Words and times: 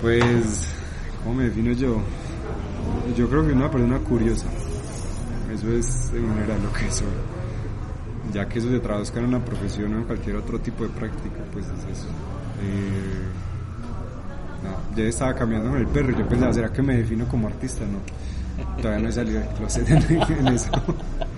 Pues, 0.00 0.68
¿cómo 1.22 1.36
me 1.36 1.44
defino 1.44 1.72
yo? 1.72 2.00
Yo 3.16 3.28
creo 3.28 3.46
que 3.46 3.52
una 3.52 3.70
persona 3.70 3.98
curiosa. 3.98 4.46
Eso 5.52 5.72
es 5.72 6.10
en 6.14 6.28
general 6.28 6.62
lo 6.62 6.72
que 6.72 6.90
soy. 6.90 7.06
Ya 8.32 8.48
que 8.48 8.58
eso 8.58 8.68
se 8.70 8.80
traduzca 8.80 9.20
en 9.20 9.26
una 9.26 9.44
profesión 9.44 9.94
o 9.94 9.98
en 9.98 10.04
cualquier 10.04 10.36
otro 10.36 10.58
tipo 10.58 10.82
de 10.84 10.90
práctica, 10.90 11.36
pues 11.52 11.64
es 11.66 11.98
eso. 11.98 12.08
Eh, 12.62 13.22
no, 14.64 14.96
ya 14.96 15.04
estaba 15.04 15.34
cambiando 15.34 15.70
con 15.70 15.78
el 15.78 15.86
perro. 15.86 16.16
Yo 16.16 16.28
pensaba, 16.28 16.52
¿será 16.52 16.72
que 16.72 16.82
me 16.82 16.96
defino 16.96 17.26
como 17.28 17.46
artista? 17.46 17.84
No. 17.84 18.00
Todavía 18.80 19.02
no 19.02 19.08
he 19.08 19.12
salido 19.12 19.40
del 19.40 19.48
closet 19.50 19.88
en 19.88 20.48
eso. 20.48 20.70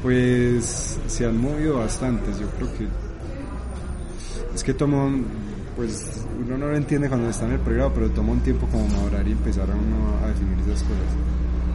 Pues 0.02 0.98
se 1.06 1.26
han 1.26 1.40
movido 1.40 1.78
bastantes. 1.78 2.38
Yo 2.38 2.48
creo 2.50 2.72
que 2.76 2.88
es 4.54 4.64
que 4.64 4.74
tomo 4.74 5.10
pues 5.78 6.26
uno 6.44 6.58
no 6.58 6.66
lo 6.66 6.76
entiende 6.76 7.08
cuando 7.08 7.30
está 7.30 7.46
en 7.46 7.52
el 7.52 7.60
pregrado, 7.60 7.92
pero 7.94 8.10
toma 8.10 8.32
un 8.32 8.40
tiempo 8.40 8.66
como 8.66 8.88
madurar 8.88 9.26
y 9.28 9.30
empezar 9.30 9.70
a 9.70 9.74
uno 9.76 10.24
a 10.24 10.26
definir 10.26 10.58
esas 10.58 10.82
cosas. 10.82 11.06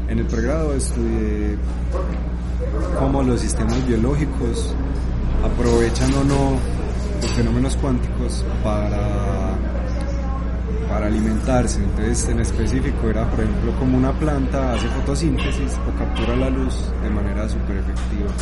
En 0.10 0.20
el 0.20 0.26
pregrado 0.26 0.76
estudié 0.76 1.56
cómo 3.00 3.24
los 3.24 3.40
sistemas 3.40 3.88
biológicos 3.88 4.76
aprovechan 5.42 6.14
o 6.16 6.24
no 6.26 6.58
los 7.22 7.32
fenómenos 7.32 7.78
cuánticos 7.78 8.44
para, 8.62 9.56
para 10.90 11.08
alimentarse. 11.08 11.82
Entonces, 11.82 12.28
en 12.28 12.42
específico 12.42 13.10
era, 13.10 13.30
por 13.30 13.40
ejemplo, 13.40 13.72
como 13.80 13.98
una 13.98 14.12
planta 14.12 14.74
hace 14.74 14.90
fotosíntesis 14.90 15.80
o 15.88 15.98
captura 15.98 16.36
la 16.36 16.50
luz 16.50 16.92
de 17.02 17.10
manera 17.10 17.48
súper 17.48 17.78
efectiva. 17.78 18.34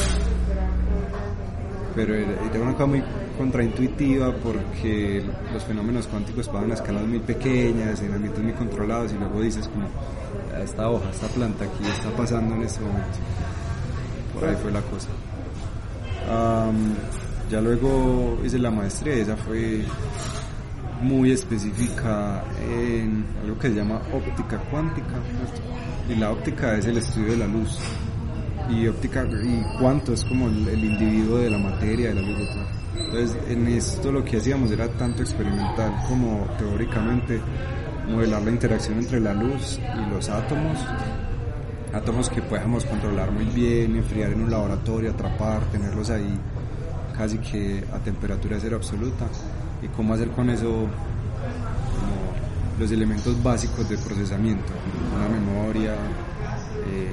Pero 1.93 2.15
era 2.15 2.61
una 2.63 2.73
cosa 2.73 2.87
muy 2.87 3.03
contraintuitiva 3.41 4.31
porque 4.35 5.23
los 5.51 5.63
fenómenos 5.63 6.05
cuánticos 6.05 6.47
pasan 6.47 6.69
a 6.69 6.73
escalas 6.75 7.07
muy 7.07 7.17
pequeñas, 7.19 7.99
en 8.01 8.13
ambientes 8.13 8.43
muy 8.43 8.53
controlados 8.53 9.11
y 9.13 9.15
luego 9.15 9.41
dices 9.41 9.67
como, 9.67 9.87
esta 10.63 10.87
hoja, 10.87 11.09
esta 11.09 11.27
planta 11.27 11.65
aquí 11.65 11.83
está 11.89 12.11
pasando 12.11 12.53
en 12.55 12.61
este 12.61 12.81
momento. 12.81 13.17
Por 14.35 14.47
ahí 14.47 14.55
fue 14.61 14.71
la 14.71 14.81
cosa. 14.81 15.07
ya 17.49 17.61
luego 17.61 18.37
hice 18.45 18.59
la 18.59 18.69
maestría 18.69 19.15
esa 19.15 19.35
fue 19.35 19.85
muy 21.01 21.31
específica 21.31 22.43
en 22.63 23.25
algo 23.41 23.57
que 23.57 23.69
se 23.69 23.73
llama 23.73 24.03
óptica 24.13 24.59
cuántica. 24.69 25.15
Y 26.07 26.13
la 26.13 26.29
óptica 26.29 26.77
es 26.77 26.85
el 26.85 26.97
estudio 26.97 27.31
de 27.31 27.37
la 27.37 27.47
luz. 27.47 27.79
Y 28.71 28.87
óptica 28.87 29.25
y 29.25 29.63
cuánto 29.79 30.13
es 30.13 30.23
como 30.23 30.47
el, 30.47 30.83
individuo 30.83 31.37
de 31.37 31.49
la 31.49 31.57
materia, 31.57 32.13
de 32.13 32.15
la 32.15 32.21
luz. 32.21 32.49
Entonces, 32.97 33.37
en 33.49 33.67
esto 33.67 34.11
lo 34.11 34.23
que 34.23 34.37
hacíamos 34.37 34.71
era 34.71 34.87
tanto 34.87 35.21
experimental 35.21 35.93
como 36.07 36.47
teóricamente 36.57 37.41
modelar 38.07 38.41
la 38.41 38.51
interacción 38.51 38.99
entre 38.99 39.19
la 39.19 39.33
luz 39.33 39.79
y 39.79 40.09
los 40.09 40.29
átomos, 40.29 40.77
átomos 41.93 42.29
que 42.29 42.41
podamos 42.41 42.85
controlar 42.85 43.31
muy 43.31 43.45
bien, 43.45 43.95
enfriar 43.97 44.31
en 44.31 44.43
un 44.43 44.51
laboratorio, 44.51 45.11
atrapar, 45.11 45.63
tenerlos 45.71 46.09
ahí 46.09 46.39
casi 47.17 47.37
que 47.37 47.83
a 47.93 47.99
temperatura 47.99 48.57
cero 48.59 48.77
absoluta 48.77 49.27
y 49.81 49.87
cómo 49.89 50.13
hacer 50.13 50.29
con 50.29 50.49
eso 50.49 50.87
los 52.79 52.91
elementos 52.91 53.41
básicos 53.43 53.87
de 53.89 53.97
procesamiento, 53.97 54.73
una 55.15 55.29
memoria, 55.29 55.93
eh, 56.87 57.11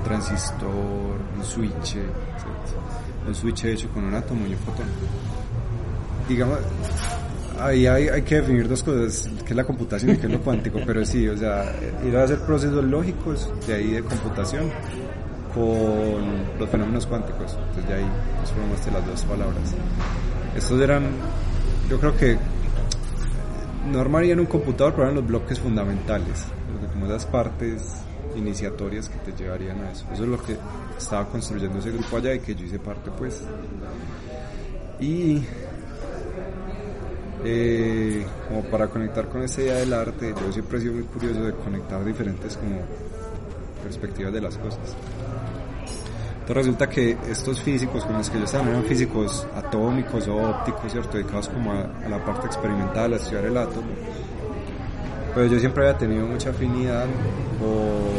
un 0.00 0.04
transistor, 0.04 1.20
un 1.36 1.44
switch, 1.44 1.96
un 3.26 3.34
switch 3.34 3.64
hecho 3.64 3.88
con 3.90 4.04
un 4.04 4.14
átomo 4.14 4.46
y 4.46 4.52
un 4.52 4.58
fotón. 4.58 4.86
Digamos, 6.28 6.58
ahí 7.60 7.86
hay, 7.86 8.08
hay, 8.08 8.22
que 8.22 8.36
definir 8.36 8.68
dos 8.68 8.82
cosas, 8.82 9.28
que 9.44 9.50
es 9.50 9.56
la 9.56 9.64
computación 9.64 10.12
y 10.12 10.16
que 10.16 10.26
es 10.26 10.32
lo 10.32 10.40
cuántico, 10.44 10.80
pero 10.86 11.04
sí, 11.04 11.28
o 11.28 11.36
sea, 11.36 11.72
ir 12.06 12.16
a 12.16 12.24
hacer 12.24 12.40
procesos 12.40 12.84
lógicos 12.84 13.50
de 13.66 13.74
ahí 13.74 13.90
de 13.90 14.02
computación 14.02 14.70
con 15.54 16.58
los 16.58 16.68
fenómenos 16.70 17.06
cuánticos. 17.06 17.56
Entonces 17.68 17.88
de 17.88 17.94
ahí 17.94 18.06
nos 18.40 18.50
formamos 18.50 18.84
de 18.84 18.92
las 18.92 19.06
dos 19.06 19.24
palabras. 19.24 19.74
Estos 20.56 20.80
eran, 20.80 21.04
yo 21.88 21.98
creo 21.98 22.16
que 22.16 22.38
no 23.90 24.00
armarían 24.00 24.40
un 24.40 24.46
computador, 24.46 24.92
pero 24.92 25.04
eran 25.04 25.16
los 25.16 25.26
bloques 25.26 25.58
fundamentales, 25.58 26.44
como 26.92 27.06
esas 27.06 27.26
partes 27.26 28.04
iniciatorias 28.36 29.08
que 29.08 29.18
te 29.18 29.42
llevarían 29.42 29.80
a 29.80 29.92
eso. 29.92 30.06
Eso 30.12 30.24
es 30.24 30.28
lo 30.28 30.42
que 30.42 30.56
estaba 30.96 31.26
construyendo 31.28 31.78
ese 31.78 31.90
grupo 31.90 32.16
allá 32.16 32.34
y 32.34 32.40
que 32.40 32.54
yo 32.54 32.64
hice 32.64 32.78
parte 32.78 33.10
pues. 33.10 33.42
Y 35.00 35.42
eh, 37.44 38.26
como 38.48 38.62
para 38.64 38.88
conectar 38.88 39.28
con 39.28 39.42
esa 39.42 39.62
idea 39.62 39.76
del 39.76 39.92
arte, 39.92 40.34
yo 40.38 40.52
siempre 40.52 40.78
he 40.78 40.80
sido 40.82 40.94
muy 40.94 41.04
curioso 41.04 41.42
de 41.42 41.54
conectar 41.54 42.04
diferentes 42.04 42.56
como 42.56 42.80
perspectivas 43.82 44.32
de 44.32 44.40
las 44.40 44.56
cosas. 44.58 44.96
Entonces 46.40 46.56
resulta 46.56 46.88
que 46.88 47.16
estos 47.28 47.60
físicos 47.60 48.04
con 48.04 48.18
los 48.18 48.28
que 48.28 48.38
yo 48.38 48.44
estaba 48.44 48.68
eran 48.68 48.84
físicos 48.84 49.46
atómicos 49.54 50.26
o 50.28 50.36
ópticos, 50.36 50.90
¿cierto? 50.90 51.16
Dedicados 51.16 51.48
como 51.48 51.72
a, 51.72 51.82
a 52.04 52.08
la 52.08 52.24
parte 52.24 52.46
experimental, 52.46 53.12
a 53.12 53.16
estudiar 53.16 53.44
el 53.44 53.56
átomo 53.56 53.88
pero 55.34 55.46
yo 55.46 55.58
siempre 55.58 55.86
había 55.86 55.98
tenido 55.98 56.26
mucha 56.26 56.50
afinidad 56.50 57.06
por 57.58 58.10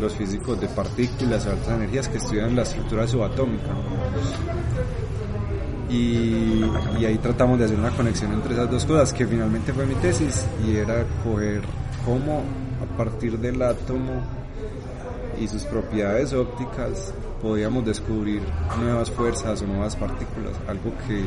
los 0.00 0.14
físicos 0.14 0.60
de 0.60 0.68
partículas 0.68 1.46
o 1.46 1.50
altas 1.50 1.68
energías 1.68 2.08
que 2.08 2.18
estudian 2.18 2.54
la 2.54 2.62
estructura 2.62 3.06
subatómica. 3.06 3.70
Y, 5.88 6.64
y, 6.98 7.04
ahí 7.04 7.18
tratamos 7.18 7.58
de 7.58 7.66
hacer 7.66 7.78
una 7.78 7.90
conexión 7.90 8.32
entre 8.32 8.54
esas 8.54 8.70
dos 8.70 8.84
cosas, 8.84 9.12
que 9.12 9.26
finalmente 9.26 9.72
fue 9.72 9.86
mi 9.86 9.94
tesis, 9.94 10.46
y 10.66 10.76
era 10.76 11.04
coger 11.22 11.62
cómo 12.04 12.42
a 12.82 12.96
partir 12.96 13.38
del 13.38 13.62
átomo 13.62 14.22
y 15.40 15.46
sus 15.46 15.62
propiedades 15.64 16.32
ópticas 16.32 17.14
podíamos 17.44 17.84
descubrir 17.84 18.40
nuevas 18.80 19.10
fuerzas 19.10 19.60
o 19.60 19.66
nuevas 19.66 19.94
partículas, 19.96 20.54
algo 20.66 20.90
que 21.06 21.22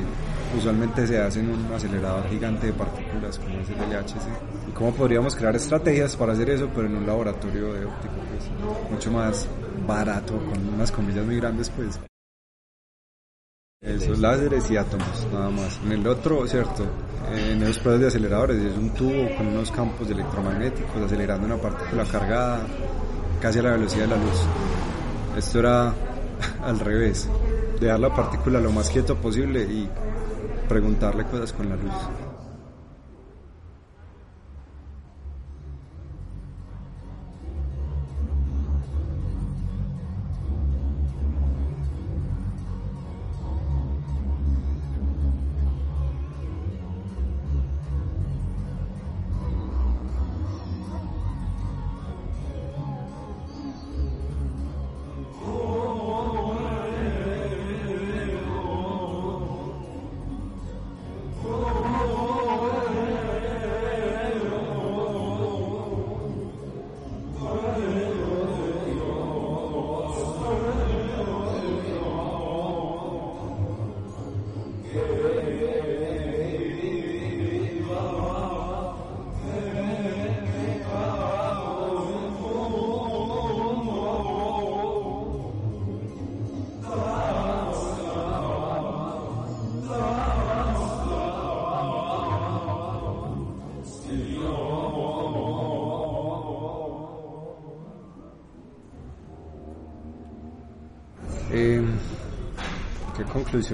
usualmente 0.57 1.05
se 1.05 1.21
hace 1.21 1.41
en 1.41 1.51
un 1.51 1.71
acelerador 1.71 2.27
gigante 2.27 2.67
de 2.67 2.73
partículas 2.73 3.37
como 3.37 3.59
es 3.59 3.69
el 3.69 3.75
LHC. 3.75 4.67
Y 4.67 4.71
cómo 4.71 4.93
podríamos 4.93 5.35
crear 5.35 5.55
estrategias 5.55 6.15
para 6.15 6.33
hacer 6.33 6.49
eso, 6.49 6.71
pero 6.73 6.87
en 6.87 6.95
un 6.95 7.05
laboratorio 7.05 7.71
de 7.71 7.85
óptico, 7.85 8.15
pues, 8.31 8.91
mucho 8.91 9.11
más 9.11 9.47
barato, 9.87 10.39
con 10.39 10.73
unas 10.73 10.91
comillas 10.91 11.23
muy 11.23 11.35
grandes, 11.35 11.69
pues. 11.69 11.99
Esos 13.79 14.17
láseres 14.17 14.71
y 14.71 14.77
átomos, 14.77 15.27
nada 15.31 15.51
más. 15.51 15.79
En 15.85 15.91
el 15.91 16.07
otro, 16.07 16.47
cierto, 16.47 16.83
en 17.31 17.61
esos 17.61 17.77
pruebas 17.77 18.01
de 18.01 18.07
aceleradores 18.07 18.63
es 18.63 18.75
un 18.75 18.89
tubo 18.89 19.35
con 19.37 19.45
unos 19.45 19.71
campos 19.71 20.09
electromagnéticos 20.09 20.99
acelerando 20.99 21.45
una 21.45 21.57
partícula 21.57 22.05
cargada 22.05 22.61
casi 23.39 23.59
a 23.59 23.61
la 23.61 23.71
velocidad 23.73 24.05
de 24.05 24.17
la 24.17 24.17
luz. 24.17 24.47
Esto 25.37 25.59
era 25.59 25.93
al 26.63 26.79
revés, 26.79 27.27
dejar 27.79 27.99
la 27.99 28.13
partícula 28.13 28.59
lo 28.59 28.71
más 28.71 28.89
quieto 28.89 29.15
posible 29.15 29.61
y 29.63 29.89
preguntarle 30.67 31.25
cosas 31.25 31.53
con 31.53 31.69
la 31.69 31.75
luz. 31.75 32.26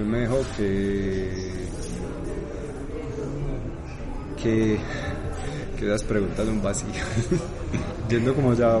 Me 0.04 0.20
dejó 0.20 0.40
que 0.56 1.66
que 4.42 4.78
que 5.78 5.84
las 5.84 6.02
preguntas 6.02 6.46
un 6.48 6.62
vacío 6.62 6.88
yendo 8.08 8.34
como 8.36 8.54
ya 8.54 8.78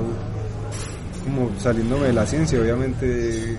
como 1.24 1.50
saliéndome 1.58 2.06
de 2.06 2.12
la 2.12 2.26
ciencia 2.26 2.60
obviamente 2.60 3.58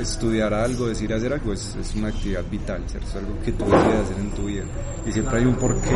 estudiar 0.00 0.54
algo, 0.54 0.86
decir 0.86 1.12
hacer 1.12 1.32
algo 1.32 1.52
es, 1.52 1.76
una 1.94 2.08
actividad 2.08 2.44
vital, 2.50 2.82
¿cierto? 2.86 3.06
es 3.08 3.16
algo 3.16 3.38
que 3.44 3.52
tú 3.52 3.64
debes 3.64 4.00
hacer 4.00 4.18
en 4.18 4.30
tu 4.30 4.44
vida. 4.46 4.64
Y 5.06 5.12
siempre 5.12 5.38
hay 5.38 5.44
un 5.44 5.54
porqué, 5.56 5.90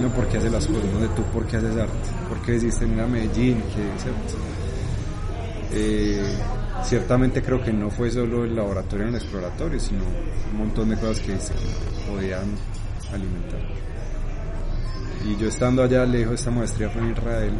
no 0.00 0.08
por 0.10 0.26
qué 0.28 0.38
haces 0.38 0.52
las 0.52 0.66
cosas, 0.66 0.84
no 0.92 1.00
de 1.00 1.08
tú 1.08 1.22
por 1.32 1.44
qué 1.46 1.56
haces 1.56 1.76
arte, 1.76 2.08
por 2.28 2.40
qué 2.42 2.52
decidiste 2.52 2.84
venir 2.84 3.00
a 3.00 3.06
Medellín, 3.06 3.62
que, 3.62 4.00
¿cierto? 4.00 4.34
Eh, 5.72 6.22
ciertamente 6.84 7.42
creo 7.42 7.62
que 7.62 7.72
no 7.72 7.90
fue 7.90 8.10
solo 8.10 8.44
el 8.44 8.54
laboratorio 8.54 9.06
en 9.06 9.14
el 9.14 9.20
exploratorio, 9.20 9.78
sino 9.78 10.02
un 10.52 10.58
montón 10.58 10.90
de 10.90 10.96
cosas 10.96 11.20
que 11.20 11.38
se 11.38 11.52
podían 12.08 12.54
alimentar. 13.12 13.60
Y 15.24 15.36
yo 15.36 15.48
estando 15.48 15.82
allá 15.82 16.04
lejos, 16.04 16.34
esta 16.34 16.50
maestría 16.50 16.90
fue 16.90 17.02
en 17.02 17.12
Israel, 17.12 17.52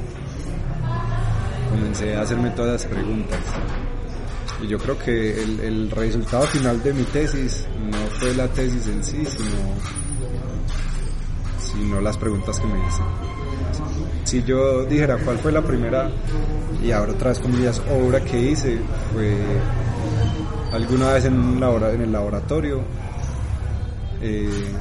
comencé 1.70 2.16
a 2.16 2.22
hacerme 2.22 2.50
todas 2.50 2.82
las 2.82 2.90
preguntas. 2.90 3.40
Y 4.62 4.66
yo 4.68 4.78
creo 4.78 4.98
que 4.98 5.42
el, 5.42 5.60
el 5.60 5.90
resultado 5.90 6.44
final 6.46 6.82
de 6.82 6.92
mi 6.92 7.02
tesis 7.04 7.66
no 7.90 7.98
fue 8.18 8.34
la 8.34 8.48
tesis 8.48 8.86
en 8.88 9.02
sí, 9.02 9.24
sino, 9.24 9.74
sino 11.60 12.00
las 12.00 12.16
preguntas 12.16 12.58
que 12.58 12.66
me 12.66 12.78
hice. 12.86 13.02
Si 14.32 14.42
yo 14.44 14.86
dijera 14.86 15.18
cuál 15.18 15.36
fue 15.36 15.52
la 15.52 15.60
primera 15.60 16.10
y 16.82 16.90
ahora 16.90 17.12
otra 17.12 17.28
vez 17.28 17.38
comillas, 17.38 17.82
obra 17.90 18.18
que 18.24 18.40
hice 18.40 18.78
fue 19.12 19.36
alguna 20.72 21.12
vez 21.12 21.26
en, 21.26 21.62
en 21.62 22.00
el 22.00 22.10
laboratorio 22.10 22.80
eh, 24.22 24.72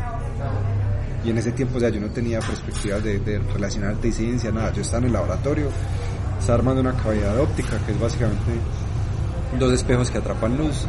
y 1.25 1.30
en 1.31 1.38
ese 1.38 1.51
tiempo 1.51 1.80
ya 1.80 1.89
yo 1.89 2.00
no 2.00 2.07
tenía 2.12 2.39
perspectivas 2.39 3.03
de, 3.03 3.19
de 3.19 3.39
relacionar 3.39 3.89
arte 3.89 4.07
y 4.07 4.13
ciencia, 4.13 4.53
nada, 4.53 4.71
yo 4.71 4.83
estaba 4.83 5.00
en 5.00 5.07
el 5.07 5.12
laboratorio, 5.12 5.68
estaba 6.39 6.59
armando 6.59 6.80
una 6.80 6.94
cavidad 6.94 7.38
óptica 7.38 7.77
que 7.86 7.92
es 7.92 8.00
básicamente 8.00 8.53
dos 9.59 9.74
espejos 9.74 10.09
que 10.09 10.19
atrapan 10.19 10.56
luz 10.56 10.88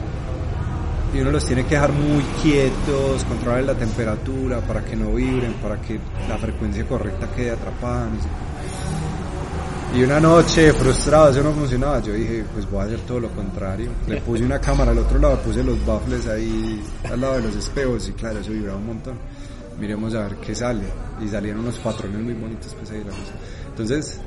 y 1.13 1.21
uno 1.21 1.33
los 1.33 1.45
tiene 1.45 1.65
que 1.65 1.75
dejar 1.75 1.93
muy 1.93 2.23
quietos, 2.41 3.25
controlar 3.25 3.65
la 3.65 3.75
temperatura 3.75 4.61
para 4.61 4.85
que 4.85 4.95
no 4.95 5.13
vibren, 5.13 5.53
para 5.55 5.81
que 5.81 5.99
la 6.29 6.39
frecuencia 6.39 6.87
correcta 6.87 7.27
quede 7.35 7.51
atrapada. 7.51 8.09
Y 9.95 10.03
una 10.05 10.19
noche 10.19 10.73
frustrado, 10.73 11.29
eso 11.29 11.43
no 11.43 11.53
funcionaba. 11.53 12.01
Yo 12.01 12.15
dije, 12.15 12.43
pues 12.55 12.71
voy 12.71 12.81
a 12.81 12.85
hacer 12.85 13.01
todo 13.01 13.21
lo 13.21 13.29
contrario. 13.29 13.91
Le 14.07 14.23
puse 14.23 14.43
una 14.43 14.59
cámara 14.59 14.93
al 14.93 14.99
otro 14.99 15.19
lado, 15.19 15.39
puse 15.41 15.63
los 15.63 15.85
baffles 15.85 16.27
ahí 16.29 16.83
al 17.11 17.21
lado 17.21 17.35
de 17.35 17.43
los 17.43 17.57
espejos 17.57 18.09
y 18.09 18.13
claro, 18.13 18.39
eso 18.39 18.53
vibraba 18.53 18.79
un 18.79 18.87
montón. 18.87 19.19
Miremos 19.79 20.15
a 20.15 20.23
ver 20.23 20.37
qué 20.37 20.55
sale. 20.55 20.85
Y 21.23 21.29
salieron 21.29 21.61
unos 21.61 21.77
patrones 21.79 22.23
muy 22.23 22.33
bonitos 22.33 22.75
pues 22.75 22.91
ahí 22.91 23.01
la 23.05 23.11
cosa. 23.11 23.35
Entonces, 23.69 24.19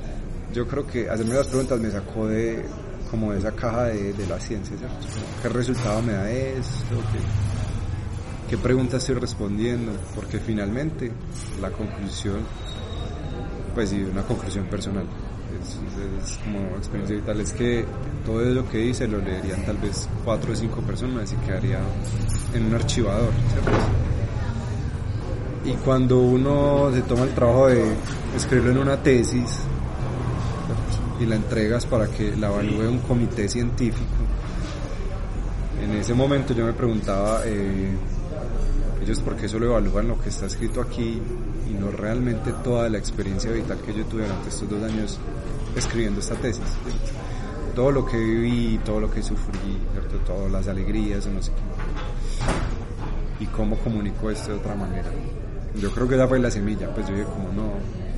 yo 0.53 0.67
creo 0.67 0.85
que 0.85 1.09
hacerme 1.09 1.33
las 1.33 1.47
preguntas 1.47 1.79
me 1.79 1.89
sacó 1.89 2.27
de 2.27 2.63
como 3.09 3.31
de 3.31 3.39
esa 3.39 3.51
caja 3.51 3.85
de, 3.85 4.27
la 4.29 4.39
ciencia, 4.39 4.77
¿cierto? 4.77 4.95
¿Qué 5.41 5.49
resultado 5.49 5.99
me 6.03 6.13
da 6.13 6.29
esto? 6.29 6.95
¿Qué, 7.11 8.49
¿Qué 8.51 8.57
preguntas 8.61 9.01
estoy 9.01 9.15
respondiendo? 9.15 9.93
Porque 10.13 10.37
finalmente 10.37 11.11
la 11.59 11.71
conclusión, 11.71 12.41
pues 13.73 13.89
sí, 13.89 14.03
una 14.03 14.21
conclusión 14.21 14.65
personal 14.65 15.05
es, 15.61 16.37
como 16.43 16.59
experiencia 16.77 17.15
vital, 17.15 17.41
es 17.41 17.51
que 17.51 17.85
todo 18.25 18.41
lo 18.41 18.67
que 18.69 18.83
hice 18.83 19.07
lo 19.07 19.19
leerían 19.19 19.65
tal 19.65 19.77
vez 19.77 20.07
cuatro 20.23 20.53
o 20.53 20.55
cinco 20.55 20.81
personas 20.81 21.31
y 21.33 21.35
quedaría 21.45 21.79
en 22.53 22.65
un 22.65 22.75
archivador, 22.75 23.31
Y 25.65 25.71
cuando 25.83 26.19
uno 26.19 26.91
se 26.93 27.01
toma 27.01 27.23
el 27.23 27.33
trabajo 27.33 27.67
de 27.67 27.83
escribirlo 28.35 28.71
en 28.71 28.77
una 28.79 29.01
tesis 29.01 29.59
y 31.19 31.25
la 31.25 31.35
entregas 31.35 31.85
para 31.85 32.07
que 32.07 32.35
la 32.35 32.47
evalúe 32.47 32.89
un 32.89 32.99
comité 32.99 33.47
científico, 33.47 34.11
en 35.83 35.91
ese 35.91 36.13
momento 36.13 36.53
yo 36.53 36.65
me 36.65 36.73
preguntaba, 36.73 37.41
eh, 37.45 37.95
ellos 39.03 39.19
por 39.21 39.35
qué 39.35 39.47
solo 39.47 39.67
evalúan 39.67 40.07
lo 40.07 40.19
que 40.19 40.29
está 40.29 40.45
escrito 40.47 40.81
aquí 40.81 41.21
y 41.69 41.73
no 41.73 41.91
realmente 41.91 42.51
toda 42.63 42.89
la 42.89 42.97
experiencia 42.97 43.51
vital 43.51 43.79
que 43.79 43.93
yo 43.93 44.05
tuve 44.05 44.23
durante 44.23 44.49
estos 44.49 44.69
dos 44.69 44.83
años 44.83 45.19
escribiendo 45.75 46.19
esta 46.19 46.35
tesis. 46.35 46.63
Todo 47.73 47.91
lo 47.91 48.05
que 48.05 48.17
viví, 48.17 48.79
todo 48.85 49.01
lo 49.01 49.11
que 49.11 49.21
sufrí, 49.21 49.79
todas 50.25 50.51
las 50.51 50.67
alegrías, 50.67 51.27
no 51.27 51.41
sé 51.41 51.51
qué. 51.51 53.43
Y 53.43 53.47
cómo 53.47 53.77
comunico 53.77 54.29
esto 54.31 54.51
de 54.51 54.59
otra 54.59 54.75
manera. 54.75 55.09
Yo 55.79 55.91
creo 55.91 56.07
que 56.07 56.15
esa 56.15 56.27
fue 56.27 56.39
la 56.39 56.49
semilla, 56.49 56.93
pues 56.93 57.07
yo 57.07 57.13
dije 57.13 57.25
como 57.25 57.51
no, 57.51 57.73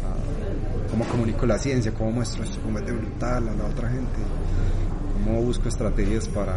ah, 0.06 0.90
cómo 0.92 1.06
comunico 1.06 1.46
la 1.48 1.58
ciencia, 1.58 1.92
cómo 1.92 2.12
muestro 2.12 2.44
esto 2.44 2.60
como 2.62 2.78
es 2.78 2.86
de 2.86 2.92
brutal 2.92 3.48
a 3.48 3.54
la 3.54 3.66
otra 3.66 3.90
gente, 3.90 4.20
cómo 5.14 5.42
busco 5.42 5.68
estrategias 5.68 6.28
para, 6.28 6.56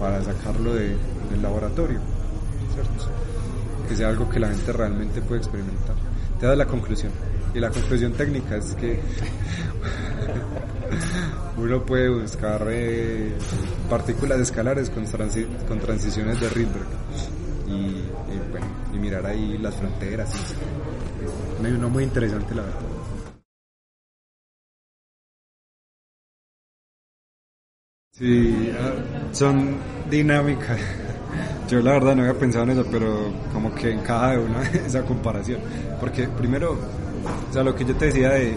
para 0.00 0.22
sacarlo 0.22 0.74
del 0.74 0.96
laboratorio, 1.42 2.00
Que 3.88 3.96
sea 3.96 4.08
algo 4.08 4.28
que 4.28 4.38
la 4.38 4.48
gente 4.48 4.72
realmente 4.72 5.22
puede 5.22 5.40
experimentar. 5.40 5.96
Te 6.38 6.46
da 6.46 6.54
la 6.54 6.66
conclusión. 6.66 7.10
Y 7.54 7.60
la 7.60 7.70
conclusión 7.70 8.12
técnica 8.12 8.56
es 8.56 8.74
que 8.74 9.00
uno 11.56 11.84
puede 11.84 12.08
buscar 12.08 12.66
eh, 12.70 13.32
partículas 13.88 14.40
escalares 14.40 14.90
con, 14.90 15.04
transiciones 15.80 16.40
de 16.40 16.48
Rydberg 16.50 16.86
y, 17.66 18.02
bueno, 18.50 18.66
y 18.94 18.98
mirar 18.98 19.26
ahí 19.26 19.58
las 19.58 19.74
fronteras. 19.74 20.32
Y, 21.60 21.78
no 21.78 21.88
muy 21.88 22.04
interesante 22.04 22.54
la 22.54 22.62
verdad. 22.62 22.80
Sí, 28.12 28.72
ah, 28.78 28.92
son 29.32 29.76
dinámicas. 30.10 30.80
Yo 31.68 31.80
la 31.80 31.92
verdad 31.92 32.16
no 32.16 32.22
había 32.22 32.38
pensado 32.38 32.64
en 32.64 32.70
eso, 32.70 32.84
pero 32.90 33.30
como 33.52 33.74
que 33.74 33.92
encaja 33.92 34.32
de 34.32 34.38
una 34.38 34.62
esa 34.86 35.02
comparación. 35.02 35.60
Porque 36.00 36.28
primero, 36.28 36.72
o 36.72 37.52
sea, 37.52 37.62
lo 37.62 37.74
que 37.74 37.84
yo 37.84 37.94
te 37.94 38.06
decía 38.06 38.30
de, 38.30 38.56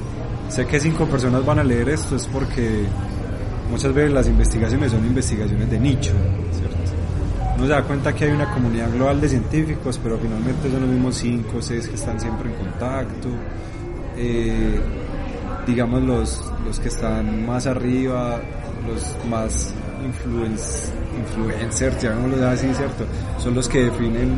sé 0.49 0.65
que 0.65 0.79
cinco 0.79 1.05
personas 1.05 1.45
van 1.45 1.59
a 1.59 1.63
leer 1.63 1.89
esto 1.89 2.15
es 2.15 2.27
porque 2.27 2.85
muchas 3.69 3.93
veces 3.93 4.11
las 4.11 4.27
investigaciones 4.27 4.91
son 4.91 5.05
investigaciones 5.05 5.69
de 5.69 5.79
nicho, 5.79 6.11
¿cierto? 6.51 6.77
Uno 7.57 7.65
se 7.65 7.73
da 7.73 7.83
cuenta 7.83 8.13
que 8.13 8.25
hay 8.25 8.31
una 8.31 8.51
comunidad 8.51 8.91
global 8.91 9.21
de 9.21 9.29
científicos, 9.29 9.99
pero 10.01 10.17
finalmente 10.17 10.71
son 10.71 10.81
los 10.81 10.89
mismos 10.89 11.15
cinco 11.15 11.57
o 11.57 11.61
seis 11.61 11.87
que 11.87 11.95
están 11.95 12.19
siempre 12.19 12.49
en 12.49 12.55
contacto. 12.55 13.29
Eh, 14.17 14.79
digamos 15.65 16.01
los, 16.01 16.51
los 16.65 16.79
que 16.79 16.87
están 16.87 17.45
más 17.45 17.67
arriba, 17.67 18.39
los 18.87 19.15
más 19.29 19.73
influencers, 21.17 22.01
llamémoslo 22.01 22.47
así, 22.47 22.73
¿cierto? 22.73 23.05
Son 23.37 23.53
los 23.53 23.67
que 23.67 23.85
definen 23.85 24.37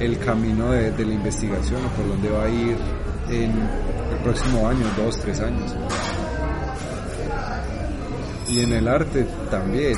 el 0.00 0.18
camino 0.18 0.70
de, 0.70 0.90
la 1.04 1.12
investigación 1.12 1.84
o 1.84 1.88
por 1.90 2.08
dónde 2.08 2.30
va 2.30 2.44
a 2.44 2.48
ir 2.48 2.76
en 3.28 3.50
el 3.50 4.18
próximo 4.22 4.68
año, 4.68 4.84
dos, 4.96 5.18
tres 5.20 5.40
años. 5.40 5.74
Y 8.48 8.60
en 8.60 8.72
el 8.72 8.88
arte 8.88 9.26
también. 9.50 9.96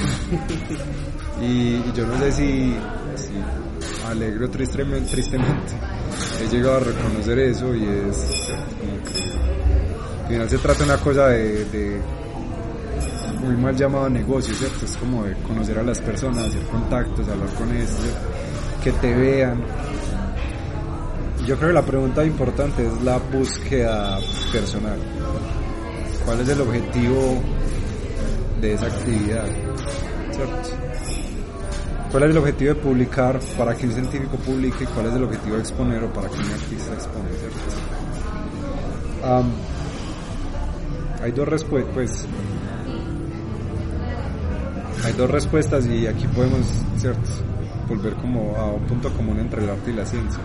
y, 1.41 1.93
yo 1.93 2.07
no 2.07 2.19
sé 2.19 2.33
si, 2.33 2.77
si 3.17 4.07
alegre 4.07 4.45
o 4.45 4.51
tristemente, 4.51 5.11
tristemente 5.11 5.73
he 6.43 6.49
llegado 6.49 6.77
a 6.77 6.81
reconocer 6.81 7.39
eso 7.39 7.75
y 7.75 7.85
es 7.85 8.53
al 10.23 10.29
final 10.29 10.51
se 10.51 10.59
trata 10.59 10.85
una 10.85 10.97
cosa 10.99 11.29
de 11.29 12.01
muy 13.43 13.57
mal 13.57 13.77
llamado 13.77 14.09
negocio, 14.09 14.55
¿cierto? 14.55 14.85
Es 14.85 14.97
como 14.97 15.25
de 15.25 15.35
conocer 15.47 15.79
a 15.79 15.83
las 15.83 16.01
personas, 16.01 16.47
hacer 16.47 16.63
contactos, 16.65 17.29
hablar 17.29 17.49
con 17.55 17.71
ellos, 17.75 17.91
que 18.83 18.93
te 18.93 19.15
vean. 19.15 19.63
Yo 21.47 21.57
creo 21.57 21.69
que 21.71 21.75
la 21.75 21.83
pregunta 21.85 22.25
importante 22.25 22.87
es 22.87 23.03
la 23.03 23.19
búsqueda 23.19 24.19
personal. 24.53 24.99
¿Cuál 26.25 26.41
es 26.41 26.49
el 26.49 26.61
objetivo 26.61 27.43
de 28.61 28.75
esa 28.75 28.87
actividad? 28.87 29.47
¿Cierto? 30.31 30.71
¿Cuál 32.13 32.25
es 32.25 32.31
el 32.31 32.39
objetivo 32.39 32.75
de 32.75 32.81
publicar 32.81 33.41
para 33.59 33.75
que 33.75 33.87
un 33.87 33.93
científico 33.93 34.37
publique? 34.37 34.85
¿Cuál 34.95 35.07
es 35.07 35.15
el 35.15 35.25
objetivo 35.25 35.57
de 35.57 35.63
exponer 35.63 36.05
o 36.05 36.13
para 36.13 36.29
que 36.29 36.37
un 36.37 36.51
artista 36.51 36.93
expone? 36.93 37.29
¿cierto? 37.41 37.59
hay 41.23 41.31
dos 41.31 41.49
respuestas, 41.49 41.95
pues 41.95 42.27
hay 45.05 45.13
dos 45.15 45.31
respuestas 45.31 45.87
y 45.87 46.07
aquí 46.07 46.27
podemos, 46.29 46.61
¿cierto? 46.97 47.29
Volver 47.89 48.15
como 48.15 48.57
a 48.57 48.67
un 48.73 48.83
punto 48.85 49.13
común 49.13 49.39
entre 49.39 49.65
el 49.65 49.71
arte 49.71 49.91
y 49.91 49.95
la 49.95 50.07
ciencia. 50.07 50.41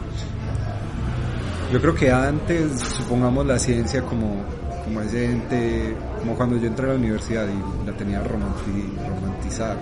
Yo 1.72 1.82
creo 1.82 1.94
que 1.94 2.12
antes, 2.12 2.80
supongamos 2.80 3.46
la 3.46 3.60
ciencia 3.60 4.02
como, 4.02 4.44
como 4.84 5.02
ese 5.02 5.32
ente, 5.32 5.96
como 6.20 6.36
cuando 6.36 6.58
yo 6.58 6.68
entré 6.68 6.86
a 6.86 6.90
la 6.90 6.96
universidad 6.96 7.46
y 7.48 7.86
la 7.86 7.96
tenía 7.96 8.24
romantizada. 8.24 9.78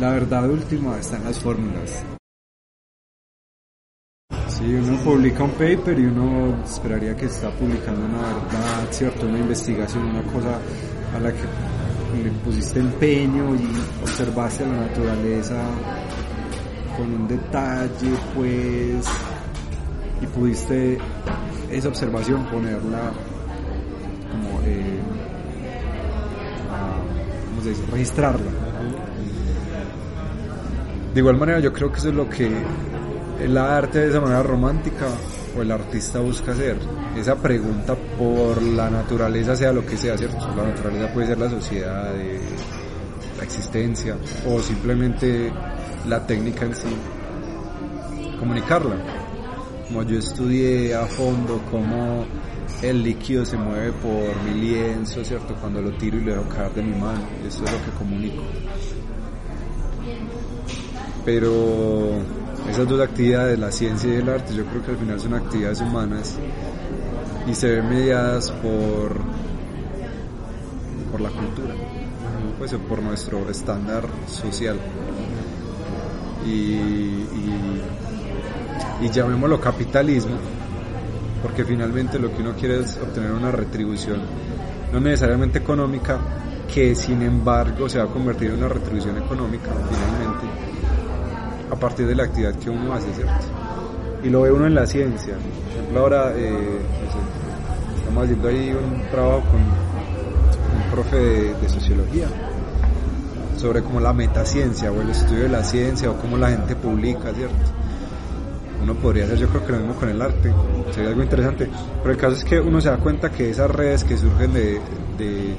La 0.00 0.10
verdad 0.10 0.48
última 0.48 0.98
está 0.98 1.16
en 1.16 1.24
las 1.24 1.38
fórmulas. 1.38 2.04
Sí, 4.48 4.72
uno 4.72 4.96
publica 5.02 5.42
un 5.42 5.50
paper 5.50 5.98
y 5.98 6.06
uno 6.06 6.62
esperaría 6.64 7.16
que 7.16 7.26
está 7.26 7.50
publicando 7.50 8.06
una 8.06 8.22
verdad, 8.22 8.92
¿cierto? 8.92 9.26
Una 9.26 9.38
investigación, 9.38 10.04
una 10.04 10.22
cosa 10.22 10.60
a 11.16 11.18
la 11.18 11.32
que 11.32 11.42
le 12.22 12.30
pusiste 12.44 12.80
empeño 12.80 13.54
y 13.54 13.68
observaste 14.02 14.66
la 14.66 14.86
naturaleza 14.86 15.56
con 16.96 17.12
un 17.12 17.26
detalle, 17.28 18.10
pues, 18.34 19.06
y 20.20 20.26
pudiste 20.26 20.98
esa 21.70 21.88
observación 21.88 22.44
ponerla 22.46 23.12
como, 24.30 24.60
eh, 24.64 25.00
¿cómo 27.48 27.62
se? 27.62 27.92
Registrarla. 27.92 28.50
De 31.12 31.20
igual 31.20 31.36
manera, 31.36 31.60
yo 31.60 31.72
creo 31.72 31.90
que 31.90 31.98
eso 31.98 32.08
es 32.08 32.14
lo 32.14 32.28
que 32.28 32.50
el 33.40 33.56
arte 33.56 34.00
de 34.00 34.10
esa 34.10 34.20
manera 34.20 34.42
romántica 34.42 35.06
o 35.56 35.62
el 35.62 35.70
artista 35.70 36.20
busca 36.20 36.52
hacer. 36.52 36.76
Esa 37.16 37.36
pregunta 37.36 37.94
por 38.18 38.62
la 38.62 38.90
naturaleza, 38.90 39.56
sea 39.56 39.72
lo 39.72 39.84
que 39.84 39.96
sea, 39.96 40.16
¿cierto? 40.16 40.48
La 40.56 40.64
naturaleza 40.64 41.12
puede 41.12 41.26
ser 41.28 41.38
la 41.38 41.50
sociedad, 41.50 42.14
la 43.36 43.44
existencia 43.44 44.16
o 44.48 44.60
simplemente 44.60 45.52
la 46.08 46.26
técnica 46.26 46.66
en 46.66 46.74
sí. 46.74 46.88
Comunicarla. 48.38 48.96
Como 49.88 50.02
yo 50.02 50.18
estudié 50.18 50.94
a 50.94 51.06
fondo 51.06 51.60
cómo 51.70 52.24
el 52.82 53.02
líquido 53.02 53.44
se 53.44 53.56
mueve 53.56 53.92
por 53.92 54.42
mi 54.44 54.60
lienzo, 54.60 55.24
¿cierto? 55.24 55.54
Cuando 55.60 55.80
lo 55.80 55.92
tiro 55.96 56.18
y 56.18 56.22
lo 56.22 56.32
dejo 56.32 56.48
caer 56.48 56.72
de 56.74 56.82
mi 56.82 56.98
mano. 56.98 57.20
Eso 57.46 57.64
es 57.64 57.72
lo 57.72 57.84
que 57.84 57.90
comunico. 57.98 58.42
Pero 61.24 62.18
esas 62.68 62.88
dos 62.88 63.00
actividades, 63.00 63.58
la 63.58 63.70
ciencia 63.70 64.12
y 64.12 64.16
el 64.16 64.28
arte, 64.28 64.54
yo 64.54 64.64
creo 64.64 64.82
que 64.84 64.90
al 64.92 64.96
final 64.96 65.20
son 65.20 65.34
actividades 65.34 65.80
humanas 65.80 66.36
y 67.46 67.54
se 67.54 67.68
ven 67.76 67.88
mediadas 67.88 68.50
por, 68.50 69.16
por 71.10 71.20
la 71.20 71.30
cultura, 71.30 71.74
pues 72.58 72.74
por 72.88 73.02
nuestro 73.02 73.48
estándar 73.50 74.06
social. 74.26 74.78
Y, 76.46 76.50
y, 76.50 77.82
y 79.02 79.10
llamémoslo 79.10 79.60
capitalismo, 79.60 80.36
porque 81.42 81.64
finalmente 81.64 82.18
lo 82.18 82.34
que 82.34 82.42
uno 82.42 82.54
quiere 82.54 82.80
es 82.80 82.96
obtener 82.96 83.32
una 83.32 83.50
retribución, 83.50 84.20
no 84.92 85.00
necesariamente 85.00 85.58
económica, 85.58 86.18
que 86.72 86.94
sin 86.94 87.22
embargo 87.22 87.88
se 87.88 87.98
va 87.98 88.04
a 88.04 88.08
convertir 88.08 88.50
en 88.50 88.58
una 88.58 88.68
retribución 88.68 89.18
económica 89.18 89.70
finalmente 89.88 90.73
a 91.74 91.76
partir 91.76 92.06
de 92.06 92.14
la 92.14 92.24
actividad 92.24 92.54
que 92.54 92.70
uno 92.70 92.94
hace, 92.94 93.12
¿cierto? 93.14 93.32
Y 94.22 94.30
lo 94.30 94.42
ve 94.42 94.52
uno 94.52 94.66
en 94.66 94.74
la 94.74 94.86
ciencia. 94.86 95.34
Por 95.34 95.72
ejemplo, 95.72 96.00
ahora 96.00 96.32
eh, 96.36 96.78
estamos 97.96 98.24
haciendo 98.24 98.48
ahí 98.48 98.70
un 98.70 99.02
trabajo 99.10 99.42
con 99.50 99.60
un 99.60 100.90
profe 100.90 101.16
de, 101.16 101.68
sociología 101.68 102.26
sobre 103.56 103.82
como 103.82 104.00
la 104.00 104.12
metaciencia 104.12 104.92
o 104.92 105.00
el 105.00 105.10
estudio 105.10 105.44
de 105.44 105.48
la 105.48 105.64
ciencia 105.64 106.10
o 106.10 106.16
cómo 106.18 106.36
la 106.36 106.50
gente 106.50 106.76
publica, 106.76 107.32
¿cierto? 107.32 107.56
Uno 108.82 108.94
podría 108.94 109.24
hacer 109.24 109.38
yo 109.38 109.48
creo 109.48 109.66
que 109.66 109.72
lo 109.72 109.78
mismo 109.78 109.94
con 109.94 110.08
el 110.08 110.20
arte, 110.20 110.52
sería 110.92 111.10
algo 111.10 111.22
interesante, 111.22 111.68
pero 112.02 112.12
el 112.12 112.20
caso 112.20 112.36
es 112.36 112.44
que 112.44 112.60
uno 112.60 112.80
se 112.80 112.90
da 112.90 112.98
cuenta 112.98 113.30
que 113.30 113.50
esas 113.50 113.70
redes 113.70 114.04
que 114.04 114.16
surgen 114.16 114.52
de, 114.52 114.80
de, 115.16 115.54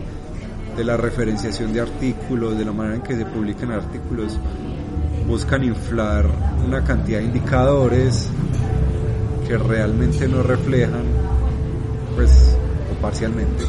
de 0.77 0.83
la 0.83 0.95
referenciación 0.95 1.73
de 1.73 1.81
artículos, 1.81 2.57
de 2.57 2.65
la 2.65 2.71
manera 2.71 2.95
en 2.95 3.01
que 3.01 3.15
se 3.15 3.25
publican 3.25 3.71
artículos, 3.71 4.39
buscan 5.27 5.63
inflar 5.63 6.25
una 6.65 6.83
cantidad 6.83 7.19
de 7.19 7.25
indicadores 7.25 8.29
que 9.47 9.57
realmente 9.57 10.27
no 10.27 10.43
reflejan, 10.43 11.03
pues, 12.15 12.57
o 12.91 13.01
parcialmente, 13.01 13.63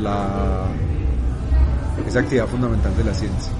la, 0.00 0.66
esa 2.06 2.20
actividad 2.20 2.46
fundamental 2.46 2.96
de 2.96 3.04
la 3.04 3.14
ciencia. 3.14 3.52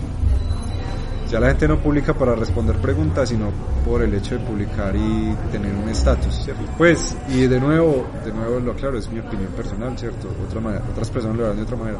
Ya 1.30 1.40
la 1.40 1.48
gente 1.48 1.66
no 1.66 1.78
publica 1.78 2.14
para 2.14 2.34
responder 2.36 2.76
preguntas, 2.76 3.28
sino 3.30 3.50
por 3.84 4.02
el 4.02 4.14
hecho 4.14 4.38
de 4.38 4.44
publicar 4.44 4.94
y 4.94 5.34
tener 5.50 5.74
un 5.74 5.88
estatus, 5.88 6.48
Pues, 6.78 7.16
y 7.28 7.46
de 7.46 7.58
nuevo, 7.58 8.06
de 8.24 8.32
nuevo 8.32 8.60
lo 8.60 8.74
claro, 8.74 8.98
es 8.98 9.10
mi 9.10 9.18
opinión 9.18 9.50
personal, 9.52 9.98
¿cierto? 9.98 10.28
Otra 10.46 10.60
manera, 10.60 10.84
otras 10.90 11.10
personas 11.10 11.36
lo 11.36 11.44
harán 11.46 11.56
de 11.56 11.62
otra 11.62 11.76
manera. 11.76 11.98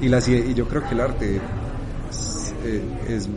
Y, 0.00 0.08
la, 0.08 0.18
y 0.18 0.54
yo 0.54 0.66
creo 0.66 0.82
que 0.82 0.94
el 0.94 1.00
arte 1.00 1.40
es, 2.10 2.54
eh, 2.64 2.82
es 3.08 3.28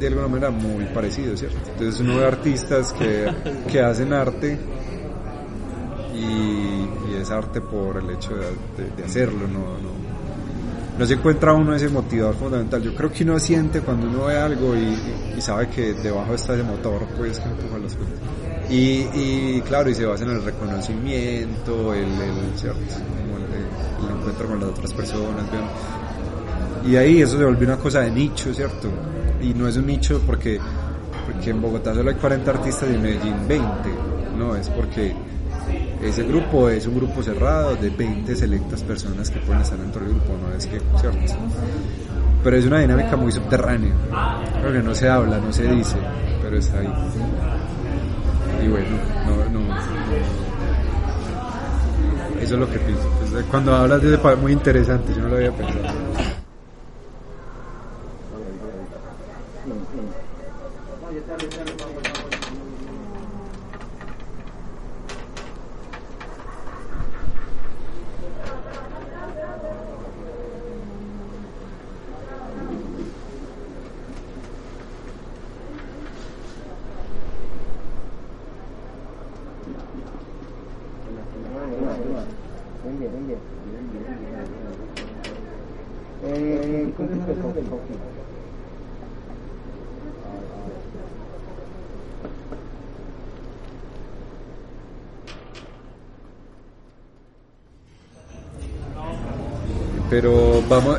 de 0.00 0.06
alguna 0.08 0.28
manera 0.28 0.50
muy 0.50 0.84
parecido, 0.86 1.36
¿cierto? 1.36 1.58
Entonces 1.70 2.00
uno 2.00 2.16
ve 2.16 2.24
artistas 2.24 2.92
que, 2.92 3.30
que 3.70 3.80
hacen 3.82 4.12
arte 4.12 4.58
y, 6.14 7.16
es 7.20 7.30
arte 7.30 7.60
por 7.60 7.98
el 7.98 8.10
hecho 8.10 8.30
de, 8.34 9.04
hacerlo, 9.04 9.46
no, 9.46 9.58
no, 9.58 9.90
no, 10.98 11.04
se 11.04 11.14
encuentra 11.14 11.52
uno 11.52 11.74
ese 11.74 11.90
motivador 11.90 12.34
fundamental. 12.34 12.82
Yo 12.82 12.94
creo 12.94 13.12
que 13.12 13.24
uno 13.24 13.38
siente 13.38 13.80
cuando 13.80 14.08
uno 14.08 14.24
ve 14.24 14.38
algo 14.38 14.74
y, 14.74 15.40
sabe 15.40 15.68
que 15.68 15.92
debajo 15.92 16.34
está 16.34 16.54
ese 16.54 16.62
motor, 16.62 17.06
pues 17.18 17.38
que 17.38 17.48
empuja 17.48 17.78
las 17.78 17.94
cosas. 17.94 18.14
Y, 18.70 19.06
y, 19.14 19.62
claro, 19.66 19.90
y 19.90 19.94
se 19.94 20.06
basa 20.06 20.24
en 20.24 20.30
el 20.30 20.42
reconocimiento, 20.42 21.92
el, 21.92 22.04
el, 22.04 22.56
¿cierto? 22.58 22.80
El, 22.80 24.06
el 24.06 24.16
encuentro 24.18 24.48
con 24.48 24.60
las 24.60 24.68
otras 24.70 24.92
personas. 24.94 25.50
¿bien? 25.50 25.64
Y 26.86 26.96
ahí 26.96 27.20
eso 27.20 27.36
se 27.36 27.44
volvió 27.44 27.66
una 27.66 27.76
cosa 27.76 28.00
de 28.00 28.10
nicho, 28.10 28.54
¿cierto? 28.54 28.88
Y 29.42 29.54
no 29.54 29.68
es 29.68 29.76
un 29.76 29.86
nicho 29.86 30.20
porque, 30.26 30.58
porque 31.26 31.50
en 31.50 31.60
Bogotá 31.60 31.94
solo 31.94 32.10
hay 32.10 32.16
40 32.16 32.50
artistas 32.50 32.88
y 32.90 32.94
en 32.94 33.02
Medellín 33.02 33.48
20. 33.48 33.66
No, 34.36 34.56
es 34.56 34.68
porque 34.68 35.14
ese 36.02 36.22
grupo 36.24 36.68
es 36.68 36.86
un 36.86 36.96
grupo 36.96 37.22
cerrado 37.22 37.76
de 37.76 37.90
20 37.90 38.34
selectas 38.34 38.82
personas 38.82 39.30
que 39.30 39.38
pueden 39.40 39.62
estar 39.62 39.78
dentro 39.78 40.02
del 40.02 40.14
grupo, 40.14 40.36
no 40.40 40.54
es 40.56 40.66
que, 40.66 40.80
¿cierto? 40.98 41.18
Pero 42.42 42.56
es 42.56 42.64
una 42.64 42.80
dinámica 42.80 43.16
muy 43.16 43.30
subterránea, 43.30 43.92
creo 44.60 44.72
que 44.72 44.82
no 44.82 44.94
se 44.94 45.08
habla, 45.10 45.38
no 45.38 45.52
se 45.52 45.64
dice, 45.64 45.98
pero 46.42 46.56
está 46.56 46.78
ahí. 46.78 46.88
Y 48.64 48.68
bueno, 48.68 48.86
no, 49.26 49.60
eso 52.40 52.54
es 52.54 52.60
lo 52.60 52.70
que 52.70 52.78
pienso. 52.78 53.08
Cuando 53.50 53.76
hablas 53.76 54.00
de 54.02 54.14
ese 54.14 54.36
muy 54.36 54.52
interesante, 54.52 55.12
yo 55.14 55.22
no 55.22 55.28
lo 55.28 55.36
había 55.36 55.52
pensado. 55.52 56.39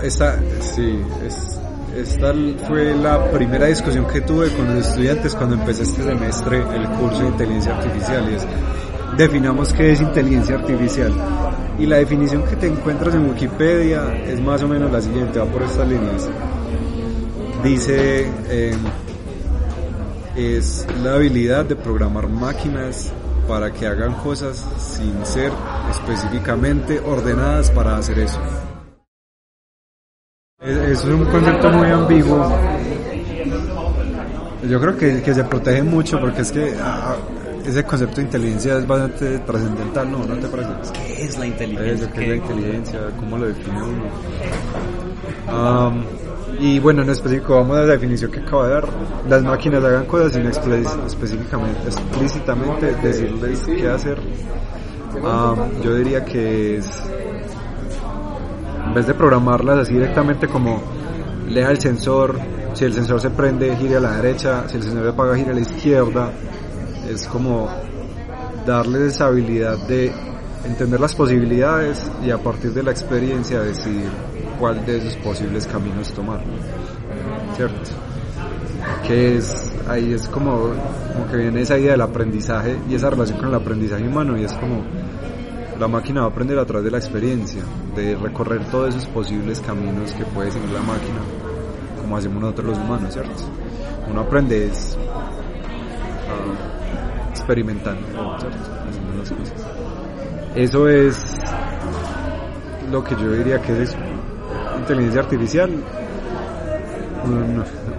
Esta, 0.03 0.39
sí, 0.75 0.99
es, 1.25 1.59
fue 2.67 2.95
la 2.95 3.29
primera 3.31 3.67
discusión 3.67 4.07
que 4.07 4.21
tuve 4.21 4.49
con 4.49 4.73
los 4.73 4.87
estudiantes 4.87 5.35
cuando 5.35 5.55
empecé 5.55 5.83
este 5.83 6.03
semestre 6.03 6.57
el 6.57 6.87
curso 6.89 7.21
de 7.21 7.27
inteligencia 7.27 7.75
artificial 7.75 8.31
y 8.31 8.35
es, 8.35 8.47
definamos 9.17 9.73
qué 9.73 9.91
es 9.91 10.01
inteligencia 10.01 10.55
artificial. 10.55 11.13
Y 11.79 11.85
la 11.85 11.97
definición 11.97 12.43
que 12.43 12.55
te 12.55 12.67
encuentras 12.67 13.15
en 13.15 13.29
Wikipedia 13.29 14.13
es 14.25 14.39
más 14.39 14.61
o 14.63 14.67
menos 14.67 14.91
la 14.91 15.01
siguiente, 15.01 15.39
va 15.39 15.45
por 15.45 15.63
estas 15.63 15.87
líneas. 15.87 16.29
Dice, 17.63 18.29
eh, 18.49 18.75
es 20.35 20.87
la 21.03 21.15
habilidad 21.15 21.65
de 21.65 21.75
programar 21.75 22.27
máquinas 22.27 23.11
para 23.47 23.71
que 23.71 23.85
hagan 23.85 24.13
cosas 24.15 24.65
sin 24.77 25.25
ser 25.25 25.51
específicamente 25.89 26.99
ordenadas 26.99 27.69
para 27.71 27.97
hacer 27.97 28.19
eso. 28.19 28.39
Es, 30.61 31.03
un 31.05 31.25
concepto 31.25 31.71
muy 31.71 31.87
ambiguo. 31.87 32.47
Yo 34.69 34.79
creo 34.79 34.95
que, 34.95 35.23
que 35.23 35.33
se 35.33 35.43
protege 35.43 35.81
mucho 35.81 36.19
porque 36.19 36.41
es 36.41 36.51
que 36.51 36.75
ah, 36.79 37.15
ese 37.65 37.83
concepto 37.83 38.17
de 38.17 38.21
inteligencia 38.23 38.77
es 38.77 38.85
bastante 38.85 39.39
trascendental, 39.39 40.11
¿no? 40.11 40.19
¿No 40.19 40.35
te 40.35 40.47
parece? 40.47 40.69
¿Qué 40.93 41.23
es 41.23 41.39
la 41.39 41.47
inteligencia? 41.47 42.11
¿Qué 42.11 42.21
es 42.21 42.29
la 42.29 42.35
inteligencia? 42.35 42.99
¿Cómo 43.17 43.39
lo 43.39 43.47
define 43.47 43.81
uno? 43.81 44.03
y 46.59 46.77
bueno, 46.77 47.01
en 47.01 47.09
específico 47.09 47.55
vamos 47.55 47.77
a 47.77 47.79
la 47.81 47.93
definición 47.93 48.29
que 48.29 48.41
acabo 48.41 48.65
de 48.65 48.73
dar. 48.73 48.87
Las 49.27 49.41
máquinas 49.41 49.83
hagan 49.83 50.05
cosas 50.05 50.33
sin 50.33 50.45
específicamente, 50.45 51.87
explícitamente 51.87 52.95
decirles 53.01 53.61
qué 53.65 53.89
hacer. 53.89 54.19
yo 55.83 55.95
diría 55.95 56.23
que 56.23 56.77
es 56.77 57.11
en 58.85 58.93
vez 58.93 59.07
de 59.07 59.13
programarlas 59.13 59.79
así 59.79 59.93
directamente 59.93 60.47
como 60.47 60.81
lea 61.47 61.71
el 61.71 61.79
sensor, 61.79 62.39
si 62.73 62.85
el 62.85 62.93
sensor 62.93 63.21
se 63.21 63.29
prende, 63.29 63.75
gire 63.75 63.97
a 63.97 63.99
la 63.99 64.11
derecha, 64.17 64.67
si 64.67 64.77
el 64.77 64.83
sensor 64.83 65.03
se 65.03 65.09
apaga, 65.09 65.35
gire 65.35 65.51
a 65.51 65.53
la 65.53 65.61
izquierda, 65.61 66.31
es 67.09 67.27
como 67.27 67.69
darles 68.65 69.13
esa 69.13 69.27
habilidad 69.27 69.77
de 69.87 70.11
entender 70.65 70.99
las 70.99 71.15
posibilidades 71.15 72.09
y 72.23 72.31
a 72.31 72.37
partir 72.37 72.71
de 72.73 72.83
la 72.83 72.91
experiencia 72.91 73.61
decidir 73.61 74.09
cuál 74.59 74.85
de 74.85 74.97
esos 74.97 75.15
posibles 75.17 75.65
caminos 75.65 76.11
tomar. 76.11 76.41
¿Cierto? 77.55 77.91
Que 79.07 79.37
es, 79.37 79.73
ahí 79.87 80.13
es 80.13 80.27
como, 80.27 80.69
como 81.13 81.27
que 81.29 81.37
viene 81.37 81.61
esa 81.61 81.77
idea 81.77 81.91
del 81.91 82.01
aprendizaje 82.01 82.77
y 82.89 82.95
esa 82.95 83.09
relación 83.09 83.39
con 83.39 83.49
el 83.49 83.55
aprendizaje 83.55 84.07
humano 84.07 84.37
y 84.37 84.43
es 84.43 84.53
como 84.53 84.83
la 85.81 85.87
máquina 85.87 86.21
va 86.21 86.27
a 86.27 86.29
aprender 86.29 86.59
a 86.59 86.65
través 86.65 86.85
de 86.85 86.91
la 86.91 86.99
experiencia, 86.99 87.63
de 87.95 88.15
recorrer 88.15 88.63
todos 88.69 88.89
esos 88.89 89.07
posibles 89.07 89.59
caminos 89.61 90.11
que 90.13 90.23
puede 90.25 90.51
seguir 90.51 90.69
la 90.69 90.81
máquina, 90.81 91.17
como 91.99 92.17
hacemos 92.17 92.39
nosotros 92.39 92.67
los 92.67 92.77
humanos, 92.77 93.11
¿cierto? 93.11 93.31
Uno 94.07 94.21
aprende 94.21 94.67
es, 94.67 94.95
uh, 96.27 97.31
experimentando, 97.31 98.07
¿cierto? 98.37 98.59
Haciendo 98.87 99.17
las 99.17 99.31
cosas. 99.31 99.67
Eso 100.53 100.87
es 100.87 101.19
lo 102.91 103.03
que 103.03 103.15
yo 103.15 103.31
diría 103.31 103.59
que 103.59 103.81
es 103.81 103.97
inteligencia 104.77 105.21
artificial, 105.21 105.71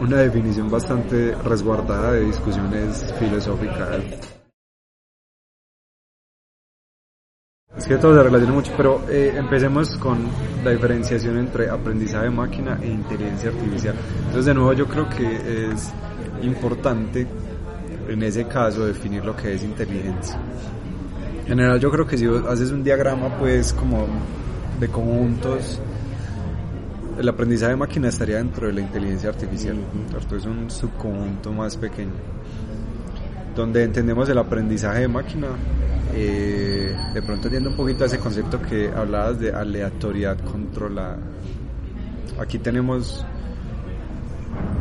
una 0.01 0.19
definición 0.19 0.71
bastante 0.71 1.35
resguardada 1.45 2.13
de 2.13 2.27
discusiones 2.27 3.13
filosóficas. 3.19 4.42
Es 7.83 7.89
que 7.89 7.97
todo 7.97 8.15
se 8.15 8.23
relaciona 8.23 8.55
mucho, 8.55 8.73
pero 8.77 9.03
eh, 9.11 9.35
empecemos 9.37 9.97
con 9.97 10.21
la 10.65 10.71
diferenciación 10.71 11.37
entre 11.37 11.69
aprendizaje 11.69 12.27
de 12.27 12.31
máquina 12.31 12.79
e 12.81 12.87
inteligencia 12.87 13.51
artificial. 13.51 13.97
Entonces, 14.19 14.45
de 14.45 14.55
nuevo, 14.55 14.73
yo 14.73 14.87
creo 14.87 15.09
que 15.09 15.73
es 15.73 15.91
importante 16.43 17.27
en 18.09 18.23
ese 18.23 18.47
caso 18.47 18.87
definir 18.87 19.25
lo 19.25 19.35
que 19.35 19.55
es 19.55 19.65
inteligencia. 19.65 20.39
En 21.41 21.49
general, 21.49 21.81
yo 21.81 21.91
creo 21.91 22.07
que 22.07 22.17
si 22.17 22.25
haces 22.49 22.71
un 22.71 22.85
diagrama, 22.85 23.37
pues, 23.37 23.73
como 23.73 24.07
de 24.79 24.87
conjuntos, 24.87 25.81
el 27.19 27.29
aprendizaje 27.29 27.73
de 27.73 27.79
máquina 27.79 28.11
estaría 28.11 28.37
dentro 28.37 28.69
de 28.69 28.75
la 28.75 28.81
inteligencia 28.81 29.31
artificial. 29.31 29.77
Es 30.37 30.47
un 30.47 30.71
subconjunto 30.71 31.53
más 31.53 31.77
pequeño, 31.77 32.13
donde 33.55 33.85
entendemos 33.85 34.29
el 34.29 34.39
aprendizaje 34.39 35.01
de 35.01 35.09
máquina 35.09 35.49
eh, 36.15 36.95
de 37.15 37.23
pronto 37.23 37.47
entiendo 37.47 37.71
un 37.71 37.77
poquito 37.77 38.05
ese 38.05 38.19
concepto 38.19 38.61
que 38.61 38.91
hablabas 38.95 39.41
de 39.41 39.53
aleatoriedad 39.53 40.39
controlada. 40.41 41.19
Aquí 42.39 42.59
tenemos 42.59 43.25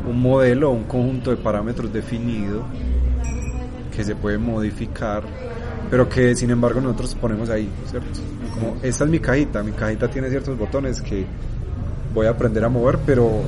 un 0.08 0.22
modelo, 0.22 0.72
un 0.72 0.84
conjunto 0.84 1.32
de 1.32 1.38
parámetros 1.38 1.92
definido 1.94 2.64
que 3.96 4.04
se 4.04 4.16
puede 4.16 4.38
modificar, 4.38 5.24
pero 5.90 6.10
que 6.10 6.36
sin 6.36 6.50
embargo 6.50 6.82
nosotros 6.82 7.16
ponemos 7.16 7.50
ahí, 7.50 7.70
¿cierto? 7.86 8.20
Como 8.54 8.78
esta 8.82 9.06
es 9.06 9.10
mi 9.10 9.20
cajita, 9.20 9.64
mi 9.64 9.72
cajita 9.72 10.10
tiene 10.10 10.30
ciertos 10.30 10.58
botones 10.58 11.02
que 11.02 11.26
voy 12.14 12.26
a 12.26 12.32
aprender 12.32 12.64
a 12.66 12.70
mover, 12.70 13.00
pero 13.06 13.42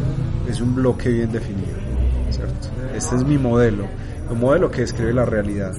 es 0.49 0.61
un 0.61 0.75
bloque 0.75 1.09
bien 1.09 1.31
definido, 1.31 1.75
¿cierto? 2.29 2.69
Este 2.95 3.15
es 3.15 3.25
mi 3.25 3.37
modelo, 3.37 3.87
modelo 4.35 4.69
que 4.69 4.81
describe 4.81 5.13
la 5.13 5.25
realidad. 5.25 5.71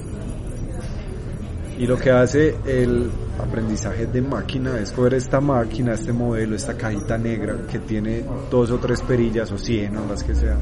Y 1.77 1.87
lo 1.87 1.97
que 1.97 2.11
hace 2.11 2.55
el 2.65 3.09
aprendizaje 3.37 4.07
de 4.07 4.21
máquina 4.21 4.79
es 4.79 4.91
coger 4.91 5.15
esta 5.15 5.41
máquina, 5.41 5.93
este 5.93 6.13
modelo, 6.13 6.55
esta 6.55 6.75
cajita 6.75 7.17
negra 7.17 7.57
que 7.69 7.79
tiene 7.79 8.23
dos 8.49 8.71
o 8.71 8.77
tres 8.77 9.01
perillas 9.01 9.51
o 9.51 9.57
cien 9.57 9.97
o 9.97 10.07
las 10.07 10.23
que 10.23 10.33
sean 10.33 10.59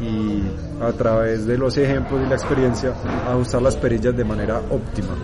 y 0.00 0.42
a 0.82 0.92
través 0.92 1.46
de 1.46 1.56
los 1.56 1.76
ejemplos 1.76 2.20
y 2.24 2.28
la 2.28 2.34
experiencia 2.34 2.92
ajustar 3.28 3.62
las 3.62 3.76
perillas 3.76 4.16
de 4.16 4.24
manera 4.24 4.60
óptima. 4.70 5.14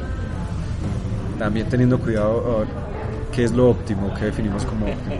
También 1.38 1.68
teniendo 1.68 1.98
cuidado 1.98 2.62
a 2.62 3.30
qué 3.32 3.44
es 3.44 3.52
lo 3.52 3.70
óptimo, 3.70 4.12
qué 4.14 4.26
definimos 4.26 4.64
como 4.64 4.86
óptimo. 4.86 5.16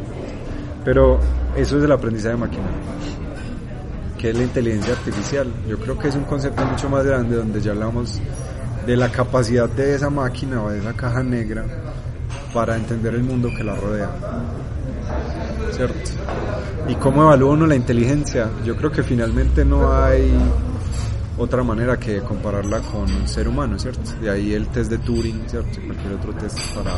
Pero 0.85 1.19
eso 1.57 1.79
es 1.79 1.85
el 1.85 1.93
aprendizaje 1.93 2.35
de 2.35 2.41
máquina. 2.41 2.65
¿Qué 4.21 4.29
es 4.29 4.37
la 4.37 4.43
inteligencia 4.43 4.93
artificial? 4.93 5.51
Yo 5.67 5.79
creo 5.79 5.99
que 5.99 6.09
es 6.09 6.15
un 6.15 6.25
concepto 6.25 6.63
mucho 6.67 6.91
más 6.91 7.07
grande 7.07 7.37
donde 7.37 7.59
ya 7.59 7.71
hablamos 7.71 8.21
de 8.87 8.95
la 8.95 9.11
capacidad 9.11 9.67
de 9.67 9.95
esa 9.95 10.11
máquina 10.11 10.63
o 10.63 10.69
de 10.69 10.81
esa 10.81 10.93
caja 10.93 11.23
negra 11.23 11.65
para 12.53 12.77
entender 12.77 13.15
el 13.15 13.23
mundo 13.23 13.49
que 13.57 13.65
la 13.65 13.75
rodea. 13.75 14.11
¿Cierto? 15.73 16.11
¿Y 16.87 16.97
cómo 16.97 17.23
evalúa 17.23 17.53
uno 17.53 17.67
la 17.67 17.77
inteligencia? 17.77 18.51
Yo 18.63 18.77
creo 18.77 18.91
que 18.91 19.03
finalmente 19.03 19.65
no 19.65 19.91
hay 19.91 20.31
otra 21.39 21.63
manera 21.63 21.99
que 21.99 22.21
compararla 22.21 22.81
con 22.81 23.11
un 23.11 23.27
ser 23.27 23.49
humano, 23.49 23.79
¿cierto? 23.79 24.13
De 24.21 24.29
ahí 24.29 24.53
el 24.53 24.67
test 24.67 24.91
de 24.91 24.99
Turing, 24.99 25.45
¿cierto? 25.49 25.81
Cualquier 25.87 26.13
otro 26.13 26.35
test 26.35 26.59
para 26.75 26.93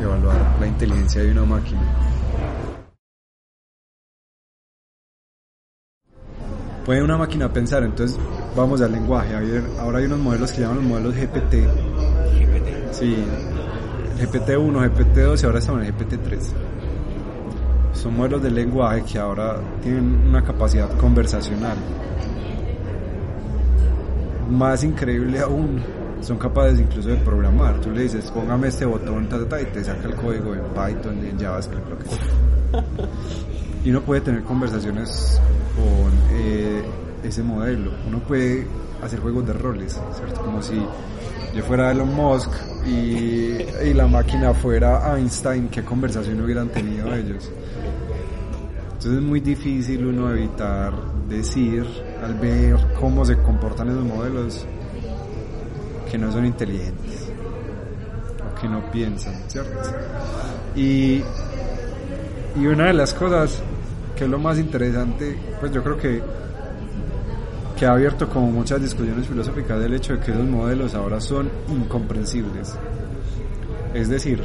evaluar 0.00 0.36
la 0.60 0.66
inteligencia 0.68 1.22
de 1.22 1.32
una 1.32 1.44
máquina. 1.44 2.11
Puede 6.84 7.02
una 7.02 7.16
máquina 7.16 7.52
pensar, 7.52 7.82
entonces 7.84 8.18
vamos 8.56 8.80
al 8.80 8.92
lenguaje. 8.92 9.34
Ahora 9.78 9.98
hay 9.98 10.06
unos 10.06 10.18
modelos 10.18 10.52
que 10.52 10.60
llaman 10.60 10.76
los 10.78 10.84
modelos 10.84 11.14
GPT. 11.14 11.54
GPT. 12.38 12.92
Sí, 12.92 13.16
GPT-1, 14.18 14.90
GPT-2 14.90 15.42
y 15.42 15.46
ahora 15.46 15.58
estamos 15.58 15.84
en 15.84 15.94
GPT-3. 15.94 16.40
Son 17.94 18.16
modelos 18.16 18.42
de 18.42 18.50
lenguaje 18.50 19.02
que 19.04 19.18
ahora 19.18 19.56
tienen 19.82 20.28
una 20.28 20.42
capacidad 20.42 20.90
conversacional 20.96 21.76
más 24.52 24.84
increíble 24.84 25.40
aún, 25.40 25.82
son 26.20 26.38
capaces 26.38 26.78
incluso 26.78 27.08
de 27.08 27.16
programar. 27.16 27.80
Tú 27.80 27.90
le 27.90 28.02
dices, 28.02 28.30
póngame 28.30 28.68
este 28.68 28.84
botón, 28.84 29.26
y 29.26 29.64
te 29.66 29.84
saca 29.84 30.08
el 30.08 30.14
código 30.14 30.54
en 30.54 30.62
Python, 30.62 31.24
en 31.24 31.38
JavaScript, 31.38 31.88
lo 31.88 31.98
que 31.98 32.08
sea. 32.08 32.18
Y 33.84 33.90
uno 33.90 34.00
puede 34.02 34.20
tener 34.20 34.42
conversaciones 34.42 35.40
con 35.74 36.12
eh, 36.38 36.82
ese 37.24 37.42
modelo. 37.42 37.92
Uno 38.06 38.18
puede 38.20 38.66
hacer 39.02 39.20
juegos 39.20 39.46
de 39.46 39.52
roles, 39.52 40.00
¿cierto? 40.14 40.40
Como 40.42 40.62
si 40.62 40.80
yo 41.54 41.62
fuera 41.64 41.90
Elon 41.90 42.14
Musk 42.14 42.50
y, 42.86 43.62
y 43.84 43.94
la 43.94 44.06
máquina 44.06 44.54
fuera 44.54 45.16
Einstein, 45.16 45.68
¿qué 45.68 45.82
conversación 45.82 46.40
hubieran 46.40 46.68
tenido 46.68 47.12
ellos? 47.14 47.50
Entonces 48.84 49.12
es 49.12 49.20
muy 49.20 49.40
difícil 49.40 50.06
uno 50.06 50.30
evitar 50.30 50.92
decir 51.28 51.84
al 52.22 52.34
ver 52.34 52.76
cómo 53.00 53.24
se 53.24 53.36
comportan 53.38 53.88
esos 53.88 54.04
modelos 54.04 54.64
que 56.08 56.18
no 56.18 56.30
son 56.30 56.46
inteligentes 56.46 57.28
o 58.38 58.60
que 58.60 58.68
no 58.68 58.90
piensan, 58.92 59.34
¿cierto? 59.48 59.90
Y, 60.76 61.22
y 62.54 62.66
una 62.66 62.86
de 62.86 62.92
las 62.92 63.12
cosas 63.12 63.60
que 64.22 64.26
es 64.26 64.30
lo 64.30 64.38
más 64.38 64.56
interesante, 64.56 65.36
pues 65.58 65.72
yo 65.72 65.82
creo 65.82 65.96
que, 65.96 66.22
que 67.76 67.86
ha 67.86 67.90
abierto 67.90 68.28
como 68.28 68.52
muchas 68.52 68.80
discusiones 68.80 69.26
filosóficas 69.26 69.80
del 69.80 69.94
hecho 69.94 70.12
de 70.12 70.20
que 70.20 70.30
esos 70.30 70.46
modelos 70.46 70.94
ahora 70.94 71.20
son 71.20 71.50
incomprensibles. 71.68 72.72
Es 73.92 74.08
decir, 74.08 74.40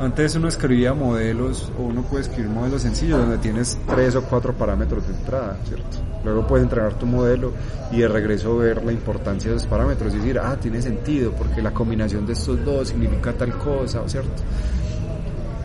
antes 0.00 0.34
uno 0.34 0.48
escribía 0.48 0.94
modelos, 0.94 1.70
o 1.78 1.82
uno 1.82 2.00
puede 2.04 2.22
escribir 2.22 2.50
modelos 2.50 2.80
sencillos 2.80 3.20
donde 3.20 3.36
tienes 3.36 3.78
tres 3.86 4.16
o 4.16 4.22
cuatro 4.22 4.54
parámetros 4.54 5.06
de 5.06 5.12
entrada, 5.12 5.58
¿cierto? 5.66 5.98
Luego 6.24 6.46
puedes 6.46 6.64
entregar 6.64 6.94
tu 6.94 7.04
modelo 7.04 7.52
y 7.92 7.98
de 7.98 8.08
regreso 8.08 8.56
ver 8.56 8.82
la 8.82 8.92
importancia 8.92 9.50
de 9.50 9.58
esos 9.58 9.68
parámetros 9.68 10.14
y 10.14 10.16
decir, 10.20 10.38
ah, 10.38 10.56
tiene 10.58 10.80
sentido 10.80 11.32
porque 11.32 11.60
la 11.60 11.74
combinación 11.74 12.24
de 12.24 12.32
estos 12.32 12.64
dos 12.64 12.88
significa 12.88 13.34
tal 13.34 13.58
cosa, 13.58 14.00
¿cierto? 14.06 14.42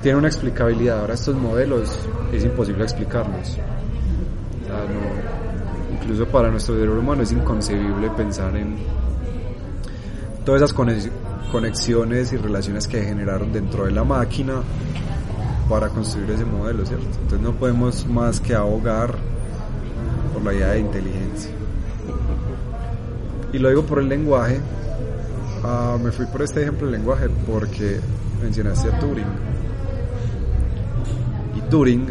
Tiene 0.05 0.19
una 0.19 0.27
explicabilidad. 0.27 0.99
Ahora 0.99 1.15
estos 1.15 1.35
modelos 1.35 1.97
es 2.31 2.45
imposible 2.45 2.83
explicarlos. 2.83 3.57
incluso 5.95 6.27
para 6.27 6.51
nuestro 6.51 6.75
cerebro 6.75 6.99
humano 6.99 7.23
es 7.23 7.31
inconcebible 7.31 8.11
pensar 8.11 8.55
en 8.55 8.77
todas 10.45 10.61
esas 10.61 10.73
conexiones 11.51 12.33
y 12.33 12.37
relaciones 12.37 12.87
que 12.87 13.01
generaron 13.01 13.51
dentro 13.51 13.85
de 13.85 13.93
la 13.93 14.03
máquina 14.03 14.61
para 15.67 15.89
construir 15.89 16.29
ese 16.29 16.45
modelo, 16.45 16.85
¿cierto? 16.85 17.07
Entonces 17.23 17.41
no 17.41 17.53
podemos 17.53 18.05
más 18.05 18.39
que 18.39 18.53
ahogar 18.53 19.15
por 20.35 20.43
la 20.43 20.53
idea 20.53 20.69
de 20.73 20.81
inteligencia. 20.81 21.49
Y 23.51 23.57
lo 23.57 23.69
digo 23.69 23.81
por 23.81 23.97
el 23.97 24.07
lenguaje. 24.07 24.59
Ah, 25.63 25.97
me 25.99 26.11
fui 26.11 26.27
por 26.27 26.43
este 26.43 26.61
ejemplo 26.61 26.85
del 26.85 26.95
lenguaje 26.99 27.27
porque 27.47 27.99
mencionaste 28.39 28.89
a 28.89 28.99
Turing. 28.99 29.54
Turing 31.75 32.07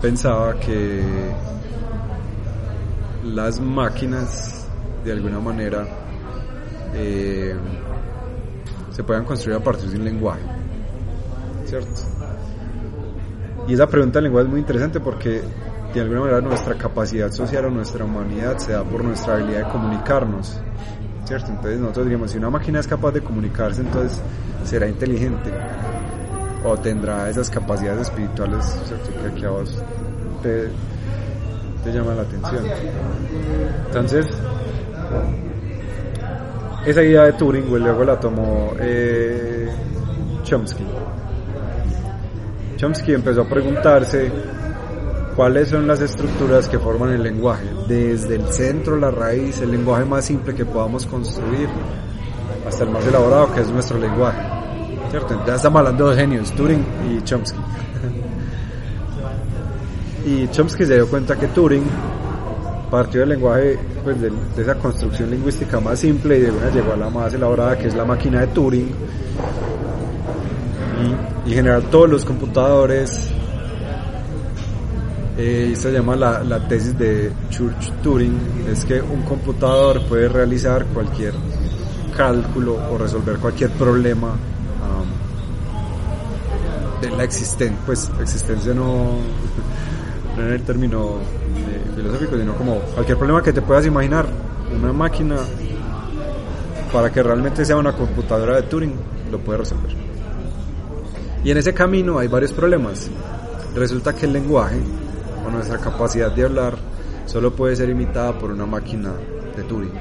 pensaba 0.00 0.54
que 0.60 1.02
las 3.24 3.58
máquinas 3.58 4.68
de 5.04 5.10
alguna 5.10 5.40
manera 5.40 5.84
eh, 6.94 7.56
se 8.92 9.02
puedan 9.02 9.24
construir 9.24 9.56
a 9.56 9.64
partir 9.64 9.90
de 9.90 9.96
un 9.96 10.04
lenguaje. 10.04 10.42
¿Cierto? 11.64 12.02
Y 13.66 13.74
esa 13.74 13.88
pregunta 13.88 14.18
del 14.18 14.24
lenguaje 14.26 14.46
es 14.46 14.50
muy 14.52 14.60
interesante 14.60 15.00
porque 15.00 15.42
de 15.92 16.00
alguna 16.00 16.20
manera 16.20 16.40
nuestra 16.40 16.76
capacidad 16.76 17.32
social 17.32 17.64
o 17.64 17.70
nuestra 17.70 18.04
humanidad 18.04 18.58
se 18.58 18.70
da 18.74 18.84
por 18.84 19.02
nuestra 19.02 19.34
habilidad 19.34 19.66
de 19.66 19.72
comunicarnos. 19.72 20.56
¿Cierto? 21.24 21.48
Entonces 21.48 21.80
nosotros 21.80 22.04
diríamos, 22.06 22.30
si 22.30 22.38
una 22.38 22.50
máquina 22.50 22.78
es 22.78 22.86
capaz 22.86 23.10
de 23.10 23.22
comunicarse, 23.22 23.80
entonces 23.80 24.22
será 24.62 24.86
inteligente 24.86 25.50
o 26.64 26.76
tendrá 26.76 27.28
esas 27.28 27.50
capacidades 27.50 28.02
espirituales. 28.02 28.64
Que, 29.38 29.46
a 29.46 29.50
vos 29.50 29.82
te, 30.42 30.68
te 31.84 31.92
llama 31.92 32.14
la 32.14 32.22
atención. 32.22 32.64
Entonces, 33.86 34.26
esa 36.86 37.02
idea 37.02 37.24
de 37.24 37.32
Turing 37.34 37.66
luego 37.68 38.04
la 38.04 38.18
tomó 38.18 38.72
eh, 38.80 39.68
Chomsky. 40.42 40.84
Chomsky 42.76 43.12
empezó 43.12 43.42
a 43.42 43.48
preguntarse 43.48 44.32
cuáles 45.36 45.68
son 45.68 45.86
las 45.86 46.00
estructuras 46.00 46.68
que 46.68 46.78
forman 46.78 47.10
el 47.10 47.22
lenguaje, 47.22 47.66
desde 47.86 48.36
el 48.36 48.46
centro, 48.52 48.96
la 48.96 49.10
raíz, 49.10 49.60
el 49.60 49.70
lenguaje 49.70 50.04
más 50.04 50.24
simple 50.24 50.54
que 50.54 50.64
podamos 50.64 51.04
construir, 51.04 51.68
hasta 52.66 52.84
el 52.84 52.90
más 52.90 53.06
elaborado 53.06 53.52
que 53.52 53.60
es 53.60 53.68
nuestro 53.68 53.98
lenguaje. 53.98 54.59
¿Cierto? 55.10 55.42
Ya 55.44 55.56
estamos 55.56 55.80
hablando 55.80 56.10
de 56.10 56.16
genios, 56.16 56.52
Turing 56.52 56.84
y 57.10 57.24
Chomsky. 57.24 57.58
y 60.24 60.48
Chomsky 60.48 60.86
se 60.86 60.94
dio 60.94 61.08
cuenta 61.08 61.36
que 61.36 61.48
Turing 61.48 61.82
partió 62.88 63.20
del 63.20 63.30
lenguaje, 63.30 63.76
pues 64.04 64.20
de, 64.20 64.30
esa 64.56 64.76
construcción 64.76 65.30
lingüística 65.30 65.80
más 65.80 65.98
simple 65.98 66.38
y 66.38 66.42
de 66.42 66.50
una 66.52 66.70
llegó 66.70 66.92
a 66.92 66.96
la 66.96 67.10
más 67.10 67.34
elaborada 67.34 67.76
que 67.76 67.88
es 67.88 67.94
la 67.94 68.04
máquina 68.04 68.40
de 68.42 68.46
Turing. 68.48 68.88
Y, 71.46 71.50
en 71.50 71.54
general 71.54 71.82
todos 71.90 72.08
los 72.08 72.24
computadores, 72.24 73.30
eh, 75.38 75.72
se 75.74 75.90
llama 75.90 76.14
la, 76.14 76.68
tesis 76.68 76.96
de 76.96 77.32
Church-Turing, 77.50 78.68
es 78.70 78.84
que 78.84 79.00
un 79.00 79.22
computador 79.22 80.06
puede 80.06 80.28
realizar 80.28 80.86
cualquier 80.86 81.34
cálculo 82.16 82.78
o 82.92 82.96
resolver 82.96 83.38
cualquier 83.38 83.70
problema 83.70 84.36
de 87.00 87.10
la 87.10 87.24
existencia, 87.24 87.78
pues 87.86 88.10
existencia 88.20 88.74
no, 88.74 89.16
no 90.36 90.42
en 90.42 90.52
el 90.52 90.62
término 90.62 91.18
filosófico, 91.94 92.36
sino 92.36 92.54
como 92.54 92.78
cualquier 92.94 93.18
problema 93.18 93.42
que 93.42 93.52
te 93.52 93.62
puedas 93.62 93.86
imaginar, 93.86 94.26
una 94.74 94.92
máquina 94.92 95.36
para 96.92 97.10
que 97.10 97.22
realmente 97.22 97.64
sea 97.64 97.76
una 97.76 97.92
computadora 97.92 98.56
de 98.56 98.62
Turing 98.62 98.94
lo 99.30 99.38
puede 99.38 99.58
resolver. 99.58 99.92
Y 101.44 101.50
en 101.50 101.58
ese 101.58 101.72
camino 101.72 102.18
hay 102.18 102.28
varios 102.28 102.52
problemas. 102.52 103.08
Resulta 103.74 104.14
que 104.14 104.26
el 104.26 104.32
lenguaje 104.32 104.80
o 105.46 105.50
nuestra 105.50 105.78
capacidad 105.78 106.32
de 106.32 106.44
hablar 106.44 106.76
solo 107.26 107.54
puede 107.54 107.76
ser 107.76 107.88
imitada 107.88 108.36
por 108.38 108.50
una 108.50 108.66
máquina 108.66 109.12
de 109.56 109.62
Turing, 109.62 109.92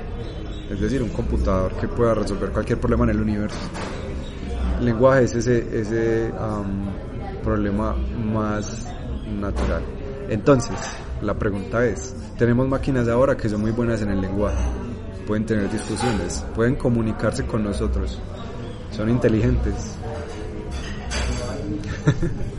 es 0.70 0.80
decir, 0.80 1.02
un 1.02 1.10
computador 1.10 1.74
que 1.74 1.88
pueda 1.88 2.16
resolver 2.16 2.50
cualquier 2.50 2.80
problema 2.80 3.04
en 3.06 3.12
el 3.12 3.22
universo. 3.22 3.58
Lenguaje 4.82 5.24
es 5.26 5.36
ese, 5.36 5.80
ese 5.80 6.32
problema 7.44 7.96
más 7.96 8.86
natural. 9.40 9.84
Entonces, 10.30 10.76
la 11.22 11.34
pregunta 11.34 11.86
es, 11.86 12.16
tenemos 12.38 12.68
máquinas 12.68 13.08
ahora 13.08 13.36
que 13.36 13.50
son 13.50 13.62
muy 13.62 13.72
buenas 13.72 14.02
en 14.02 14.12
el 14.12 14.22
lenguaje, 14.22 14.64
pueden 15.28 15.46
tener 15.46 15.70
discusiones, 15.70 16.46
pueden 16.56 16.76
comunicarse 16.76 17.46
con 17.46 17.64
nosotros, 17.64 18.20
son 18.92 19.10
inteligentes. 19.10 19.98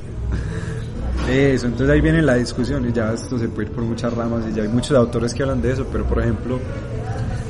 eso, 1.31 1.67
entonces 1.67 1.91
ahí 1.91 2.01
viene 2.01 2.23
la 2.23 2.35
discusión 2.35 2.89
y 2.89 2.93
ya 2.93 3.13
esto 3.13 3.39
se 3.39 3.49
puede 3.49 3.69
ir 3.69 3.75
por 3.75 3.85
muchas 3.85 4.13
ramas 4.13 4.45
y 4.51 4.55
ya 4.55 4.63
hay 4.63 4.69
muchos 4.69 4.97
autores 4.97 5.33
que 5.33 5.43
hablan 5.43 5.63
de 5.63 5.73
eso, 5.73 5.87
pero 5.91 6.05
por 6.05 6.21
ejemplo, 6.21 6.59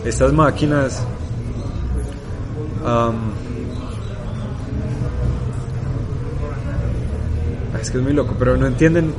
estas 0.04 0.33
máquinas 0.33 1.02
es 7.81 7.90
que 7.90 7.99
es 7.99 8.03
muy 8.03 8.12
loco, 8.12 8.35
pero 8.38 8.57
no 8.57 8.66
entienden 8.66 9.12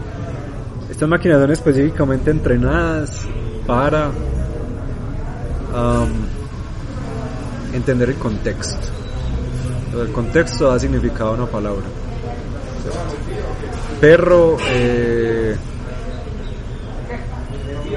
estas 1.02 1.08
máquinas 1.08 1.39
son 1.39 1.52
específicamente 1.52 2.32
entrenadas 2.32 3.21
para 3.65 4.12
entender 7.74 8.10
el 8.10 8.15
contexto. 8.17 8.78
El 10.00 10.12
contexto 10.12 10.69
da 10.69 10.78
significado 10.78 11.32
a 11.32 11.34
una 11.34 11.45
palabra. 11.47 11.86
Perro, 14.00 14.58
eh, 14.69 15.56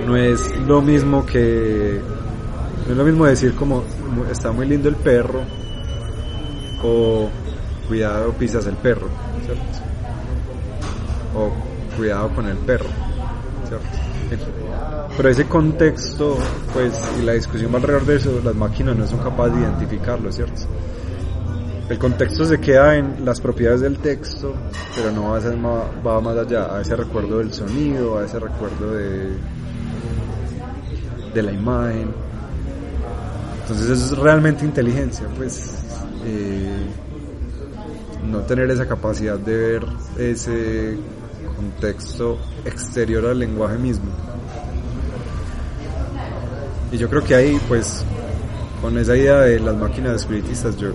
no 0.06 0.16
es 0.16 0.56
lo 0.60 0.80
mismo 0.80 1.26
que 1.26 2.00
no 2.86 2.92
es 2.92 2.96
lo 2.96 3.04
mismo 3.04 3.26
decir 3.26 3.54
como 3.54 3.82
está 4.30 4.52
muy 4.52 4.66
lindo 4.66 4.88
el 4.88 4.96
perro 4.96 5.42
o 6.82 7.28
cuidado 7.88 8.32
pisas 8.32 8.66
el 8.66 8.76
perro. 8.76 9.08
O 11.34 11.50
cuidado 11.96 12.28
con 12.34 12.46
el 12.46 12.56
perro, 12.58 12.88
¿cierto? 13.68 13.86
Pero 15.16 15.28
ese 15.28 15.46
contexto, 15.46 16.36
pues, 16.72 17.00
y 17.20 17.22
la 17.22 17.34
discusión 17.34 17.74
alrededor 17.74 18.04
de 18.04 18.16
eso, 18.16 18.40
las 18.44 18.54
máquinas 18.54 18.96
no 18.96 19.06
son 19.06 19.20
capaces 19.20 19.54
de 19.56 19.62
identificarlo, 19.62 20.32
¿cierto? 20.32 20.62
El 21.88 21.98
contexto 21.98 22.46
se 22.46 22.58
queda 22.58 22.96
en 22.96 23.24
las 23.24 23.40
propiedades 23.40 23.82
del 23.82 23.98
texto, 23.98 24.54
pero 24.96 25.12
no 25.12 25.30
va, 26.04 26.20
más 26.20 26.36
allá, 26.36 26.74
a 26.74 26.80
ese 26.80 26.96
recuerdo 26.96 27.38
del 27.38 27.52
sonido, 27.52 28.18
a 28.18 28.24
ese 28.24 28.40
recuerdo 28.40 28.92
de, 28.92 29.36
de 31.34 31.42
la 31.42 31.52
imagen. 31.52 32.08
Entonces 33.60 33.90
eso 33.90 34.14
es 34.14 34.18
realmente 34.18 34.64
inteligencia, 34.64 35.26
pues 35.36 35.74
eh, 36.24 36.86
no 38.30 38.40
tener 38.40 38.70
esa 38.70 38.86
capacidad 38.86 39.38
de 39.38 39.56
ver 39.56 39.86
ese 40.18 40.96
contexto 41.56 42.38
exterior 42.64 43.26
al 43.26 43.38
lenguaje 43.38 43.78
mismo. 43.78 44.10
Y 46.92 46.98
yo 46.98 47.08
creo 47.08 47.24
que 47.24 47.34
ahí, 47.34 47.60
pues, 47.66 48.04
con 48.80 48.96
esa 48.98 49.16
idea 49.16 49.40
de 49.40 49.58
las 49.58 49.74
máquinas 49.76 50.16
espiritistas, 50.16 50.76
yo 50.76 50.92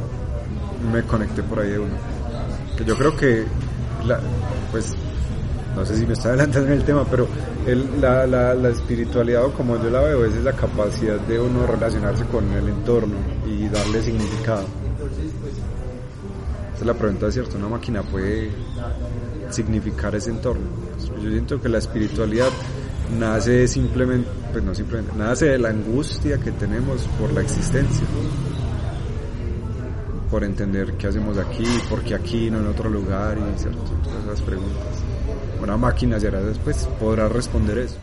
me 0.92 1.04
conecté 1.04 1.44
por 1.44 1.60
ahí 1.60 1.72
de 1.72 1.80
uno. 1.80 1.96
Que 2.78 2.86
yo 2.86 2.96
creo 2.96 3.16
que, 3.16 3.46
la, 4.06 4.20
pues, 4.72 4.96
no 5.76 5.86
sé 5.86 5.98
si 5.98 6.06
me 6.06 6.14
está 6.14 6.30
adelantando 6.30 6.68
en 6.68 6.80
el 6.80 6.84
tema, 6.84 7.06
pero 7.10 7.28
el, 7.66 8.02
la, 8.02 8.26
la, 8.26 8.70
espiritualidad 8.70 9.46
o 9.46 9.52
como 9.54 9.82
yo 9.82 9.90
la 9.90 10.02
veo 10.02 10.26
es 10.26 10.36
la 10.44 10.54
capacidad 10.54 11.20
de 11.20 11.40
uno 11.40 11.68
relacionarse 11.68 12.26
con 12.26 12.52
el 12.54 12.68
entorno 12.70 13.16
y 13.46 13.68
darle 13.68 14.02
significado. 14.02 14.66
Esa 16.74 16.80
es 16.80 16.86
la 16.86 16.94
pregunta, 16.94 17.32
¿cierto? 17.32 17.58
Una 17.58 17.70
máquina 17.70 18.02
puede 18.04 18.52
significar 19.52 20.16
ese 20.16 20.32
entorno. 20.32 20.66
Yo 21.22 21.30
siento 21.30 21.62
que 21.62 21.70
la 21.70 21.78
espiritualidad 21.80 22.50
nace 23.20 23.68
simplemente, 23.68 24.30
pues 24.52 24.64
no 24.64 24.76
simplemente, 24.76 25.14
nace 25.18 25.48
de 25.48 25.60
la 25.60 25.70
angustia 25.70 26.40
que 26.40 26.52
tenemos 26.52 27.04
por 27.20 27.32
la 27.34 27.42
existencia 27.42 28.06
por 30.30 30.44
entender 30.44 30.94
qué 30.94 31.08
hacemos 31.08 31.38
aquí, 31.38 31.66
por 31.90 32.04
qué 32.04 32.14
aquí, 32.16 32.52
no 32.52 32.60
en 32.60 32.68
otro 32.68 32.90
lugar 32.90 33.38
y 33.38 33.60
¿cierto? 33.60 33.82
todas 34.04 34.24
esas 34.26 34.42
preguntas. 34.42 35.04
Una 35.62 35.76
máquina 35.76 36.18
ya 36.18 36.30
después 36.30 36.88
podrá 37.00 37.28
responder 37.28 37.80
eso. 37.80 37.98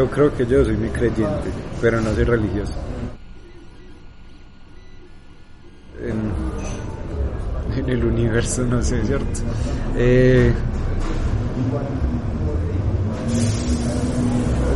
Yo 0.00 0.08
creo 0.08 0.34
que 0.34 0.46
yo 0.46 0.64
soy 0.64 0.78
muy 0.78 0.88
creyente, 0.88 1.50
pero 1.78 2.00
no 2.00 2.14
soy 2.14 2.24
religioso. 2.24 2.72
En, 7.76 7.86
el 7.86 8.02
universo, 8.06 8.64
no 8.64 8.82
sé, 8.82 9.04
¿cierto? 9.04 9.40
Eh, 9.98 10.54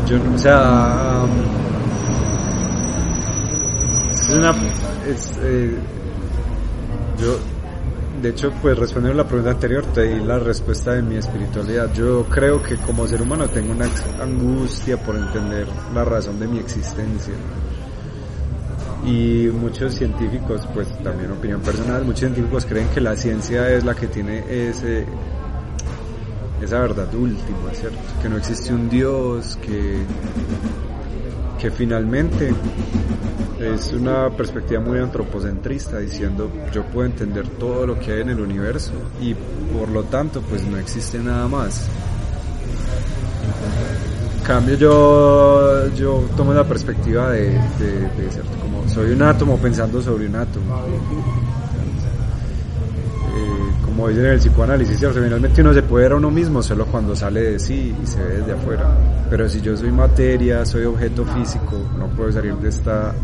yo, 0.06 0.18
o 0.34 0.38
sea, 0.38 1.24
es 4.12 4.28
una, 4.28 4.50
es, 5.08 5.32
eh, 5.40 5.74
yo 7.18 7.38
de 8.24 8.30
hecho, 8.30 8.50
pues 8.62 8.78
respondiendo 8.78 9.20
a 9.20 9.24
la 9.24 9.28
pregunta 9.28 9.50
anterior, 9.50 9.84
te 9.92 10.00
di 10.04 10.24
la 10.24 10.38
respuesta 10.38 10.92
de 10.92 11.02
mi 11.02 11.16
espiritualidad. 11.16 11.92
Yo 11.92 12.24
creo 12.24 12.62
que 12.62 12.76
como 12.76 13.06
ser 13.06 13.20
humano 13.20 13.46
tengo 13.48 13.72
una 13.72 13.86
angustia 14.18 14.96
por 14.96 15.14
entender 15.14 15.66
la 15.92 16.06
razón 16.06 16.40
de 16.40 16.48
mi 16.48 16.58
existencia. 16.58 17.34
Y 19.04 19.48
muchos 19.52 19.96
científicos, 19.96 20.66
pues 20.72 20.88
también 21.02 21.32
opinión 21.32 21.60
personal, 21.60 22.02
muchos 22.06 22.20
científicos 22.20 22.64
creen 22.64 22.88
que 22.94 23.02
la 23.02 23.14
ciencia 23.14 23.68
es 23.68 23.84
la 23.84 23.94
que 23.94 24.06
tiene 24.06 24.42
ese, 24.48 25.04
esa 26.62 26.78
verdad 26.78 27.14
última, 27.14 27.74
¿cierto? 27.74 27.98
Que 28.22 28.30
no 28.30 28.38
existe 28.38 28.72
un 28.72 28.88
Dios, 28.88 29.58
que, 29.60 29.98
que 31.58 31.70
finalmente 31.70 32.52
es 33.60 33.92
una 33.92 34.30
perspectiva 34.30 34.80
muy 34.80 34.98
antropocentrista 34.98 35.98
diciendo 35.98 36.50
yo 36.72 36.84
puedo 36.84 37.06
entender 37.06 37.48
todo 37.48 37.86
lo 37.86 37.98
que 37.98 38.12
hay 38.12 38.20
en 38.20 38.30
el 38.30 38.40
universo 38.40 38.92
y 39.20 39.34
por 39.34 39.88
lo 39.88 40.04
tanto 40.04 40.42
pues 40.42 40.64
no 40.64 40.76
existe 40.78 41.18
nada 41.18 41.48
más. 41.48 41.88
En 44.38 44.44
cambio 44.44 44.76
yo, 44.76 45.94
yo 45.94 46.24
tomo 46.36 46.52
la 46.52 46.64
perspectiva 46.64 47.30
de, 47.30 47.50
de, 47.78 48.30
ser 48.30 48.44
como 48.60 48.86
soy 48.88 49.12
un 49.12 49.22
átomo 49.22 49.56
pensando 49.56 50.02
sobre 50.02 50.26
un 50.26 50.36
átomo. 50.36 50.82
Como 54.04 54.12
dicen 54.12 54.26
en 54.26 54.32
el 54.32 54.38
psicoanálisis, 54.38 54.98
finalmente 54.98 55.62
uno 55.62 55.72
se 55.72 55.82
puede 55.82 56.04
ver 56.04 56.12
a 56.12 56.16
uno 56.16 56.30
mismo 56.30 56.62
solo 56.62 56.84
cuando 56.84 57.16
sale 57.16 57.40
de 57.40 57.58
sí 57.58 57.96
y 58.02 58.06
se 58.06 58.22
ve 58.22 58.34
desde 58.36 58.52
afuera. 58.52 58.94
Pero 59.30 59.48
si 59.48 59.62
yo 59.62 59.74
soy 59.78 59.90
materia, 59.92 60.62
soy 60.66 60.84
objeto 60.84 61.24
físico, 61.24 61.88
no 61.98 62.08
puedo 62.08 62.30
salir 62.30 62.54
de 62.56 62.68
esta 62.68 63.14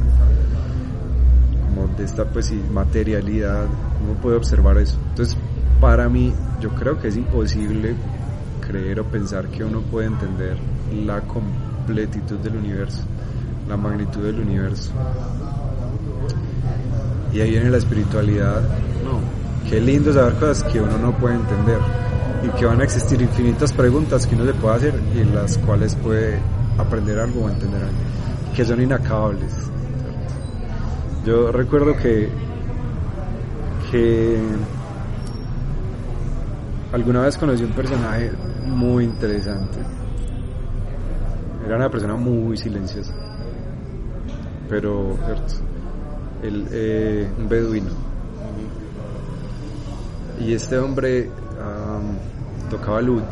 de 1.98 2.02
esta 2.02 2.24
pues 2.24 2.50
materialidad, 2.72 3.66
¿cómo 3.98 4.14
puede 4.22 4.38
observar 4.38 4.78
eso? 4.78 4.96
Entonces, 5.10 5.36
para 5.82 6.08
mí, 6.08 6.32
yo 6.62 6.70
creo 6.70 6.98
que 6.98 7.08
es 7.08 7.16
imposible 7.18 7.94
creer 8.66 9.00
o 9.00 9.04
pensar 9.04 9.48
que 9.48 9.62
uno 9.62 9.82
puede 9.82 10.06
entender 10.06 10.56
la 11.04 11.20
completitud 11.20 12.38
del 12.38 12.56
universo, 12.56 13.02
la 13.68 13.76
magnitud 13.76 14.22
del 14.22 14.40
universo. 14.40 14.92
Y 17.34 17.40
ahí 17.42 17.50
viene 17.50 17.68
la 17.68 17.76
espiritualidad, 17.76 18.62
no, 18.62 18.89
qué 19.70 19.80
lindo 19.80 20.12
saber 20.12 20.34
cosas 20.34 20.64
que 20.64 20.80
uno 20.80 20.98
no 20.98 21.16
puede 21.16 21.36
entender 21.36 21.78
y 22.42 22.48
que 22.58 22.66
van 22.66 22.80
a 22.80 22.84
existir 22.84 23.22
infinitas 23.22 23.72
preguntas 23.72 24.26
que 24.26 24.34
uno 24.34 24.44
se 24.44 24.54
puede 24.54 24.74
hacer 24.74 24.94
y 25.14 25.22
las 25.32 25.56
cuales 25.58 25.94
puede 25.94 26.40
aprender 26.76 27.20
algo 27.20 27.44
o 27.44 27.48
entender 27.48 27.80
algo, 27.80 27.98
que 28.56 28.64
son 28.64 28.82
inacabables. 28.82 29.70
Yo 31.24 31.52
recuerdo 31.52 31.96
que, 31.96 32.28
que 33.92 34.40
alguna 36.92 37.20
vez 37.20 37.36
conocí 37.36 37.62
un 37.62 37.70
personaje 37.70 38.32
muy 38.66 39.04
interesante. 39.04 39.78
Era 41.64 41.76
una 41.76 41.88
persona 41.88 42.16
muy 42.16 42.56
silenciosa, 42.56 43.14
pero 44.68 45.16
el, 46.42 46.66
eh, 46.72 47.28
un 47.38 47.48
beduino. 47.48 48.09
Y 50.40 50.54
este 50.54 50.78
hombre 50.78 51.30
tocaba 52.70 53.00
lud 53.00 53.22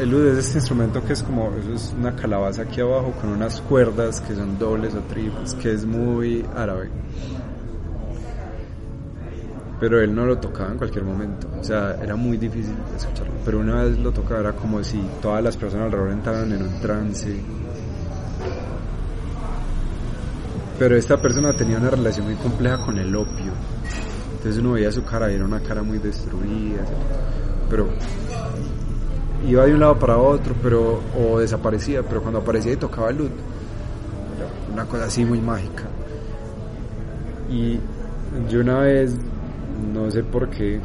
el 0.00 0.14
ud 0.14 0.26
es 0.28 0.38
este 0.46 0.58
instrumento 0.58 1.04
que 1.04 1.12
es 1.12 1.22
como, 1.22 1.52
eso 1.56 1.72
es 1.74 1.94
una 1.98 2.14
calabaza 2.14 2.62
aquí 2.62 2.80
abajo 2.80 3.12
con 3.20 3.30
unas 3.30 3.60
cuerdas 3.62 4.20
que 4.20 4.34
son 4.34 4.58
dobles 4.58 4.94
o 4.94 5.00
triples, 5.00 5.54
que 5.54 5.72
es 5.72 5.84
muy 5.84 6.44
árabe. 6.54 6.88
Pero 9.80 10.00
él 10.00 10.14
no 10.14 10.26
lo 10.26 10.38
tocaba 10.38 10.70
en 10.70 10.78
cualquier 10.78 11.04
momento, 11.04 11.48
o 11.58 11.64
sea, 11.64 11.96
era 12.02 12.16
muy 12.16 12.36
difícil 12.36 12.74
escucharlo. 12.96 13.32
Pero 13.44 13.60
una 13.60 13.82
vez 13.84 13.98
lo 13.98 14.12
tocaba 14.12 14.40
era 14.40 14.52
como 14.52 14.82
si 14.84 15.00
todas 15.20 15.42
las 15.42 15.56
personas 15.56 15.86
alrededor 15.86 16.12
entraran 16.12 16.52
en 16.52 16.62
un 16.62 16.80
trance. 16.80 17.40
Pero 20.78 20.96
esta 20.96 21.20
persona 21.20 21.52
tenía 21.54 21.78
una 21.78 21.90
relación 21.90 22.26
muy 22.26 22.36
compleja 22.36 22.84
con 22.84 22.98
el 22.98 23.14
opio. 23.16 23.52
Entonces 24.38 24.60
uno 24.60 24.72
veía 24.72 24.92
su 24.92 25.04
cara 25.04 25.30
era 25.30 25.44
una 25.44 25.60
cara 25.60 25.82
muy 25.82 25.98
destruida. 25.98 26.84
Pero 27.68 27.88
iba 29.46 29.66
de 29.66 29.74
un 29.74 29.80
lado 29.80 29.98
para 29.98 30.16
otro, 30.16 30.54
pero 30.62 31.00
o 31.18 31.38
desaparecía, 31.38 32.02
pero 32.02 32.22
cuando 32.22 32.38
aparecía 32.38 32.72
y 32.72 32.76
tocaba 32.76 33.10
luz, 33.10 33.30
una 34.72 34.84
cosa 34.84 35.04
así 35.04 35.24
muy 35.24 35.40
mágica. 35.40 35.84
Y 37.50 37.80
yo 38.48 38.60
una 38.60 38.80
vez, 38.80 39.16
no 39.92 40.10
sé 40.10 40.22
por 40.22 40.48
qué, 40.50 40.80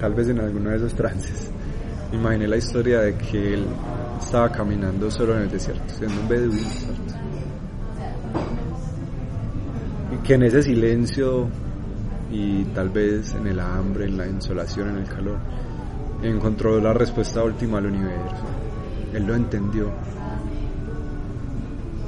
tal 0.00 0.14
vez 0.14 0.28
en 0.28 0.40
alguno 0.40 0.70
de 0.70 0.76
esos 0.76 0.94
trances, 0.94 1.50
imaginé 2.12 2.48
la 2.48 2.56
historia 2.56 3.00
de 3.00 3.14
que 3.14 3.54
él 3.54 3.66
estaba 4.18 4.50
caminando 4.50 5.10
solo 5.10 5.36
en 5.36 5.42
el 5.42 5.50
desierto, 5.50 5.94
siendo 5.94 6.20
un 6.20 6.28
beduino, 6.28 6.68
que 10.24 10.34
en 10.34 10.42
ese 10.42 10.62
silencio 10.62 11.48
y 12.30 12.64
tal 12.66 12.90
vez 12.90 13.34
en 13.34 13.46
el 13.46 13.60
hambre, 13.60 14.06
en 14.06 14.16
la 14.16 14.26
insolación, 14.26 14.90
en 14.90 14.98
el 14.98 15.08
calor, 15.08 15.38
encontró 16.22 16.80
la 16.80 16.92
respuesta 16.92 17.42
última 17.42 17.78
al 17.78 17.86
universo. 17.86 18.44
Él 19.14 19.26
lo 19.26 19.34
entendió. 19.34 19.90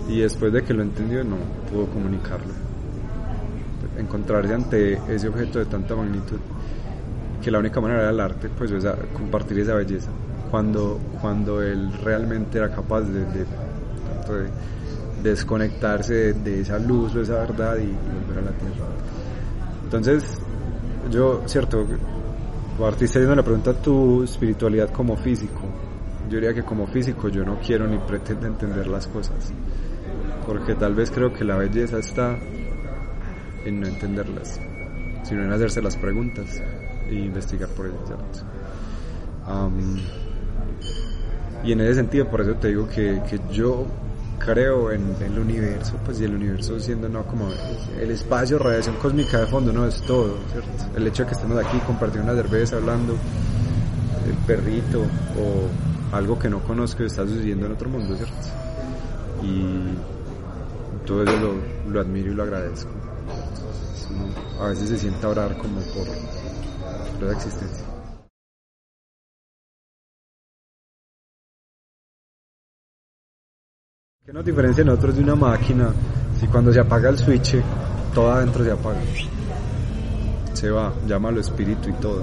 Y 0.08 0.20
después 0.20 0.52
de 0.52 0.62
que 0.62 0.74
lo 0.74 0.82
entendió, 0.82 1.24
no 1.24 1.36
pudo 1.70 1.86
comunicarlo. 1.86 2.52
Encontrarse 3.98 4.54
ante 4.54 4.92
ese 5.08 5.28
objeto 5.28 5.58
de 5.58 5.66
tanta 5.66 5.96
magnitud, 5.96 6.38
que 7.42 7.50
la 7.50 7.58
única 7.58 7.80
manera 7.80 8.02
era 8.02 8.10
el 8.10 8.20
arte, 8.20 8.48
pues 8.48 8.72
compartir 9.12 9.58
esa 9.60 9.74
belleza. 9.74 10.10
Cuando, 10.50 11.00
cuando 11.20 11.62
él 11.62 11.92
realmente 12.04 12.58
era 12.58 12.70
capaz 12.70 13.02
de, 13.02 13.20
de, 13.20 13.46
desconectarse 15.22 16.32
de, 16.34 16.60
esa 16.60 16.78
luz 16.78 17.14
o 17.14 17.20
esa 17.20 17.34
verdad 17.34 17.76
y, 17.76 17.86
volver 17.86 18.38
a 18.38 18.50
la 18.50 18.58
tierra. 18.58 18.86
Entonces, 19.84 20.24
yo, 21.10 21.42
cierto, 21.46 21.86
Artista 22.80 23.18
haciendo 23.18 23.36
la 23.36 23.44
pregunta 23.44 23.74
tu 23.74 24.24
espiritualidad 24.24 24.90
como 24.90 25.16
físico. 25.16 25.60
Yo 26.28 26.36
diría 26.36 26.54
que 26.54 26.62
como 26.62 26.86
físico 26.86 27.28
yo 27.28 27.44
no 27.44 27.60
quiero 27.60 27.86
ni 27.86 27.98
pretendo 27.98 28.46
entender 28.46 28.86
las 28.88 29.06
cosas. 29.06 29.52
Porque 30.46 30.74
tal 30.74 30.94
vez 30.94 31.10
creo 31.10 31.32
que 31.32 31.44
la 31.44 31.56
belleza 31.56 31.98
está 31.98 32.36
en 33.64 33.80
no 33.80 33.86
entenderlas, 33.86 34.60
sino 35.22 35.44
en 35.44 35.52
hacerse 35.52 35.80
las 35.80 35.96
preguntas 35.96 36.60
e 37.08 37.14
investigar 37.14 37.68
por 37.68 37.86
ellas. 37.86 38.44
y 41.62 41.72
en 41.72 41.80
ese 41.80 41.94
sentido, 41.94 42.28
por 42.28 42.40
eso 42.40 42.54
te 42.54 42.68
digo 42.68 42.88
que, 42.88 43.22
que 43.28 43.38
yo 43.52 43.86
creo 44.44 44.90
en, 44.90 45.14
el 45.20 45.38
universo, 45.38 45.94
pues 46.04 46.20
y 46.20 46.24
el 46.24 46.34
universo 46.34 46.78
siendo 46.80 47.08
no 47.08 47.24
como 47.24 47.48
el 48.00 48.10
espacio, 48.10 48.58
radiación 48.58 48.96
cósmica 48.96 49.40
de 49.40 49.46
fondo, 49.46 49.72
no 49.72 49.86
es 49.86 50.00
todo, 50.02 50.36
¿cierto? 50.50 50.70
El 50.96 51.06
hecho 51.06 51.22
de 51.22 51.28
que 51.28 51.34
estemos 51.34 51.64
aquí 51.64 51.78
compartiendo 51.86 52.32
una 52.32 52.42
cerveza, 52.42 52.76
hablando, 52.76 53.16
el 54.26 54.34
perrito 54.46 55.00
o 55.00 56.16
algo 56.16 56.38
que 56.38 56.48
no 56.48 56.60
conozco 56.60 57.04
está 57.04 57.26
sucediendo 57.26 57.66
en 57.66 57.72
otro 57.72 57.88
mundo, 57.88 58.16
¿cierto? 58.16 58.34
Y 59.42 59.96
todo 61.06 61.24
eso 61.24 61.36
lo, 61.36 61.92
lo 61.92 62.00
admiro 62.00 62.32
y 62.32 62.34
lo 62.34 62.42
agradezco. 62.42 62.90
a 64.60 64.68
veces 64.68 64.88
se 64.88 64.98
siente 64.98 65.26
orar 65.26 65.56
como 65.56 65.80
por 65.80 67.26
la 67.26 67.32
existencia. 67.32 67.91
¿Qué 74.24 74.32
nos 74.32 74.44
diferencia 74.44 74.84
nosotros 74.84 75.16
de 75.16 75.22
una 75.24 75.34
máquina? 75.34 75.92
Si 76.38 76.46
cuando 76.46 76.72
se 76.72 76.78
apaga 76.78 77.10
el 77.10 77.18
switch, 77.18 77.56
todo 78.14 78.30
adentro 78.30 78.62
se 78.62 78.70
apaga. 78.70 79.00
Se 80.52 80.70
va, 80.70 80.92
llámalo 81.08 81.40
espíritu 81.40 81.90
y 81.90 81.92
todo. 81.94 82.22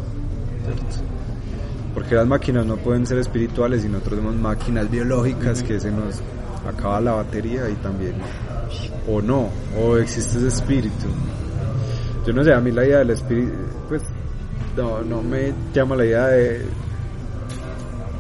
Porque 1.94 2.16
las 2.16 2.26
máquinas 2.26 2.66
no 2.66 2.78
pueden 2.78 3.06
ser 3.06 3.18
espirituales 3.18 3.84
y 3.84 3.90
nosotros 3.90 4.20
somos 4.20 4.34
máquinas 4.36 4.90
biológicas 4.90 5.62
que 5.62 5.78
se 5.78 5.92
nos 5.92 6.22
acaba 6.66 7.02
la 7.02 7.12
batería 7.16 7.70
y 7.70 7.74
también. 7.76 8.16
O 9.06 9.22
no, 9.22 9.50
o 9.78 9.98
existe 9.98 10.38
ese 10.38 10.48
espíritu. 10.48 11.08
Yo 12.26 12.32
no 12.32 12.46
sé, 12.46 12.54
a 12.54 12.62
mí 12.62 12.72
la 12.72 12.86
idea 12.86 13.00
del 13.00 13.10
espíritu, 13.10 13.52
pues 13.90 14.04
no, 14.78 15.02
no 15.02 15.22
me 15.22 15.54
llama 15.74 15.98
la 15.98 16.06
idea 16.06 16.28
de, 16.28 16.66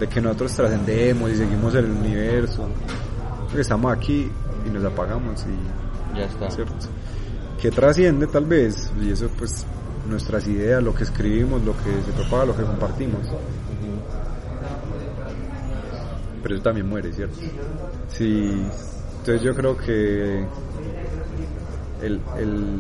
de 0.02 0.08
que 0.08 0.20
nosotros 0.20 0.54
trascendemos 0.54 1.32
y 1.32 1.36
seguimos 1.38 1.74
el 1.76 1.86
universo 1.86 2.68
estamos 3.58 3.92
aquí 3.92 4.30
y 4.66 4.70
nos 4.70 4.84
apagamos 4.84 5.46
y 5.46 6.18
ya 6.18 6.26
está. 6.26 6.50
¿cierto? 6.50 6.74
Que 7.62 7.72
trasciende 7.72 8.28
tal 8.28 8.46
vez, 8.46 8.92
y 9.02 9.12
eso 9.12 9.30
pues 9.38 9.66
nuestras 10.08 10.48
ideas, 10.48 10.82
lo 10.82 10.94
que 10.94 11.04
escribimos, 11.04 11.64
lo 11.64 11.74
que 11.74 11.92
se 12.06 12.12
propaga, 12.14 12.46
lo 12.46 12.56
que 12.56 12.64
compartimos. 12.64 13.22
Pero 16.42 16.56
eso 16.56 16.64
también 16.64 16.88
muere, 16.88 17.12
¿cierto? 17.12 17.38
Sí, 18.08 18.66
entonces 19.20 19.42
yo 19.42 19.54
creo 19.54 19.78
que 19.78 20.46
el, 22.02 22.22
el, 22.38 22.80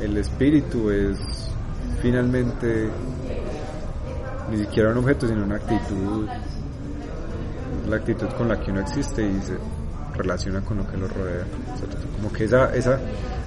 el 0.00 0.16
espíritu 0.18 0.90
es 0.90 1.18
finalmente 2.02 2.90
ni 4.50 4.58
siquiera 4.58 4.90
un 4.90 4.98
objeto, 4.98 5.26
sino 5.26 5.44
una 5.44 5.56
actitud, 5.56 6.28
la 7.88 7.96
actitud 7.96 8.28
con 8.36 8.48
la 8.48 8.58
que 8.60 8.70
uno 8.70 8.80
existe 8.80 9.22
y 9.22 9.40
se 9.40 9.56
relaciona 10.16 10.60
con 10.60 10.78
lo 10.78 10.90
que 10.90 10.96
lo 10.96 11.08
rodea. 11.08 11.44
Como 12.16 12.32
que 12.32 12.44
esa, 12.44 12.74
esa, 12.74 12.98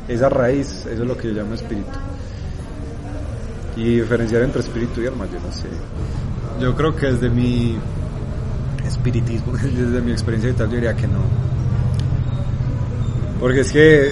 esa 0.07 0.29
raíz, 0.29 0.85
eso 0.85 0.89
es 0.89 1.07
lo 1.07 1.17
que 1.17 1.27
yo 1.27 1.33
llamo 1.33 1.55
espíritu. 1.55 1.97
Y 3.75 3.97
diferenciar 3.97 4.43
entre 4.43 4.61
espíritu 4.61 5.01
y 5.01 5.07
alma, 5.07 5.25
yo 5.31 5.39
no 5.39 5.51
sé. 5.51 5.67
Yo 6.59 6.75
creo 6.75 6.95
que 6.95 7.07
desde 7.07 7.29
mi 7.29 7.77
espiritismo, 8.85 9.53
desde 9.61 10.01
mi 10.01 10.11
experiencia 10.11 10.51
vital, 10.51 10.69
yo 10.69 10.75
diría 10.75 10.95
que 10.95 11.07
no. 11.07 11.19
Porque 13.39 13.61
es 13.61 13.71
que 13.71 14.09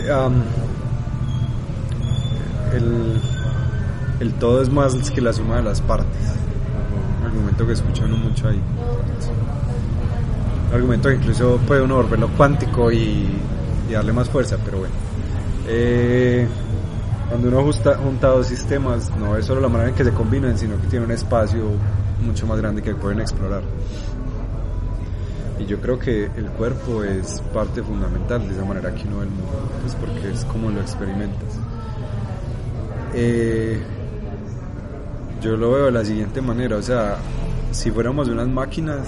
el, 2.74 3.22
el 4.20 4.34
todo 4.36 4.62
es 4.62 4.70
más 4.70 4.94
que 5.12 5.22
la 5.22 5.34
suma 5.34 5.58
de 5.58 5.64
las 5.64 5.82
partes. 5.82 6.22
Argumento 7.26 7.68
que 7.68 7.74
escucho 7.74 8.08
mucho 8.08 8.48
ahí 8.48 8.62
argumento 10.72 11.10
que 11.10 11.16
incluso 11.16 11.58
puede 11.66 11.82
uno 11.82 11.96
volverlo 11.96 12.30
cuántico 12.30 12.92
y, 12.92 13.28
darle 13.92 14.12
más 14.14 14.30
fuerza, 14.30 14.58
pero 14.64 14.80
bueno. 14.80 14.94
Eh, 15.68 16.48
cuando 17.30 17.48
uno 17.50 17.72
junta 17.72 18.28
dos 18.30 18.48
sistemas, 18.48 19.12
no 19.18 19.36
es 19.36 19.46
solo 19.46 19.62
la 19.62 19.68
manera 19.68 19.90
en 19.90 19.96
que 19.96 20.04
se 20.04 20.12
combinan, 20.12 20.58
sino 20.58 20.80
que 20.80 20.88
tiene 20.88 21.06
un 21.06 21.12
espacio 21.12 21.64
mucho 22.26 22.48
más 22.48 22.58
grande 22.60 22.82
que 22.82 22.96
pueden 22.96 23.20
explorar. 23.20 23.64
Y 25.60 25.66
yo 25.66 25.80
creo 25.82 25.98
que 25.98 26.26
el 26.26 26.46
cuerpo 26.52 27.04
es 27.04 27.42
parte 27.54 27.82
fundamental 27.82 28.48
de 28.48 28.54
esa 28.54 28.64
manera 28.64 28.94
que 28.94 29.08
uno 29.08 29.20
ve 29.20 29.24
el 29.24 29.32
mundo, 29.32 29.70
pues 29.82 29.96
porque 29.96 30.32
es 30.32 30.46
como 30.46 30.70
lo 30.70 30.80
experimentas. 30.82 31.58
Eh, 33.14 33.82
yo 35.42 35.58
lo 35.58 35.72
veo 35.72 35.86
de 35.86 35.92
la 35.92 36.06
siguiente 36.06 36.42
manera, 36.42 36.78
o 36.78 36.82
sea, 36.82 37.18
si 37.72 37.92
fuéramos 37.92 38.28
unas 38.28 38.48
máquinas, 38.48 39.08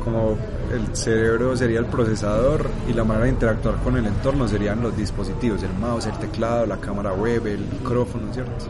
como 0.00 0.36
el 0.72 0.96
cerebro 0.96 1.56
sería 1.56 1.78
el 1.78 1.86
procesador 1.86 2.66
y 2.88 2.92
la 2.92 3.04
manera 3.04 3.26
de 3.26 3.32
interactuar 3.32 3.76
con 3.76 3.96
el 3.96 4.06
entorno 4.06 4.46
serían 4.48 4.80
los 4.82 4.96
dispositivos, 4.96 5.62
el 5.62 5.72
mouse, 5.74 6.06
el 6.06 6.18
teclado, 6.18 6.66
la 6.66 6.78
cámara 6.78 7.12
web, 7.12 7.46
el 7.46 7.60
micrófono, 7.60 8.32
¿cierto? 8.32 8.66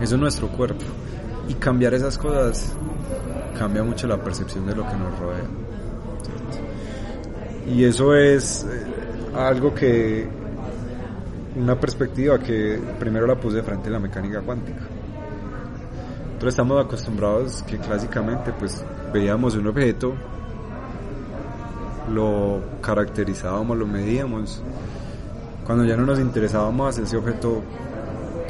Eso 0.00 0.14
es 0.14 0.20
nuestro 0.20 0.48
cuerpo. 0.48 0.84
Y 1.48 1.54
cambiar 1.54 1.94
esas 1.94 2.18
cosas 2.18 2.72
cambia 3.58 3.82
mucho 3.82 4.06
la 4.06 4.22
percepción 4.22 4.66
de 4.66 4.74
lo 4.74 4.86
que 4.86 4.96
nos 4.96 5.18
rodea. 5.18 5.44
Y 7.66 7.84
eso 7.84 8.14
es 8.14 8.64
eh, 8.64 8.84
algo 9.36 9.74
que, 9.74 10.28
una 11.56 11.78
perspectiva 11.78 12.38
que 12.38 12.80
primero 12.98 13.26
la 13.26 13.34
puse 13.34 13.62
frente 13.62 13.88
a 13.88 13.92
la 13.92 13.98
mecánica 13.98 14.40
cuántica. 14.40 14.80
Nosotros 16.26 16.52
estamos 16.52 16.84
acostumbrados 16.84 17.62
que 17.62 17.78
clásicamente 17.78 18.52
pues 18.58 18.84
veíamos 19.12 19.54
un 19.54 19.66
objeto 19.68 20.14
lo 22.12 22.60
caracterizábamos, 22.80 23.76
lo 23.76 23.86
medíamos. 23.86 24.62
Cuando 25.64 25.84
ya 25.84 25.96
no 25.96 26.06
nos 26.06 26.20
interesaba 26.20 26.70
más, 26.70 26.98
ese 26.98 27.16
objeto 27.16 27.62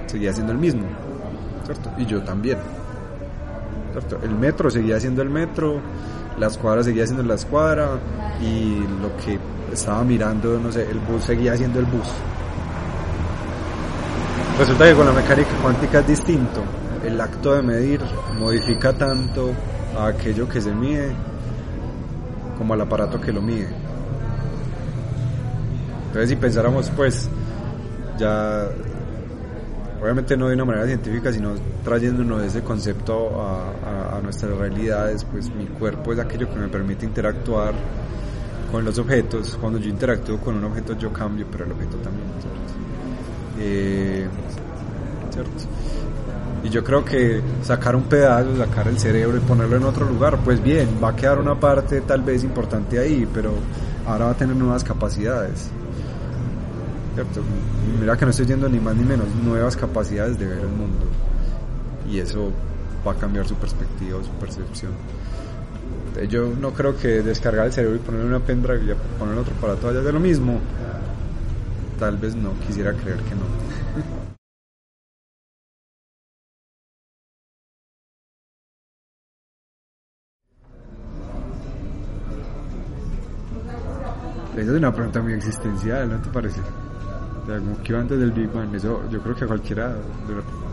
seguía 0.06 0.32
siendo 0.32 0.52
el 0.52 0.58
mismo, 0.58 0.86
¿cierto? 1.64 1.90
Y 1.98 2.06
yo 2.06 2.22
también. 2.22 2.58
El 4.22 4.34
metro 4.34 4.70
seguía 4.70 5.00
siendo 5.00 5.22
el 5.22 5.30
metro, 5.30 5.80
las 6.38 6.58
cuadras 6.58 6.84
seguía 6.84 7.06
siendo 7.06 7.22
la 7.22 7.34
escuadra 7.34 7.98
y 8.42 8.80
lo 9.00 9.16
que 9.16 9.38
estaba 9.72 10.04
mirando, 10.04 10.58
no 10.58 10.70
sé, 10.70 10.82
el 10.90 10.98
bus 10.98 11.24
seguía 11.24 11.56
siendo 11.56 11.78
el 11.78 11.86
bus. 11.86 12.08
Resulta 14.58 14.84
que 14.86 14.94
con 14.94 15.06
la 15.06 15.12
mecánica 15.12 15.50
cuántica 15.62 16.00
es 16.00 16.08
distinto. 16.08 16.62
El 17.04 17.20
acto 17.20 17.54
de 17.54 17.62
medir 17.62 18.00
modifica 18.38 18.92
tanto 18.92 19.52
a 19.98 20.08
aquello 20.08 20.48
que 20.48 20.60
se 20.60 20.72
mide 20.72 21.12
como 22.56 22.74
al 22.74 22.80
aparato 22.80 23.20
que 23.20 23.32
lo 23.32 23.42
mide. 23.42 23.68
Entonces 26.06 26.30
si 26.30 26.36
pensáramos 26.36 26.90
pues 26.90 27.28
ya 28.18 28.68
obviamente 30.00 30.36
no 30.36 30.48
de 30.48 30.54
una 30.54 30.64
manera 30.64 30.86
científica, 30.86 31.32
sino 31.32 31.54
trayéndonos 31.84 32.42
ese 32.42 32.62
concepto 32.62 33.40
a, 33.42 34.16
a, 34.16 34.20
nuestras 34.20 34.56
realidades, 34.56 35.24
pues 35.24 35.50
mi 35.54 35.66
cuerpo 35.66 36.12
es 36.12 36.18
aquello 36.18 36.48
que 36.50 36.58
me 36.58 36.68
permite 36.68 37.04
interactuar 37.04 37.74
con 38.70 38.84
los 38.84 38.98
objetos. 38.98 39.56
Cuando 39.60 39.78
yo 39.78 39.88
interactúo 39.88 40.38
con 40.38 40.56
un 40.56 40.64
objeto 40.64 40.96
yo 40.98 41.12
cambio, 41.12 41.46
pero 41.50 41.64
el 41.64 41.72
objeto 41.72 41.96
también, 41.98 42.28
¿cierto? 42.40 42.58
Eh, 43.58 44.28
¿cierto? 45.30 45.85
Y 46.66 46.68
yo 46.68 46.82
creo 46.82 47.04
que 47.04 47.40
sacar 47.62 47.94
un 47.94 48.02
pedazo, 48.04 48.56
sacar 48.56 48.88
el 48.88 48.98
cerebro 48.98 49.36
y 49.36 49.40
ponerlo 49.40 49.76
en 49.76 49.84
otro 49.84 50.04
lugar, 50.04 50.36
pues 50.44 50.60
bien, 50.60 50.98
va 51.02 51.10
a 51.10 51.16
quedar 51.16 51.38
una 51.38 51.54
parte 51.60 52.00
tal 52.00 52.22
vez 52.22 52.42
importante 52.42 52.98
ahí, 52.98 53.24
pero 53.32 53.52
ahora 54.04 54.24
va 54.24 54.30
a 54.32 54.36
tener 54.36 54.56
nuevas 54.56 54.82
capacidades. 54.82 55.70
Mira 58.00 58.16
que 58.16 58.24
no 58.24 58.32
estoy 58.32 58.46
yendo 58.46 58.68
ni 58.68 58.80
más 58.80 58.96
ni 58.96 59.04
menos, 59.04 59.28
nuevas 59.44 59.76
capacidades 59.76 60.40
de 60.40 60.46
ver 60.46 60.58
el 60.58 60.68
mundo. 60.68 61.06
Y 62.10 62.18
eso 62.18 62.50
va 63.06 63.12
a 63.12 63.14
cambiar 63.14 63.46
su 63.46 63.54
perspectiva, 63.54 64.18
su 64.24 64.30
percepción. 64.32 64.90
Yo 66.28 66.52
no 66.60 66.72
creo 66.72 66.96
que 66.96 67.22
descargar 67.22 67.66
el 67.66 67.72
cerebro 67.72 67.94
y 67.94 68.00
ponerle 68.00 68.26
una 68.26 68.40
pendrive 68.40 68.92
y 68.92 69.18
poner 69.20 69.38
otro 69.38 69.54
aparato 69.56 69.88
haya 69.88 70.00
de 70.00 70.12
lo 70.12 70.18
mismo. 70.18 70.58
Tal 72.00 72.16
vez 72.16 72.34
no, 72.34 72.54
quisiera 72.66 72.92
creer 72.92 73.18
que 73.18 73.36
no. 73.36 73.65
Esa 84.56 84.70
es 84.72 84.78
una 84.78 84.92
pregunta 84.92 85.20
muy 85.20 85.34
existencial, 85.34 86.08
¿no 86.08 86.18
te 86.18 86.30
parece? 86.30 86.60
O 87.42 87.46
sea, 87.46 87.58
como 87.58 87.82
que 87.82 87.92
iba 87.92 88.00
antes 88.00 88.18
del 88.18 88.32
Big 88.32 88.50
Bang, 88.50 88.74
eso 88.74 89.02
yo 89.10 89.20
creo 89.20 89.36
que 89.36 89.44
a 89.44 89.46
cualquiera, 89.46 89.96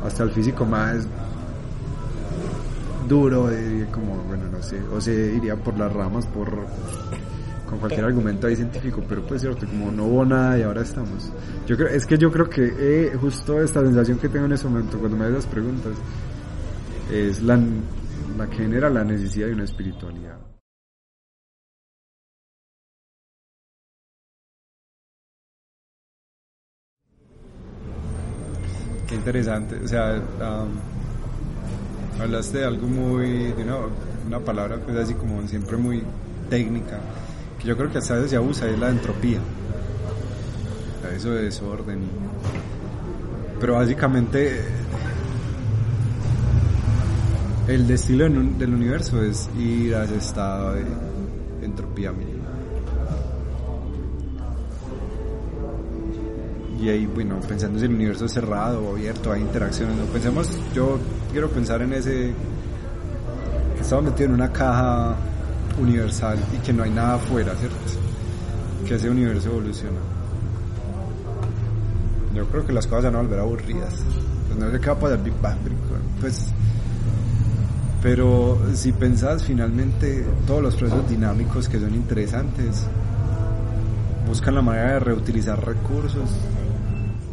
hasta 0.05 0.23
el 0.23 0.31
físico 0.31 0.65
más 0.65 1.05
duro, 3.09 3.49
diría 3.49 3.91
como, 3.91 4.23
bueno, 4.23 4.45
no 4.49 4.63
sé, 4.63 4.81
o 4.95 5.01
se 5.01 5.35
iría 5.35 5.57
por 5.57 5.77
las 5.77 5.91
ramas, 5.91 6.25
por 6.27 6.49
con 7.69 7.79
cualquier 7.79 8.05
argumento 8.05 8.47
ahí 8.47 8.55
científico, 8.55 9.03
pero 9.07 9.23
pues 9.23 9.41
cierto, 9.41 9.65
como 9.65 9.91
no 9.91 10.05
hubo 10.05 10.25
nada 10.25 10.57
y 10.57 10.61
ahora 10.61 10.81
estamos. 10.81 11.31
Yo 11.67 11.75
creo, 11.75 11.89
es 11.89 12.05
que 12.05 12.17
yo 12.17 12.31
creo 12.31 12.49
que 12.49 12.73
eh, 12.77 13.17
justo 13.19 13.61
esta 13.61 13.81
sensación 13.81 14.17
que 14.17 14.29
tengo 14.29 14.45
en 14.45 14.53
ese 14.53 14.67
momento 14.67 14.97
cuando 14.97 15.17
me 15.17 15.25
haces 15.25 15.39
esas 15.39 15.51
preguntas 15.51 15.93
es 17.11 17.41
la, 17.41 17.59
la 18.37 18.47
que 18.47 18.57
genera 18.57 18.89
la 18.89 19.03
necesidad 19.03 19.47
de 19.47 19.53
una 19.53 19.63
espiritualidad. 19.63 20.52
Interesante, 29.13 29.77
o 29.83 29.87
sea, 29.87 30.19
hablaste 32.19 32.59
de 32.59 32.65
algo 32.65 32.87
muy, 32.87 33.51
de 33.53 33.63
una, 33.63 33.77
una 34.27 34.39
palabra 34.39 34.77
pues 34.77 34.97
así 34.97 35.13
como 35.13 35.45
siempre 35.47 35.77
muy 35.77 36.03
técnica, 36.49 36.99
que 37.59 37.67
yo 37.67 37.77
creo 37.77 37.91
que 37.91 37.99
hasta 37.99 38.15
veces 38.15 38.31
se 38.31 38.37
abusa, 38.37 38.67
es 38.69 38.79
la 38.79 38.89
entropía, 38.89 39.39
eso 41.15 41.31
de 41.31 41.43
desorden. 41.43 41.99
Pero 43.59 43.75
básicamente 43.75 44.61
el 47.67 47.87
destino 47.87 48.25
del 48.25 48.73
universo 48.73 49.23
es 49.23 49.49
ir 49.57 49.95
a 49.95 50.03
ese 50.03 50.17
estado 50.17 50.73
de 50.73 50.83
entropía 51.61 52.11
mínima. 52.11 52.32
Y 56.83 56.89
ahí, 56.89 57.05
bueno, 57.05 57.39
pensando 57.47 57.79
si 57.79 57.85
el 57.85 57.93
universo 57.93 58.25
es 58.25 58.33
cerrado 58.33 58.83
o 58.83 58.91
abierto, 58.91 59.31
hay 59.31 59.41
interacciones, 59.41 59.95
no 59.95 60.03
pensemos, 60.05 60.51
yo 60.73 60.99
quiero 61.31 61.49
pensar 61.49 61.81
en 61.81 61.93
ese, 61.93 62.33
que 63.75 63.81
estamos 63.81 64.03
metidos 64.03 64.27
en 64.29 64.33
una 64.33 64.51
caja 64.51 65.15
universal 65.79 66.37
y 66.53 66.57
que 66.57 66.73
no 66.73 66.83
hay 66.83 66.91
nada 66.91 67.15
afuera, 67.15 67.55
¿cierto? 67.55 67.77
Que 68.85 68.95
ese 68.95 69.09
universo 69.09 69.49
evoluciona. 69.49 69.97
Yo 72.35 72.45
creo 72.47 72.65
que 72.65 72.73
las 72.73 72.85
cosas 72.85 73.05
van 73.05 73.15
a 73.15 73.21
volver 73.21 73.39
aburridas. 73.39 73.95
Pues 74.47 74.59
no 74.59 74.69
sé 74.69 74.79
qué 74.81 74.87
va 74.87 74.93
a 74.93 74.99
pasar 74.99 75.23
Big 75.23 75.39
Bang, 75.41 75.57
pues... 76.19 76.47
Pero 78.01 78.59
si 78.73 78.91
pensás 78.91 79.45
finalmente 79.45 80.25
todos 80.45 80.61
los 80.61 80.75
procesos 80.75 81.07
dinámicos 81.07 81.69
que 81.69 81.79
son 81.79 81.95
interesantes, 81.95 82.85
buscan 84.27 84.55
la 84.55 84.61
manera 84.61 84.93
de 84.95 84.99
reutilizar 84.99 85.65
recursos, 85.65 86.29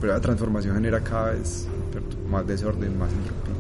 pero 0.01 0.15
la 0.15 0.21
transformación 0.21 0.75
genera 0.75 1.01
cada 1.01 1.33
vez 1.33 1.67
más 2.29 2.47
desorden, 2.47 2.99
más 2.99 3.11
entropía. 3.13 3.55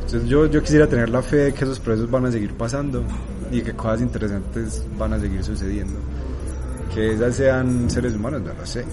entonces 0.00 0.28
yo, 0.28 0.46
yo 0.46 0.62
quisiera 0.62 0.86
tener 0.86 1.08
la 1.10 1.22
fe 1.22 1.36
de 1.36 1.52
que 1.52 1.64
esos 1.64 1.78
procesos 1.80 2.10
van 2.10 2.26
a 2.26 2.32
seguir 2.32 2.54
pasando 2.54 3.04
y 3.50 3.60
que 3.62 3.72
cosas 3.74 4.00
interesantes 4.00 4.84
van 4.96 5.12
a 5.12 5.20
seguir 5.20 5.44
sucediendo. 5.44 5.98
Que 6.94 7.12
esas 7.12 7.36
sean 7.36 7.90
seres 7.90 8.14
humanos, 8.14 8.42
no 8.42 8.54
lo 8.54 8.66
sé. 8.66 8.84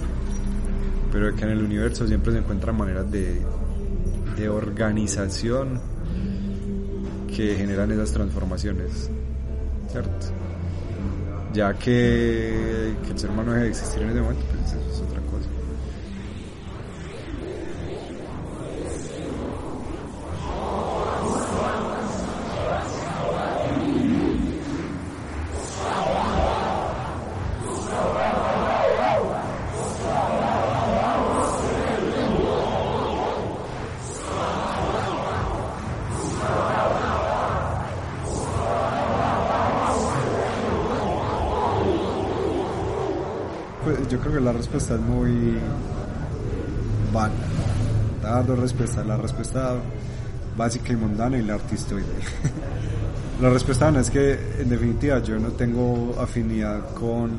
Pero 1.12 1.34
que 1.36 1.44
en 1.44 1.52
el 1.52 1.64
universo 1.64 2.08
siempre 2.08 2.34
se 2.34 2.40
encuentran 2.40 2.76
maneras 2.78 3.10
de, 3.10 3.42
de 4.38 4.50
organización 4.50 5.80
que 7.34 7.56
generan 7.56 7.92
esas 7.92 8.12
transformaciones. 8.12 9.10
¿Cierto? 9.90 10.28
Ya 11.56 11.74
que, 11.74 12.94
el 13.10 13.18
ser 13.18 13.30
humano 13.30 13.54
deje 13.54 13.64
de 13.64 13.70
existir 13.70 14.04
en 14.04 14.10
ese 14.10 14.22
momento, 14.22 14.44
pues 14.52 14.74
eso 14.74 14.92
es 14.92 15.02
otra 15.02 15.22
cosa. 15.22 15.48
Yo 44.66 44.72
creo 44.72 44.80
que 44.80 44.90
la 44.90 44.90
respuesta 44.90 44.96
es 44.96 45.02
muy 45.02 45.58
vana. 47.14 47.34
Da 48.22 48.44
dos 48.44 48.60
respuestas. 48.60 49.06
La 49.06 49.18
respuesta 49.18 49.76
básica 50.58 50.94
y 50.94 50.96
mundana 50.96 51.38
y 51.38 51.44
la 51.44 51.56
artistoide. 51.56 52.06
la 53.42 53.50
respuesta 53.50 53.90
es 54.00 54.10
que 54.10 54.34
en 54.60 54.70
definitiva 54.70 55.20
yo 55.20 55.38
no 55.40 55.50
tengo 55.50 56.16
afinidad 56.20 56.94
con, 56.94 57.32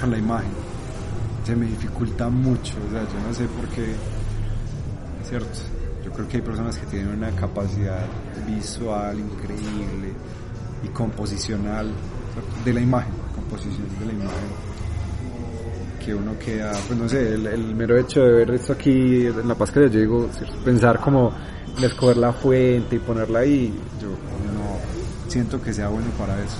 con 0.00 0.10
la 0.10 0.18
imagen. 0.18 0.50
Se 1.44 1.54
me 1.56 1.66
dificulta 1.66 2.28
mucho. 2.28 2.74
O 2.86 2.90
sea, 2.90 3.02
yo 3.02 3.26
no 3.26 3.34
sé 3.34 3.46
por 3.46 3.68
qué. 3.68 3.94
¿Cierto? 5.28 5.58
Yo 6.04 6.12
creo 6.12 6.28
que 6.28 6.36
hay 6.38 6.42
personas 6.42 6.78
que 6.78 6.86
tienen 6.86 7.08
una 7.08 7.30
capacidad 7.32 8.06
visual 8.46 9.18
increíble 9.18 10.12
y 10.82 10.88
composicional 10.88 11.90
de 12.64 12.72
la 12.72 12.80
imagen, 12.80 13.12
composición 13.34 13.88
de 13.98 14.06
la 14.06 14.12
imagen 14.12 14.67
que 16.08 16.14
uno 16.14 16.38
queda, 16.38 16.72
pues 16.86 16.98
no 16.98 17.06
sé, 17.06 17.34
el, 17.34 17.74
mero 17.74 17.98
hecho 17.98 18.22
de 18.22 18.32
ver 18.32 18.50
esto 18.52 18.72
aquí 18.72 19.26
en 19.26 19.46
La 19.46 19.54
Paz 19.54 19.70
que 19.70 19.80
yo 19.80 19.88
digo, 19.90 20.30
pensar 20.64 21.00
como 21.00 21.34
escoger 21.82 22.16
la 22.16 22.32
fuente 22.32 22.96
y 22.96 22.98
ponerla 22.98 23.40
ahí, 23.40 23.78
yo 24.00 24.08
no 24.08 25.30
siento 25.30 25.60
que 25.60 25.70
sea 25.70 25.88
bueno 25.88 26.08
para 26.18 26.42
eso. 26.42 26.56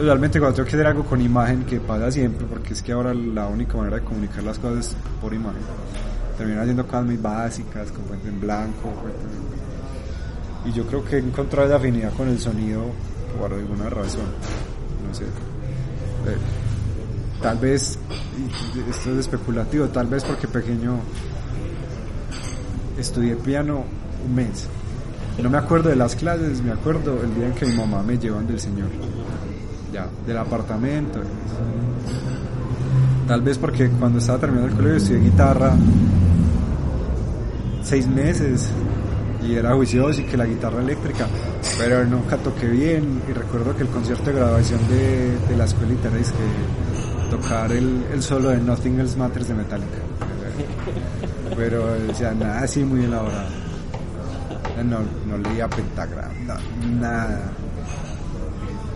Realmente 0.00 0.38
cuando 0.38 0.56
tengo 0.56 0.66
que 0.66 0.76
hacer 0.76 0.86
algo 0.86 1.04
con 1.04 1.20
imagen, 1.20 1.66
que 1.66 1.78
pasa 1.78 2.10
siempre, 2.10 2.46
porque 2.46 2.72
es 2.72 2.80
que 2.80 2.92
ahora 2.92 3.12
la 3.12 3.48
única 3.48 3.76
manera 3.76 3.98
de 3.98 4.04
comunicar 4.04 4.42
las 4.44 4.58
cosas 4.58 4.86
es 4.86 4.96
por 5.20 5.34
imagen. 5.34 5.60
Termino 6.38 6.62
haciendo 6.62 6.86
cosas 6.86 7.04
muy 7.04 7.18
básicas, 7.18 7.92
con 7.92 8.02
fuente 8.06 8.28
en 8.28 8.40
blanco, 8.40 8.94
y 10.64 10.72
yo 10.72 10.86
creo 10.86 11.04
que 11.04 11.16
he 11.16 11.18
encontrado 11.18 11.68
esa 11.68 11.76
afinidad 11.76 12.14
con 12.14 12.28
el 12.28 12.38
sonido 12.38 12.82
por 13.38 13.52
alguna 13.52 13.90
razón. 13.90 14.24
No 15.06 15.14
sé. 15.14 15.24
Eh, 15.24 16.65
tal 17.46 17.58
vez, 17.58 17.96
esto 18.90 19.12
es 19.12 19.18
especulativo, 19.18 19.86
tal 19.86 20.08
vez 20.08 20.24
porque 20.24 20.48
pequeño 20.48 20.98
estudié 22.98 23.36
piano 23.36 23.84
un 24.26 24.34
mes. 24.34 24.66
No 25.40 25.48
me 25.48 25.56
acuerdo 25.56 25.88
de 25.90 25.94
las 25.94 26.16
clases, 26.16 26.60
me 26.60 26.72
acuerdo 26.72 27.22
el 27.22 27.32
día 27.36 27.46
en 27.46 27.52
que 27.52 27.66
mi 27.66 27.76
mamá 27.76 28.02
me 28.02 28.18
llevan 28.18 28.48
del 28.48 28.58
Señor, 28.58 28.88
ya, 29.92 30.08
del 30.26 30.38
apartamento. 30.38 31.20
Tal 33.28 33.42
vez 33.42 33.58
porque 33.58 33.90
cuando 33.90 34.18
estaba 34.18 34.40
terminando 34.40 34.72
el 34.72 34.74
colegio 34.74 34.96
estudié 34.96 35.20
guitarra 35.20 35.72
seis 37.84 38.08
meses 38.08 38.70
y 39.46 39.54
era 39.54 39.72
juicioso 39.72 40.20
y 40.20 40.24
que 40.24 40.36
la 40.36 40.46
guitarra 40.46 40.82
eléctrica, 40.82 41.28
pero 41.78 42.04
nunca 42.06 42.38
toqué 42.38 42.66
bien 42.66 43.22
y 43.30 43.32
recuerdo 43.32 43.76
que 43.76 43.84
el 43.84 43.88
concierto 43.90 44.32
de 44.32 44.32
graduación 44.32 44.80
de, 44.88 45.38
de 45.48 45.56
la 45.56 45.66
escuela 45.66 45.92
es 45.92 46.32
que 46.32 46.95
tocar 47.30 47.72
el, 47.72 48.04
el 48.12 48.22
solo 48.22 48.50
de 48.50 48.58
Nothing 48.58 49.00
Else 49.00 49.16
Matters 49.16 49.48
de 49.48 49.54
Metallica. 49.54 49.98
Pero, 51.56 52.14
sea, 52.14 52.32
nada 52.32 52.62
así 52.62 52.84
muy 52.84 53.04
elaborado. 53.04 53.48
No, 54.84 54.98
no 55.26 55.38
leía 55.38 55.68
pentagrama, 55.68 56.58
nada. 57.00 57.40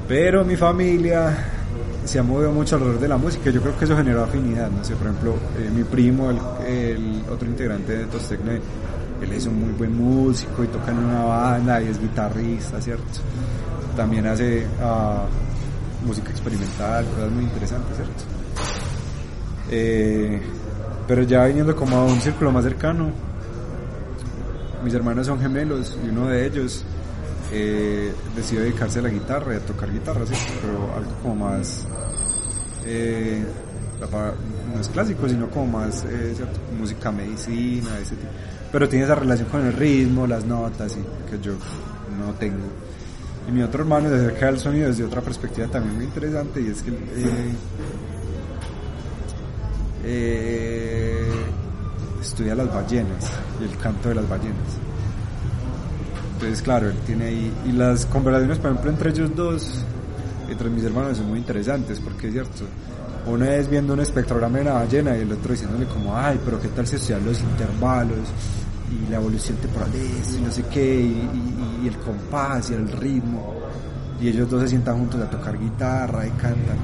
Pero 0.07 0.45
mi 0.45 0.57
familia 0.57 1.33
se 2.05 2.19
ha 2.19 2.23
movido 2.23 2.53
mucho 2.53 2.77
alrededor 2.77 3.01
de 3.01 3.09
la 3.09 3.17
música. 3.17 3.51
Yo 3.51 3.63
creo 3.63 3.79
que 3.79 3.85
eso 3.85 3.97
generó 3.97 4.25
afinidad. 4.25 4.71
No 4.71 4.85
sé, 4.85 4.95
por 4.95 5.07
ejemplo, 5.07 5.35
eh, 5.59 5.71
mi 5.75 5.85
primo, 5.85 6.31
el, 6.31 7.23
otro 7.31 7.49
integrante 7.49 7.97
de 7.99 8.05
Tostecne, 8.07 8.61
él 9.23 9.33
es 9.33 9.47
un 9.47 9.61
muy 9.61 9.73
buen 9.73 9.97
músico 9.97 10.65
y 10.65 10.67
toca 10.67 10.91
en 10.91 10.99
una 10.99 11.25
banda 11.25 11.81
y 11.81 11.89
es 11.89 12.01
guitarrista, 12.01 12.81
¿cierto? 12.81 13.05
También 13.97 14.27
hace 14.27 14.67
uh, 14.83 15.50
música 16.05 16.31
experimental, 16.31 17.05
cosas 17.07 17.31
muy 17.31 17.45
interesantes, 17.45 17.97
¿cierto? 17.97 18.25
Eh, 19.71 20.41
pero 21.07 21.23
ya 21.23 21.45
viniendo 21.47 21.75
como 21.75 21.97
a 21.97 22.05
un 22.05 22.21
círculo 22.21 22.53
más 22.53 22.65
cercano, 22.65 23.11
mis 24.85 24.95
hermanos 24.95 25.27
son 25.27 25.41
gemelos 25.41 25.97
y 26.05 26.09
uno 26.09 26.29
de 26.29 26.47
ellos 26.47 26.85
eh, 27.53 28.13
decidió 28.37 28.63
dedicarse 28.63 29.01
a 29.01 29.03
la 29.03 29.09
guitarra 29.09 29.55
y 29.55 29.57
a 29.57 29.61
tocar 29.61 29.93
guitarra, 29.93 30.25
¿sí? 30.25 30.35
pero 30.63 30.95
algo 30.95 31.11
como 31.23 31.35
más, 31.35 31.85
eh, 32.87 33.45
no 34.73 34.81
es 34.81 34.89
clásico, 34.89 35.29
sino 35.29 35.49
como 35.51 35.79
más 35.79 36.05
eh, 36.09 36.35
música 36.79 37.11
medicina, 37.11 37.99
ese 38.01 38.17
tipo. 38.17 38.31
Pero 38.73 38.89
tiene 38.89 39.05
esa 39.05 39.17
relación 39.17 39.49
con 39.49 39.67
el 39.67 39.73
ritmo, 39.73 40.27
las 40.27 40.45
notas, 40.45 40.97
que 41.29 41.41
yo 41.41 41.55
no 42.19 42.33
tengo. 42.35 42.67
Y 43.51 43.53
mi 43.53 43.63
otro 43.63 43.81
hermano 43.83 44.09
se 44.09 44.15
acerca 44.15 44.47
al 44.47 44.61
sonido 44.61 44.87
desde 44.87 45.03
otra 45.03 45.21
perspectiva 45.21 45.67
también 45.67 45.97
muy 45.97 46.05
interesante, 46.05 46.61
y 46.61 46.69
es 46.69 46.83
que 46.83 46.91
eh, 46.91 47.55
eh, 50.05 51.29
estudia 52.21 52.55
las 52.55 52.73
ballenas 52.73 53.29
y 53.61 53.65
el 53.65 53.77
canto 53.79 54.09
de 54.09 54.15
las 54.15 54.29
ballenas. 54.29 54.79
Entonces, 56.35 56.63
claro, 56.63 56.91
él 56.91 56.97
tiene 57.05 57.25
ahí. 57.25 57.53
Y 57.67 57.73
las 57.73 58.07
conversaciones, 58.07 58.59
por 58.59 58.71
ejemplo, 58.71 58.91
entre 58.93 59.11
ellos 59.11 59.35
dos, 59.35 59.85
entre 60.49 60.71
mis 60.71 60.85
hermanos, 60.85 61.17
son 61.17 61.29
muy 61.29 61.41
interesantes, 61.41 61.99
porque 61.99 62.29
es 62.29 62.35
cierto. 62.35 62.65
Uno 63.27 63.47
es 63.47 63.69
viendo 63.69 63.95
un 63.95 64.01
espectrograma 64.01 64.59
de 64.59 64.63
una 64.63 64.75
ballena 64.75 65.17
y 65.17 65.23
el 65.23 65.33
otro 65.33 65.53
diciéndole, 65.53 65.87
como, 65.87 66.17
ay, 66.17 66.39
pero 66.45 66.61
qué 66.61 66.69
tal 66.69 66.87
si 66.87 66.95
estudian 66.95 67.27
los 67.27 67.41
intervalos 67.41 68.29
y 68.91 69.11
la 69.11 69.17
evolución 69.17 69.57
temporal 69.59 69.89
y 69.95 70.41
no 70.41 70.51
sé 70.51 70.65
qué, 70.73 71.01
y, 71.01 71.87
el 71.87 71.97
compás 71.99 72.71
y 72.71 72.75
el 72.75 72.91
ritmo. 72.91 73.55
Y 74.21 74.29
ellos 74.29 74.51
dos 74.51 74.63
se 74.63 74.69
sientan 74.69 74.99
juntos 74.99 75.21
a 75.21 75.31
tocar 75.31 75.59
guitarra 75.59 76.27
y 76.27 76.31
cantan 76.31 76.77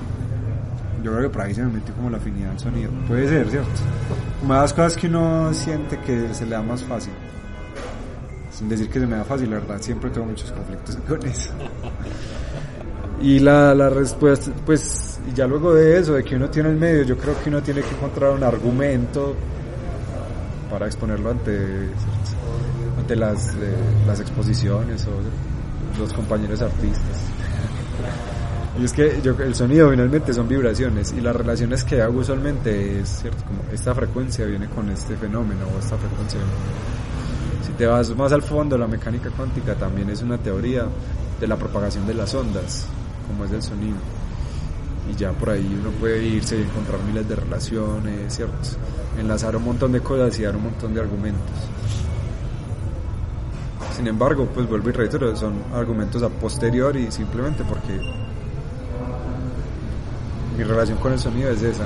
yo 1.07 1.13
creo 1.13 1.23
que 1.23 1.31
por 1.31 1.43
ahí 1.43 1.55
se 1.55 1.63
me 1.63 1.75
metió 1.75 1.95
como 1.95 2.11
la 2.11 2.17
afinidad 2.17 2.51
al 2.51 2.59
sonido. 2.59 2.91
Puede 3.07 3.29
ser, 3.29 3.49
¿cierto? 3.49 3.71
Más 4.45 4.73
cosas 4.73 4.97
que 4.97 5.07
uno 5.07 5.55
siente 5.55 6.01
que 6.01 6.35
se 6.35 6.45
le 6.45 6.51
da 6.51 6.63
más 6.63 6.83
fácil. 6.83 7.13
Sin 8.51 8.69
decir 8.69 8.91
que 8.91 8.99
se 8.99 9.07
me 9.07 9.15
da 9.15 9.23
fácil, 9.23 9.51
la 9.51 9.61
verdad, 9.61 9.81
siempre 9.81 10.11
tengo 10.11 10.27
muchos 10.27 10.51
conflictos 10.51 10.97
con 11.09 11.25
eso. 11.25 11.51
Y 13.23 13.39
la, 13.39 13.73
la 13.73 13.89
respuesta, 13.89 14.51
pues, 14.65 15.21
y 15.31 15.33
ya 15.33 15.47
luego 15.47 15.75
de 15.75 15.97
eso, 15.97 16.15
de 16.15 16.25
que 16.25 16.35
uno 16.35 16.51
tiene 16.51 16.71
el 16.71 16.77
medio, 16.77 17.05
yo 17.05 17.17
creo 17.17 17.41
que 17.41 17.51
uno 17.51 17.63
tiene 17.63 17.83
que 17.83 17.95
encontrar 17.95 18.33
un 18.33 18.43
argumento 18.43 19.37
para 20.71 20.87
exponerlo 20.87 21.31
ante, 21.31 21.89
ante 22.99 23.17
las, 23.17 23.55
eh, 23.55 23.75
las 24.07 24.21
exposiciones 24.21 25.07
o 25.07 25.99
los 25.99 26.12
compañeros 26.12 26.62
artistas. 26.62 27.31
Y 28.79 28.85
es 28.85 28.93
que 28.93 29.21
yo, 29.23 29.33
el 29.39 29.55
sonido 29.55 29.91
finalmente 29.91 30.35
son 30.35 30.49
vibraciones 30.49 31.14
y 31.17 31.21
las 31.23 31.35
relaciones 31.35 31.83
que 31.83 32.03
hago 32.03 32.21
usualmente 32.21 33.01
es 33.01 33.09
cierto, 33.23 33.43
como 33.45 33.62
esta 33.73 33.95
frecuencia 33.95 34.45
viene 34.45 34.69
con 34.69 34.91
este 34.91 35.17
fenómeno 35.17 35.67
o 35.75 35.79
esta 35.79 35.97
frecuencia. 35.97 36.41
Si 37.64 37.73
te 37.73 37.87
vas 37.87 38.14
más 38.14 38.33
al 38.33 38.43
fondo, 38.43 38.77
la 38.77 38.87
mecánica 38.87 39.31
cuántica 39.31 39.75
también 39.75 40.11
es 40.11 40.21
una 40.21 40.37
teoría 40.37 40.87
de 41.41 41.47
la 41.47 41.57
propagación 41.57 42.07
de 42.07 42.14
las 42.14 42.35
ondas, 42.35 42.87
como 43.27 43.45
es 43.47 43.53
el 43.53 43.62
sonido. 43.62 43.97
Y 45.11 45.17
ya 45.17 45.33
por 45.33 45.51
ahí 45.51 45.79
uno 45.81 45.91
puede 45.91 46.23
irse 46.25 46.59
y 46.59 46.63
encontrar 46.63 47.01
miles 47.03 47.29
de 47.29 47.37
relaciones, 47.37 48.35
¿cierto? 48.35 48.57
Enlazar 49.19 49.57
un 49.57 49.65
montón 49.65 49.93
de 49.93 50.01
cosas 50.01 50.39
y 50.39 50.43
dar 50.43 50.57
un 50.57 50.65
montón 50.65 50.95
de 50.95 51.01
argumentos. 51.01 51.57
Sin 53.97 54.07
embargo, 54.07 54.47
pues 54.53 54.69
vuelvo 54.69 54.91
y 54.91 54.93
reitero, 54.93 55.35
son 55.37 55.55
argumentos 55.75 56.23
a 56.23 56.29
posteriori 56.29 57.11
simplemente 57.11 57.65
porque 57.65 57.99
mi 60.57 60.65
relación 60.65 60.99
con 60.99 61.13
el 61.13 61.19
sonido 61.19 61.51
es 61.51 61.63
esa 61.63 61.85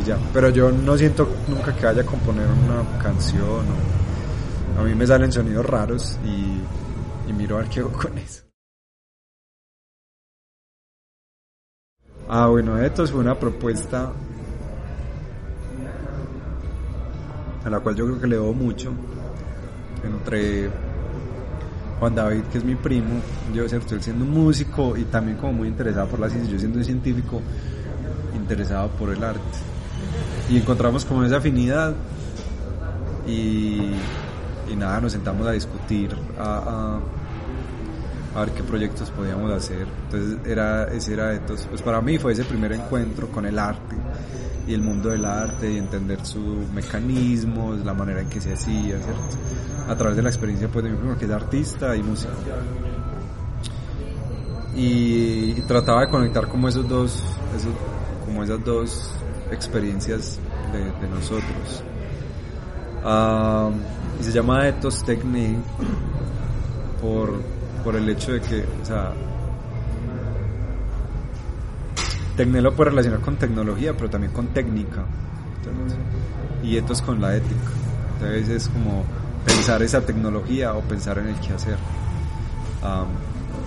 y 0.00 0.02
ya 0.02 0.16
pero 0.32 0.48
yo 0.48 0.70
no 0.72 0.96
siento 0.96 1.28
nunca 1.48 1.74
que 1.74 1.84
vaya 1.84 2.02
a 2.02 2.06
componer 2.06 2.46
una 2.46 2.98
canción 3.02 3.66
o 4.76 4.80
a 4.80 4.84
mí 4.84 4.94
me 4.94 5.06
salen 5.06 5.30
sonidos 5.30 5.66
raros 5.66 6.18
y, 6.24 7.30
y 7.30 7.32
miro 7.32 7.56
a 7.56 7.60
ver 7.60 7.68
qué 7.68 7.80
hago 7.80 7.92
con 7.92 8.16
eso 8.16 8.41
ah 12.34 12.46
bueno 12.46 12.78
esto 12.78 13.06
fue 13.06 13.20
una 13.20 13.38
propuesta 13.38 14.10
a 17.62 17.70
la 17.70 17.80
cual 17.80 17.94
yo 17.94 18.06
creo 18.06 18.20
que 18.20 18.26
le 18.26 18.36
debo 18.36 18.54
mucho 18.54 18.90
entre 20.02 20.70
Juan 22.00 22.14
David, 22.16 22.42
que 22.50 22.58
es 22.58 22.64
mi 22.64 22.74
primo, 22.74 23.20
yo 23.54 23.62
él 23.62 24.02
siendo 24.02 24.24
un 24.24 24.32
músico 24.32 24.96
y 24.96 25.04
también 25.04 25.36
como 25.36 25.52
muy 25.52 25.68
interesado 25.68 26.08
por 26.08 26.18
la 26.18 26.28
ciencia, 26.28 26.50
yo 26.50 26.58
siendo 26.58 26.78
un 26.78 26.84
científico, 26.84 27.40
interesado 28.34 28.88
por 28.88 29.10
el 29.10 29.22
arte. 29.22 29.40
Y 30.50 30.56
encontramos 30.56 31.04
como 31.04 31.22
esa 31.22 31.36
afinidad 31.36 31.94
y, 33.24 33.92
nada, 34.76 35.00
nos 35.00 35.12
sentamos 35.12 35.46
a 35.46 35.52
discutir, 35.52 36.10
ver 38.40 38.50
qué 38.52 38.62
proyectos 38.62 39.10
podíamos 39.10 39.50
hacer. 39.52 39.86
Entonces 40.04 40.38
era, 40.46 40.84
ese 40.84 41.14
era, 41.14 41.34
entonces, 41.34 41.66
pues 41.68 41.82
para 41.82 42.00
mí 42.00 42.18
fue 42.18 42.32
ese 42.32 42.44
primer 42.44 42.72
encuentro 42.72 43.28
con 43.28 43.46
el 43.46 43.58
arte 43.58 43.96
y 44.66 44.74
el 44.74 44.80
mundo 44.80 45.10
del 45.10 45.24
arte 45.24 45.72
y 45.72 45.76
entender 45.76 46.24
sus 46.24 46.68
mecanismos, 46.72 47.84
la 47.84 47.94
manera 47.94 48.20
en 48.20 48.28
que 48.28 48.40
se 48.40 48.52
hacía, 48.54 48.98
¿cierto? 48.98 49.36
A 49.88 49.96
través 49.96 50.16
de 50.16 50.22
la 50.22 50.28
experiencia 50.28 50.68
pues 50.68 50.84
de 50.84 50.90
mi 50.90 50.96
primo 50.96 51.18
que 51.18 51.24
es 51.24 51.30
artista 51.30 51.96
y 51.96 52.02
músico. 52.02 52.32
Y, 54.74 55.54
y, 55.58 55.64
trataba 55.68 56.02
de 56.02 56.08
conectar 56.08 56.48
como 56.48 56.68
esos 56.68 56.88
dos, 56.88 57.22
esos, 57.54 57.74
como 58.24 58.42
esas 58.42 58.64
dos 58.64 59.10
experiencias 59.50 60.38
de, 60.72 60.78
de 60.78 61.14
nosotros. 61.14 61.84
Uh, 63.04 63.72
y 64.20 64.24
se 64.24 64.32
llama 64.32 64.68
Ethos 64.68 65.04
Technique 65.04 65.58
por, 67.00 67.34
por 67.82 67.96
el 67.96 68.08
hecho 68.08 68.32
de 68.32 68.40
que, 68.40 68.64
o 68.82 68.84
sea, 68.84 69.12
Tecne 72.36 72.62
lo 72.62 72.74
puede 72.74 72.90
relacionar 72.90 73.20
con 73.20 73.36
tecnología, 73.36 73.94
pero 73.94 74.08
también 74.08 74.32
con 74.32 74.48
técnica. 74.48 75.04
Y 76.62 76.76
ethos 76.76 77.02
con 77.02 77.20
la 77.20 77.36
ética. 77.36 77.70
Entonces 78.14 78.48
es 78.48 78.68
como 78.68 79.04
pensar 79.44 79.82
esa 79.82 80.00
tecnología 80.00 80.74
o 80.74 80.80
pensar 80.80 81.18
en 81.18 81.28
el 81.28 81.34
qué 81.40 81.52
hacer. 81.52 81.76
Um, 82.82 83.08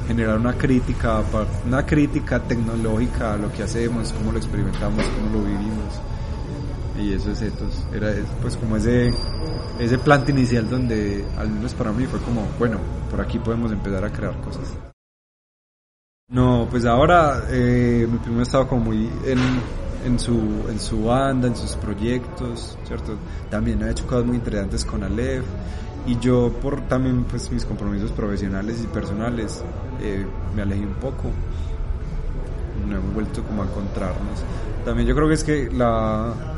generar 0.08 0.38
una 0.38 0.54
crítica, 0.54 1.22
una 1.66 1.86
crítica 1.86 2.40
tecnológica 2.40 3.34
a 3.34 3.38
lo 3.38 3.52
que 3.52 3.64
hacemos, 3.64 4.14
cómo 4.14 4.32
lo 4.32 4.38
experimentamos, 4.38 5.06
cómo 5.06 5.38
lo 5.38 5.46
vivimos. 5.46 6.02
Y 6.98 7.14
eso 7.14 7.32
es 7.32 7.42
etos. 7.42 7.86
Era 7.94 8.14
pues 8.42 8.56
como 8.58 8.78
ese, 8.78 9.14
ese 9.80 9.98
plante 9.98 10.32
inicial 10.32 10.70
donde 10.70 11.26
al 11.38 11.50
menos 11.50 11.74
para 11.74 11.92
mí 11.92 12.06
fue 12.06 12.20
como, 12.20 12.48
bueno, 12.58 12.80
por 13.10 13.22
aquí 13.22 13.40
podemos 13.40 13.72
empezar 13.72 14.06
a 14.06 14.12
crear 14.12 14.40
cosas. 14.42 14.74
No, 16.30 16.68
pues 16.70 16.86
ahora 16.86 17.44
eh, 17.50 18.08
mi 18.10 18.18
primo 18.18 18.40
ha 18.40 18.44
estado 18.44 18.68
como 18.68 18.86
muy 18.86 19.10
en, 19.26 19.40
en, 20.06 20.18
su, 20.18 20.66
en 20.70 20.80
su 20.80 21.06
banda, 21.06 21.48
en 21.48 21.56
sus 21.56 21.76
proyectos, 21.76 22.78
¿cierto? 22.86 23.18
También 23.50 23.84
ha 23.84 23.92
hecho 23.92 24.08
cosas 24.08 24.26
muy 24.26 24.38
interesantes 24.38 24.84
con 24.86 25.04
Aleph 25.04 25.46
y 26.08 26.18
yo 26.20 26.52
por 26.62 26.82
también 26.88 27.24
pues 27.26 27.52
mis 27.52 27.66
compromisos 27.66 28.12
profesionales 28.12 28.82
y 28.84 28.88
personales 28.88 29.64
eh, 30.02 30.26
me 30.56 30.62
alejé 30.62 30.86
un 30.86 30.94
poco 30.96 31.32
no 32.88 32.98
hemos 32.98 33.14
vuelto 33.14 33.44
como 33.44 33.64
a 33.64 33.66
encontrarnos 33.66 34.44
también 34.84 35.08
yo 35.08 35.16
creo 35.16 35.28
que 35.28 35.34
es 35.34 35.44
que 35.44 35.70
la 35.72 36.55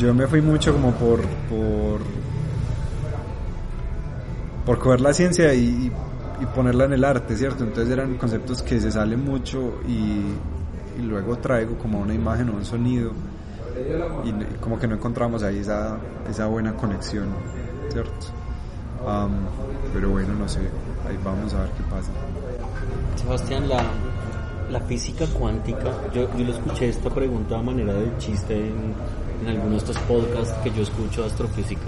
yo 0.00 0.14
me 0.14 0.26
fui 0.26 0.40
mucho 0.40 0.72
como 0.72 0.92
por 0.92 1.20
por 1.48 2.00
por 4.64 4.78
coger 4.78 5.00
la 5.00 5.12
ciencia 5.12 5.52
y, 5.54 5.92
y 6.40 6.46
ponerla 6.54 6.84
en 6.84 6.94
el 6.94 7.04
arte 7.04 7.36
cierto 7.36 7.64
entonces 7.64 7.92
eran 7.92 8.16
conceptos 8.16 8.62
que 8.62 8.80
se 8.80 8.90
salen 8.90 9.24
mucho 9.24 9.80
y, 9.86 10.22
y 10.98 11.02
luego 11.02 11.36
traigo 11.38 11.76
como 11.76 12.00
una 12.00 12.14
imagen 12.14 12.48
o 12.50 12.52
un 12.54 12.64
sonido 12.64 13.12
y 14.24 14.54
como 14.60 14.78
que 14.78 14.86
no 14.86 14.94
encontramos 14.94 15.42
ahí 15.42 15.58
esa, 15.58 15.98
esa 16.28 16.46
buena 16.46 16.74
conexión, 16.74 17.28
¿cierto? 17.90 18.26
Um, 19.04 19.30
pero 19.94 20.10
bueno, 20.10 20.34
no 20.34 20.48
sé, 20.48 20.60
ahí 21.08 21.18
vamos 21.24 21.54
a 21.54 21.62
ver 21.62 21.70
qué 21.70 21.82
pasa. 21.84 22.10
Sebastián, 23.16 23.68
la, 23.68 23.82
la 24.70 24.80
física 24.80 25.24
cuántica, 25.26 25.92
yo, 26.12 26.28
yo 26.36 26.44
lo 26.44 26.52
escuché 26.52 26.88
esta 26.88 27.08
pregunta 27.10 27.58
a 27.58 27.62
manera 27.62 27.94
de 27.94 28.16
chiste 28.18 28.54
en, 28.54 28.94
en 29.40 29.48
algunos 29.48 29.84
de 29.84 29.90
estos 29.92 29.98
podcasts 30.04 30.54
que 30.62 30.70
yo 30.70 30.82
escucho 30.82 31.24
astrofísica. 31.24 31.86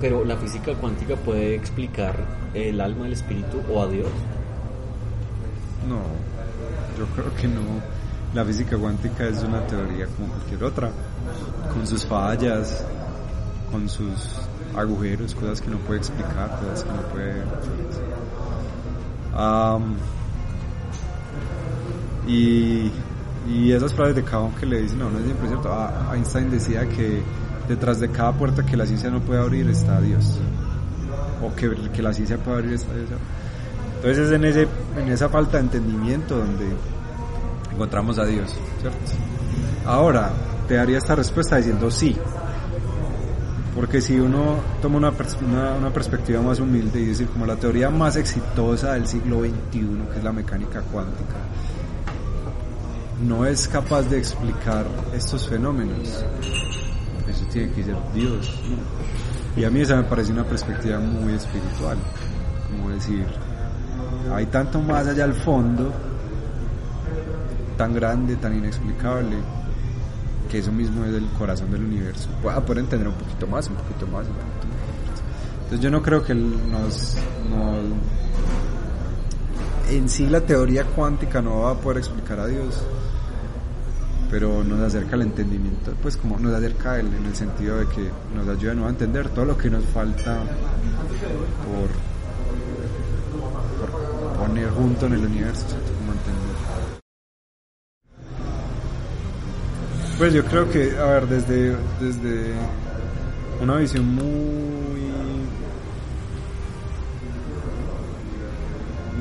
Pero 0.00 0.24
la 0.24 0.36
física 0.36 0.74
cuántica 0.74 1.16
puede 1.16 1.54
explicar 1.54 2.16
el 2.54 2.80
alma, 2.80 3.06
el 3.06 3.12
espíritu 3.12 3.60
o 3.72 3.82
a 3.82 3.86
Dios. 3.86 4.08
No, 5.88 6.00
yo 6.98 7.06
creo 7.14 7.34
que 7.36 7.48
no. 7.48 7.60
La 8.34 8.44
física 8.44 8.78
cuántica 8.78 9.26
es 9.26 9.42
una 9.42 9.66
teoría 9.66 10.06
como 10.06 10.28
cualquier 10.28 10.64
otra, 10.64 10.90
con 11.72 11.86
sus 11.86 12.06
fallas, 12.06 12.84
con 13.70 13.88
sus 13.88 14.40
agujeros, 14.76 15.34
cosas 15.34 15.60
que 15.60 15.68
no 15.68 15.78
puede 15.78 16.00
explicar, 16.00 16.60
cosas 16.60 16.84
que 16.84 16.92
no 16.92 17.02
puede... 17.08 17.42
Um, 19.36 19.96
y, 22.26 22.90
y 23.48 23.72
esas 23.72 23.94
frases 23.94 24.16
de 24.16 24.22
cada 24.22 24.48
que 24.56 24.66
le 24.66 24.82
dicen 24.82 24.98
no, 24.98 25.10
no 25.10 25.18
es 25.18 25.24
siempre 25.24 25.48
cierto. 25.48 25.72
Ah, 25.72 26.12
Einstein 26.14 26.50
decía 26.50 26.86
que 26.88 27.22
detrás 27.68 28.00
de 28.00 28.10
cada 28.10 28.32
puerta 28.32 28.64
que 28.64 28.76
la 28.76 28.86
ciencia 28.86 29.10
no 29.10 29.20
puede 29.20 29.40
abrir 29.40 29.68
está 29.68 30.00
Dios. 30.00 30.38
O 31.42 31.54
que, 31.54 31.70
que 31.92 32.02
la 32.02 32.12
ciencia 32.12 32.36
puede 32.36 32.58
abrir 32.58 32.74
está 32.74 32.92
Dios. 32.94 33.08
Entonces 33.96 34.26
es 34.26 34.32
en, 34.32 34.44
ese, 34.44 34.68
en 34.96 35.08
esa 35.08 35.28
falta 35.28 35.58
de 35.58 35.64
entendimiento 35.64 36.36
donde 36.36 36.66
encontramos 37.72 38.18
a 38.18 38.24
Dios, 38.24 38.54
¿cierto? 38.80 38.98
Ahora, 39.84 40.30
te 40.68 40.74
daría 40.74 40.98
esta 40.98 41.14
respuesta 41.14 41.56
diciendo 41.56 41.90
sí. 41.90 42.16
Porque 43.74 44.00
si 44.00 44.18
uno 44.18 44.56
toma 44.82 44.98
una, 44.98 45.10
una, 45.10 45.72
una, 45.74 45.90
perspectiva 45.92 46.42
más 46.42 46.60
humilde 46.60 47.00
y 47.00 47.06
decir 47.06 47.28
como 47.28 47.46
la 47.46 47.56
teoría 47.56 47.88
más 47.88 48.16
exitosa 48.16 48.94
del 48.94 49.06
siglo 49.06 49.40
XXI, 49.40 49.52
que 50.12 50.18
es 50.18 50.24
la 50.24 50.32
mecánica 50.32 50.80
cuántica, 50.82 51.36
no 53.22 53.44
es 53.44 53.68
capaz 53.68 54.02
de 54.02 54.18
explicar 54.18 54.86
estos 55.14 55.48
fenómenos, 55.48 56.24
eso 57.28 57.44
tiene 57.52 57.72
que 57.72 57.84
ser 57.84 57.96
Dios. 58.14 58.50
Y 59.56 59.64
a 59.64 59.70
mí 59.70 59.80
esa 59.80 59.96
me 59.96 60.04
parece 60.04 60.32
una 60.32 60.44
perspectiva 60.44 60.98
muy 60.98 61.34
espiritual, 61.34 61.98
como 62.70 62.90
decir, 62.90 63.26
hay 64.34 64.46
tanto 64.46 64.80
más 64.80 65.06
allá 65.06 65.24
al 65.24 65.34
fondo, 65.34 65.92
tan 67.76 67.94
grande, 67.94 68.36
tan 68.36 68.56
inexplicable, 68.56 69.36
que 70.50 70.58
eso 70.58 70.72
mismo 70.72 71.04
es 71.04 71.14
el 71.14 71.26
corazón 71.38 71.70
del 71.70 71.84
universo. 71.84 72.28
Pueda 72.42 72.60
poder 72.64 72.84
entender 72.84 73.08
un 73.08 73.14
poquito 73.14 73.46
más, 73.46 73.68
un 73.68 73.76
poquito 73.76 74.06
más, 74.06 74.26
un 74.26 74.34
poquito 74.34 74.66
más. 74.66 74.80
Entonces 75.64 75.80
yo 75.80 75.90
no 75.90 76.02
creo 76.02 76.24
que 76.24 76.34
nos, 76.34 77.16
nos, 77.48 77.84
en 79.90 80.08
sí 80.08 80.26
la 80.26 80.40
teoría 80.40 80.84
cuántica 80.84 81.40
no 81.42 81.60
va 81.60 81.72
a 81.72 81.74
poder 81.74 81.98
explicar 81.98 82.40
a 82.40 82.46
Dios, 82.46 82.82
pero 84.30 84.62
nos 84.62 84.80
acerca 84.80 85.16
al 85.16 85.22
entendimiento, 85.22 85.92
pues 86.00 86.16
como 86.16 86.38
nos 86.38 86.54
acerca 86.54 87.00
él 87.00 87.08
en 87.18 87.26
el 87.26 87.34
sentido 87.34 87.78
de 87.78 87.86
que 87.86 88.08
nos 88.34 88.46
ayuda 88.48 88.86
a 88.86 88.88
entender 88.88 89.28
todo 89.30 89.44
lo 89.44 89.58
que 89.58 89.68
nos 89.68 89.84
falta 89.86 90.38
por, 91.66 91.90
poner 94.38 94.70
junto 94.70 95.06
en 95.06 95.14
el 95.14 95.26
universo, 95.26 95.66
¿cierto? 95.68 95.92
Como 95.98 96.12
entender. 96.12 96.40
Pues 100.16 100.32
yo 100.32 100.44
creo 100.44 100.70
que, 100.70 100.96
a 100.96 101.04
ver, 101.06 101.26
desde, 101.26 101.76
desde 102.00 102.52
una 103.60 103.76
visión 103.76 104.06
muy, 104.14 105.10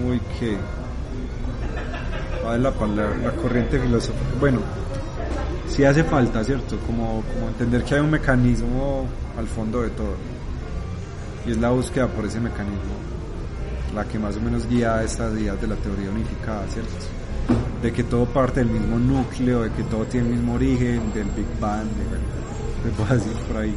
muy 0.04 0.20
que, 0.40 0.58
a 2.46 2.52
ver 2.52 2.60
la 2.60 2.72
palabra, 2.72 3.18
la 3.18 3.32
corriente 3.32 3.80
filosófica, 3.80 4.26
bueno, 4.40 4.60
sí 5.70 5.84
hace 5.84 6.04
falta, 6.04 6.44
¿cierto? 6.44 6.78
Como, 6.86 7.24
como 7.34 7.48
entender 7.50 7.84
que 7.84 7.96
hay 7.96 8.02
un 8.02 8.12
mecanismo 8.12 9.06
al 9.38 9.48
fondo 9.48 9.82
de 9.82 9.90
todo, 9.90 10.16
y 11.46 11.52
es 11.52 11.58
la 11.58 11.70
búsqueda 11.70 12.08
por 12.08 12.26
ese 12.26 12.40
mecanismo, 12.40 12.96
la 13.96 14.06
que 14.06 14.20
más 14.20 14.36
o 14.38 14.42
menos 14.42 14.68
guía 14.68 15.04
estas 15.04 15.34
ideas 15.34 15.60
de 15.62 15.68
la 15.68 15.76
teoría 15.76 16.10
unificada, 16.10 16.68
¿cierto? 16.68 16.96
de 17.82 17.94
que 17.94 18.04
todo 18.04 18.26
parte 18.26 18.60
del 18.60 18.70
mismo 18.70 19.00
núcleo, 19.00 19.62
de 19.62 19.72
que 19.72 19.84
todo 19.84 20.06
tiene 20.06 20.28
el 20.28 20.34
mismo 20.36 20.56
origen, 20.56 21.14
del 21.14 21.28
Big 21.32 21.48
Bang, 21.60 21.86
de, 21.86 22.90
me 22.90 22.96
puedo 22.96 23.14
decir 23.14 23.34
por 23.48 23.58
ahí. 23.58 23.76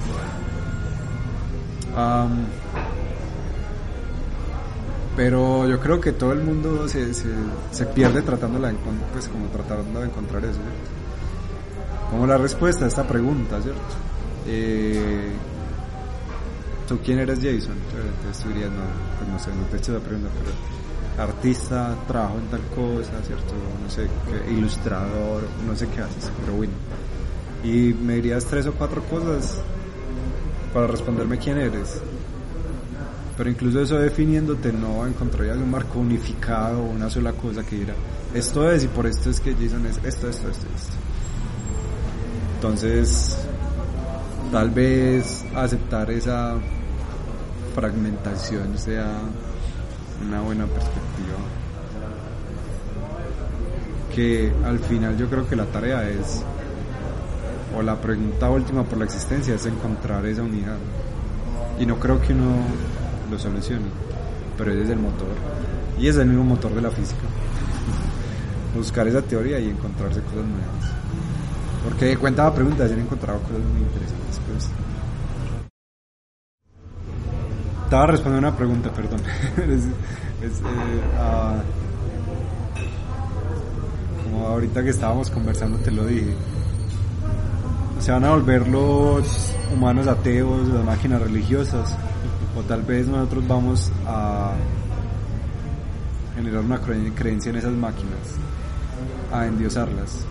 Pero 5.14 5.68
yo 5.68 5.78
creo 5.78 6.01
que 6.01 6.12
todo 6.12 6.32
el 6.32 6.40
mundo 6.40 6.88
se, 6.88 7.12
se, 7.14 7.28
se 7.70 7.86
pierde 7.86 8.22
tratando 8.22 8.59
de, 8.59 8.74
pues 9.12 9.28
como 9.28 9.47
tratando 9.49 10.01
de 10.01 10.07
encontrar 10.07 10.43
eso, 10.45 10.55
¿cierto? 10.55 11.01
Como 12.12 12.26
la 12.26 12.36
respuesta 12.36 12.84
a 12.84 12.88
esta 12.88 13.08
pregunta, 13.08 13.58
¿cierto? 13.62 13.80
Eh, 14.46 15.32
¿Tú 16.86 16.98
quién 17.02 17.18
eres 17.20 17.38
Jason? 17.38 17.74
Entonces 18.18 18.42
tú 18.42 18.50
dirías, 18.50 18.70
no, 18.70 18.82
pues 19.18 19.30
no 19.30 19.38
sé, 19.38 19.50
no 19.58 19.64
te 19.64 19.76
he 19.76 19.78
hecho 19.78 19.94
la 19.94 20.00
pregunta, 20.00 20.28
pero 20.38 21.24
artista, 21.26 21.96
trabajo 22.06 22.36
en 22.36 22.46
tal 22.48 22.60
cosa, 22.74 23.12
¿cierto? 23.26 23.54
No 23.82 23.88
sé, 23.88 24.08
ilustrador, 24.50 25.44
no 25.66 25.74
sé 25.74 25.88
qué 25.88 26.02
haces, 26.02 26.30
pero 26.38 26.58
bueno. 26.58 26.74
Y 27.64 27.94
me 27.94 28.16
dirías 28.16 28.44
tres 28.44 28.66
o 28.66 28.74
cuatro 28.74 29.02
cosas 29.04 29.58
para 30.74 30.86
responderme 30.86 31.38
quién 31.38 31.56
eres. 31.56 32.02
Pero 33.38 33.48
incluso 33.48 33.80
eso 33.80 33.96
definiéndote 33.96 34.70
no 34.70 35.06
encontrarías 35.06 35.56
un 35.56 35.70
marco 35.70 35.98
unificado, 35.98 36.82
una 36.82 37.08
sola 37.08 37.32
cosa 37.32 37.64
que 37.64 37.76
dirá, 37.76 37.94
esto 38.34 38.70
es 38.70 38.84
y 38.84 38.88
por 38.88 39.06
esto 39.06 39.30
es 39.30 39.40
que 39.40 39.54
Jason 39.54 39.86
es 39.86 39.96
esto, 40.04 40.28
esto, 40.28 40.50
esto, 40.50 40.66
esto. 40.76 41.11
Entonces, 42.62 43.36
tal 44.52 44.70
vez 44.70 45.44
aceptar 45.52 46.08
esa 46.12 46.54
fragmentación 47.74 48.78
sea 48.78 49.18
una 50.24 50.42
buena 50.42 50.66
perspectiva. 50.66 51.38
Que 54.14 54.52
al 54.64 54.78
final 54.78 55.18
yo 55.18 55.28
creo 55.28 55.48
que 55.48 55.56
la 55.56 55.64
tarea 55.64 56.08
es, 56.08 56.44
o 57.76 57.82
la 57.82 58.00
pregunta 58.00 58.48
última 58.48 58.84
por 58.84 58.98
la 58.98 59.06
existencia 59.06 59.56
es 59.56 59.66
encontrar 59.66 60.24
esa 60.26 60.44
unidad. 60.44 60.78
Y 61.80 61.84
no 61.84 61.98
creo 61.98 62.22
que 62.22 62.32
uno 62.32 62.58
lo 63.28 63.40
solucione, 63.40 63.86
pero 64.56 64.70
es 64.70 64.88
el 64.88 65.00
motor. 65.00 65.34
Y 65.98 66.06
es 66.06 66.16
el 66.16 66.28
mismo 66.28 66.44
motor 66.44 66.72
de 66.72 66.82
la 66.82 66.92
física. 66.92 67.22
Buscar 68.76 69.08
esa 69.08 69.20
teoría 69.20 69.58
y 69.58 69.68
encontrarse 69.68 70.20
cosas 70.20 70.44
nuevas. 70.44 71.01
Porque 71.85 72.07
de 72.07 72.16
cuenta 72.16 72.45
la 72.45 72.55
pregunta, 72.55 72.87
se 72.87 72.95
han 72.95 73.01
encontrado 73.01 73.41
cosas 73.41 73.59
muy 73.59 73.83
interesantes. 73.83 74.41
Pues. 74.47 74.68
Estaba 77.85 78.07
respondiendo 78.07 78.49
una 78.49 78.57
pregunta, 78.57 78.91
perdón. 78.91 79.20
eh, 79.59 80.51
uh, 81.18 81.62
como 84.24 84.47
ahorita 84.47 84.83
que 84.83 84.91
estábamos 84.91 85.28
conversando 85.30 85.78
te 85.78 85.91
lo 85.91 86.07
dije. 86.07 86.35
Se 88.01 88.11
van 88.11 88.24
a 88.24 88.30
volver 88.30 88.66
los 88.66 89.55
humanos 89.72 90.07
ateos, 90.07 90.68
las 90.68 90.85
máquinas 90.85 91.20
religiosas, 91.20 91.97
o 92.57 92.62
tal 92.62 92.83
vez 92.83 93.07
nosotros 93.07 93.47
vamos 93.47 93.93
a 94.07 94.53
generar 96.35 96.61
una 96.61 96.80
creencia 96.80 97.51
en 97.51 97.57
esas 97.57 97.72
máquinas, 97.72 98.37
a 99.33 99.47
endiosarlas. 99.47 100.24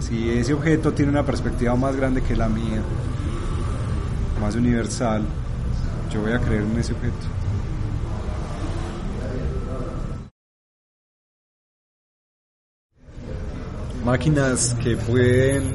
Si 0.00 0.30
ese 0.30 0.54
objeto 0.54 0.92
tiene 0.92 1.10
una 1.10 1.24
perspectiva 1.24 1.74
más 1.76 1.94
grande 1.94 2.22
que 2.22 2.34
la 2.34 2.48
mía, 2.48 2.82
más 4.40 4.56
universal, 4.56 5.22
yo 6.12 6.22
voy 6.22 6.32
a 6.32 6.38
creer 6.40 6.62
en 6.62 6.78
ese 6.78 6.92
objeto. 6.94 7.14
Máquinas 14.04 14.74
que 14.82 14.96
pueden 14.96 15.74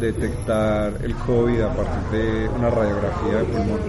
detectar 0.00 0.94
el 1.02 1.14
COVID 1.16 1.60
a 1.60 1.74
partir 1.74 2.18
de 2.18 2.48
una 2.48 2.70
radiografía 2.70 3.38
de 3.38 3.44
pulmón. 3.44 3.80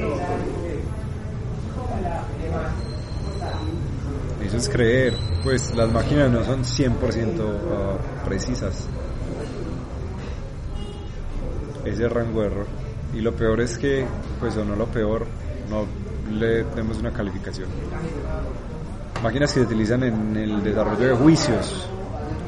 Eso 4.43 4.57
es 4.57 4.67
creer, 4.69 5.13
pues 5.43 5.75
las 5.75 5.91
máquinas 5.91 6.31
no 6.31 6.43
son 6.43 6.63
100% 6.63 7.39
uh, 7.39 8.25
precisas. 8.25 8.87
Ese 11.85 12.09
rango 12.09 12.41
de 12.41 12.47
error. 12.47 12.67
Y 13.13 13.21
lo 13.21 13.35
peor 13.35 13.61
es 13.61 13.77
que, 13.77 14.05
pues 14.39 14.55
o 14.57 14.65
no 14.65 14.75
lo 14.75 14.85
peor, 14.85 15.25
no 15.69 15.85
le 16.31 16.63
tenemos 16.65 16.97
una 16.99 17.11
calificación. 17.11 17.69
Máquinas 19.23 19.53
que 19.53 19.59
se 19.59 19.65
utilizan 19.65 20.03
en 20.03 20.37
el 20.37 20.63
desarrollo 20.63 21.07
de 21.09 21.15
juicios, 21.15 21.87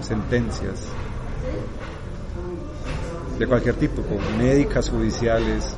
sentencias, 0.02 0.88
de 3.38 3.48
cualquier 3.48 3.76
tipo, 3.76 4.04
como 4.04 4.38
médicas, 4.38 4.90
judiciales, 4.90 5.76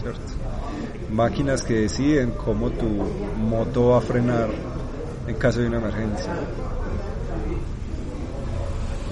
¿cierto? 0.00 0.20
Máquinas 1.10 1.62
que 1.62 1.80
deciden 1.80 2.32
cómo 2.32 2.70
tu 2.70 2.86
moto 3.38 3.88
va 3.88 3.98
a 3.98 4.00
frenar 4.02 4.50
en 5.26 5.34
caso 5.36 5.60
de 5.60 5.68
una 5.68 5.78
emergencia. 5.78 6.32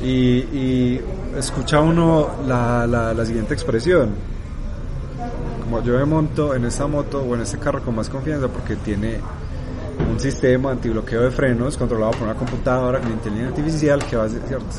Y, 0.05 1.01
escucha 1.37 1.81
uno 1.81 2.29
la, 2.47 2.87
la, 2.87 3.25
siguiente 3.25 3.55
expresión. 3.55 4.11
Como 5.63 5.83
yo 5.83 5.97
me 5.97 6.05
monto 6.05 6.55
en 6.55 6.67
esta 6.67 6.87
moto 6.87 7.23
o 7.23 7.35
en 7.35 7.41
este 7.41 7.59
carro 7.59 7.83
con 7.83 7.95
más 7.95 8.11
confianza 8.11 8.49
porque 8.49 8.77
tiene 8.77 9.19
un 10.11 10.21
sistema 10.21 10.73
antibloqueo 10.73 11.23
de 11.23 11.31
frenos 11.31 11.79
controlado 11.79 12.13
por 12.13 12.25
una 12.25 12.35
computadora 12.35 13.01
con 13.01 13.13
inteligencia 13.13 13.49
artificial 13.49 14.05
que 14.05 14.17
va 14.17 14.25
a 14.25 14.29
ser 14.29 14.43
cierto. 14.47 14.77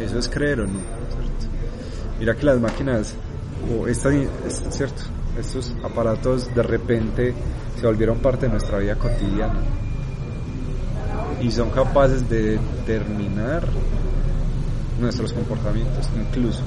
Eso 0.00 0.18
es 0.18 0.28
creer 0.28 0.60
o 0.60 0.66
no, 0.66 0.72
¿cierto? 0.72 1.46
Mira 2.18 2.34
que 2.34 2.44
las 2.44 2.60
máquinas, 2.60 3.14
o 3.78 3.86
esta, 3.86 4.12
es 4.12 4.62
cierto, 4.70 5.02
estos 5.38 5.72
aparatos 5.84 6.52
de 6.52 6.62
repente 6.62 7.32
se 7.78 7.86
volvieron 7.86 8.18
parte 8.18 8.46
de 8.46 8.52
nuestra 8.52 8.78
vida 8.78 8.96
cotidiana 8.96 9.60
y 11.40 11.50
son 11.50 11.70
capaces 11.70 12.28
de 12.28 12.58
determinar 12.58 13.62
nuestros 15.00 15.32
comportamientos, 15.32 16.08
incluso. 16.16 16.62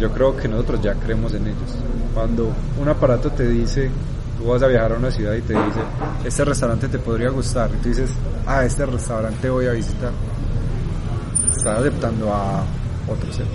Yo 0.00 0.10
creo 0.12 0.36
que 0.36 0.48
nosotros 0.48 0.80
ya 0.82 0.94
creemos 0.94 1.34
en 1.34 1.46
ellos. 1.46 1.76
Cuando 2.14 2.52
un 2.80 2.88
aparato 2.88 3.30
te 3.30 3.46
dice, 3.46 3.90
tú 4.38 4.48
vas 4.48 4.62
a 4.62 4.66
viajar 4.66 4.92
a 4.92 4.96
una 4.96 5.10
ciudad 5.10 5.34
y 5.34 5.42
te 5.42 5.52
dice, 5.52 5.80
este 6.24 6.44
restaurante 6.44 6.88
te 6.88 6.98
podría 6.98 7.28
gustar, 7.30 7.70
y 7.70 7.82
tú 7.82 7.88
dices, 7.90 8.10
ah, 8.46 8.64
este 8.64 8.86
restaurante 8.86 9.50
voy 9.50 9.66
a 9.66 9.72
visitar, 9.72 10.12
estás 11.48 11.78
adaptando 11.78 12.32
a 12.32 12.64
otro 13.06 13.32
ser. 13.32 13.46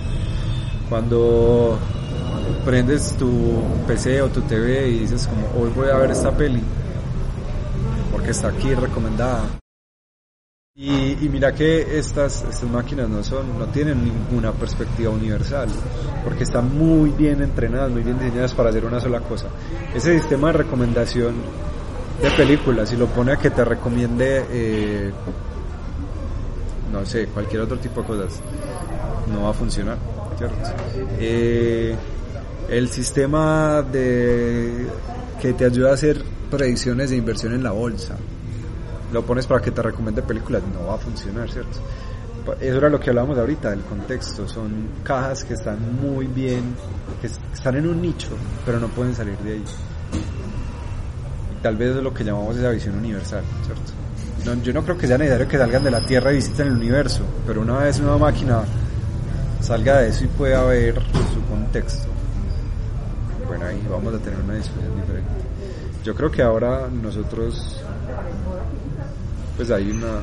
Cuando 0.88 1.78
prendes 2.64 3.16
tu 3.16 3.62
PC 3.86 4.22
o 4.22 4.28
tu 4.28 4.40
TV 4.42 4.88
y 4.88 4.98
dices 5.00 5.26
como 5.26 5.46
hoy 5.60 5.70
voy 5.74 5.88
a 5.88 5.96
ver 5.96 6.10
esta 6.10 6.30
peli 6.32 6.62
porque 8.12 8.30
está 8.30 8.48
aquí 8.48 8.74
recomendada 8.74 9.44
y, 10.78 11.24
y, 11.24 11.28
mira 11.30 11.54
que 11.54 11.98
estas, 11.98 12.42
estas 12.42 12.70
máquinas 12.70 13.08
no 13.08 13.24
son, 13.24 13.58
no 13.58 13.64
tienen 13.68 14.04
ninguna 14.04 14.52
perspectiva 14.52 15.10
universal, 15.10 15.68
porque 16.22 16.44
están 16.44 16.76
muy 16.76 17.10
bien 17.10 17.40
entrenadas, 17.40 17.90
muy 17.90 18.02
bien 18.02 18.18
diseñadas 18.18 18.52
para 18.52 18.68
hacer 18.68 18.84
una 18.84 19.00
sola 19.00 19.20
cosa. 19.20 19.46
Ese 19.94 20.18
sistema 20.18 20.48
de 20.48 20.58
recomendación 20.58 21.36
de 22.20 22.30
películas, 22.32 22.90
si 22.90 22.96
lo 22.96 23.06
pone 23.06 23.32
a 23.32 23.36
que 23.38 23.48
te 23.48 23.64
recomiende, 23.64 24.44
eh, 24.50 25.12
no 26.92 27.06
sé, 27.06 27.28
cualquier 27.28 27.62
otro 27.62 27.78
tipo 27.78 28.02
de 28.02 28.06
cosas, 28.08 28.40
no 29.32 29.44
va 29.44 29.50
a 29.50 29.54
funcionar, 29.54 29.96
¿cierto? 30.36 30.56
Eh, 31.18 31.96
el 32.68 32.88
sistema 32.90 33.80
de 33.80 34.88
que 35.40 35.54
te 35.54 35.64
ayuda 35.64 35.92
a 35.92 35.94
hacer 35.94 36.22
predicciones 36.50 37.08
de 37.08 37.16
inversión 37.16 37.54
en 37.54 37.62
la 37.62 37.70
bolsa, 37.70 38.18
lo 39.12 39.24
pones 39.24 39.46
para 39.46 39.60
que 39.60 39.70
te 39.70 39.82
recomiende 39.82 40.22
películas, 40.22 40.62
no 40.72 40.88
va 40.88 40.94
a 40.94 40.98
funcionar, 40.98 41.50
¿cierto? 41.50 41.78
Eso 42.60 42.76
era 42.78 42.88
lo 42.88 43.00
que 43.00 43.10
hablábamos 43.10 43.38
ahorita, 43.38 43.70
del 43.70 43.82
contexto. 43.82 44.46
Son 44.46 44.70
cajas 45.02 45.42
que 45.44 45.54
están 45.54 45.78
muy 46.00 46.26
bien, 46.26 46.76
que 47.20 47.26
están 47.26 47.76
en 47.76 47.88
un 47.88 48.00
nicho, 48.00 48.28
pero 48.64 48.78
no 48.78 48.88
pueden 48.88 49.14
salir 49.14 49.36
de 49.38 49.54
ahí. 49.54 49.64
Tal 51.62 51.76
vez 51.76 51.96
es 51.96 52.02
lo 52.02 52.14
que 52.14 52.22
llamamos 52.22 52.56
esa 52.56 52.70
visión 52.70 52.96
universal, 52.96 53.42
¿cierto? 53.64 53.92
No, 54.44 54.62
yo 54.62 54.72
no 54.72 54.84
creo 54.84 54.96
que 54.96 55.08
sea 55.08 55.18
necesario 55.18 55.48
que 55.48 55.58
salgan 55.58 55.82
de 55.82 55.90
la 55.90 56.06
Tierra 56.06 56.32
y 56.32 56.36
visiten 56.36 56.68
el 56.68 56.74
universo, 56.74 57.24
pero 57.44 57.62
una 57.62 57.78
vez 57.78 57.98
una 57.98 58.16
máquina 58.16 58.62
salga 59.60 59.98
de 59.98 60.10
eso 60.10 60.24
y 60.24 60.28
pueda 60.28 60.62
ver 60.64 61.02
su 61.34 61.42
contexto, 61.50 62.08
bueno, 63.48 63.66
ahí 63.66 63.84
vamos 63.90 64.14
a 64.14 64.18
tener 64.18 64.38
una 64.38 64.54
discusión 64.54 64.94
diferente. 65.00 65.30
Yo 66.04 66.14
creo 66.14 66.30
que 66.30 66.42
ahora 66.42 66.88
nosotros 66.88 67.82
pues 69.56 69.70
hay 69.70 69.90
una, 69.90 70.20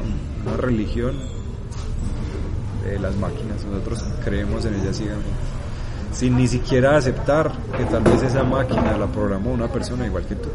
religión 0.58 1.16
de 2.84 3.00
las 3.00 3.16
máquinas, 3.16 3.64
nosotros 3.66 4.04
creemos 4.24 4.66
en 4.66 4.76
ellas 4.76 4.98
ciegamente, 4.98 5.30
sin 6.12 6.36
ni 6.38 6.48
siquiera 6.48 6.98
aceptar 6.98 7.52
que 7.78 7.86
tal 7.86 8.04
vez 8.04 8.22
esa 8.24 8.44
máquina 8.44 8.98
la 8.98 9.08
programó 9.08 9.52
una 9.52 9.68
persona 9.68 10.06
igual 10.06 10.26
que 10.26 10.36
tú. 10.36 10.50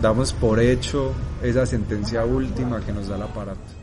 Damos 0.00 0.32
por 0.32 0.60
hecho 0.60 1.12
esa 1.42 1.66
sentencia 1.66 2.24
última 2.24 2.80
que 2.80 2.92
nos 2.92 3.08
da 3.08 3.16
el 3.16 3.22
aparato. 3.22 3.75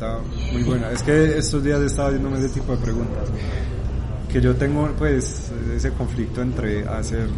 Pregunta 0.00 0.18
muy 0.52 0.62
buena. 0.62 0.90
Es 0.90 1.02
que 1.02 1.38
estos 1.38 1.62
días 1.62 1.80
he 1.80 1.86
estado 1.86 2.08
haciéndome 2.08 2.38
ese 2.38 2.48
tipo 2.48 2.72
de 2.72 2.78
preguntas. 2.78 3.28
Que 4.32 4.40
yo 4.40 4.54
tengo 4.56 4.88
pues 4.96 5.50
ese 5.74 5.92
conflicto 5.92 6.40
entre 6.40 6.86
hacer 6.86 7.28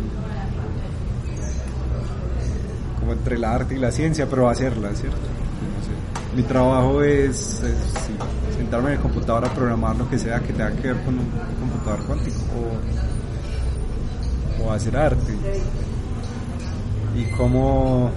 como 3.01 3.13
entre 3.13 3.37
el 3.37 3.45
arte 3.45 3.75
y 3.75 3.79
la 3.79 3.91
ciencia, 3.91 4.29
pero 4.29 4.49
hacerla, 4.49 4.95
¿cierto? 4.95 5.19
Mi 6.37 6.43
trabajo 6.45 7.03
es, 7.03 7.61
sentarme 8.57 8.91
en 8.91 8.95
el 8.95 9.01
computador 9.01 9.45
a 9.45 9.53
programar 9.53 9.97
lo 9.97 10.09
que 10.09 10.19
sea 10.19 10.41
que 10.41 10.53
tenga 10.53 10.71
que 10.73 10.93
ver 10.93 11.05
con 11.05 11.19
un 11.19 11.27
computador 11.61 12.07
cuántico 12.07 12.39
o, 14.61 14.65
o 14.65 14.73
hacer 14.73 14.97
arte. 14.97 15.35
Y 17.15 17.25
cómo 17.37 18.11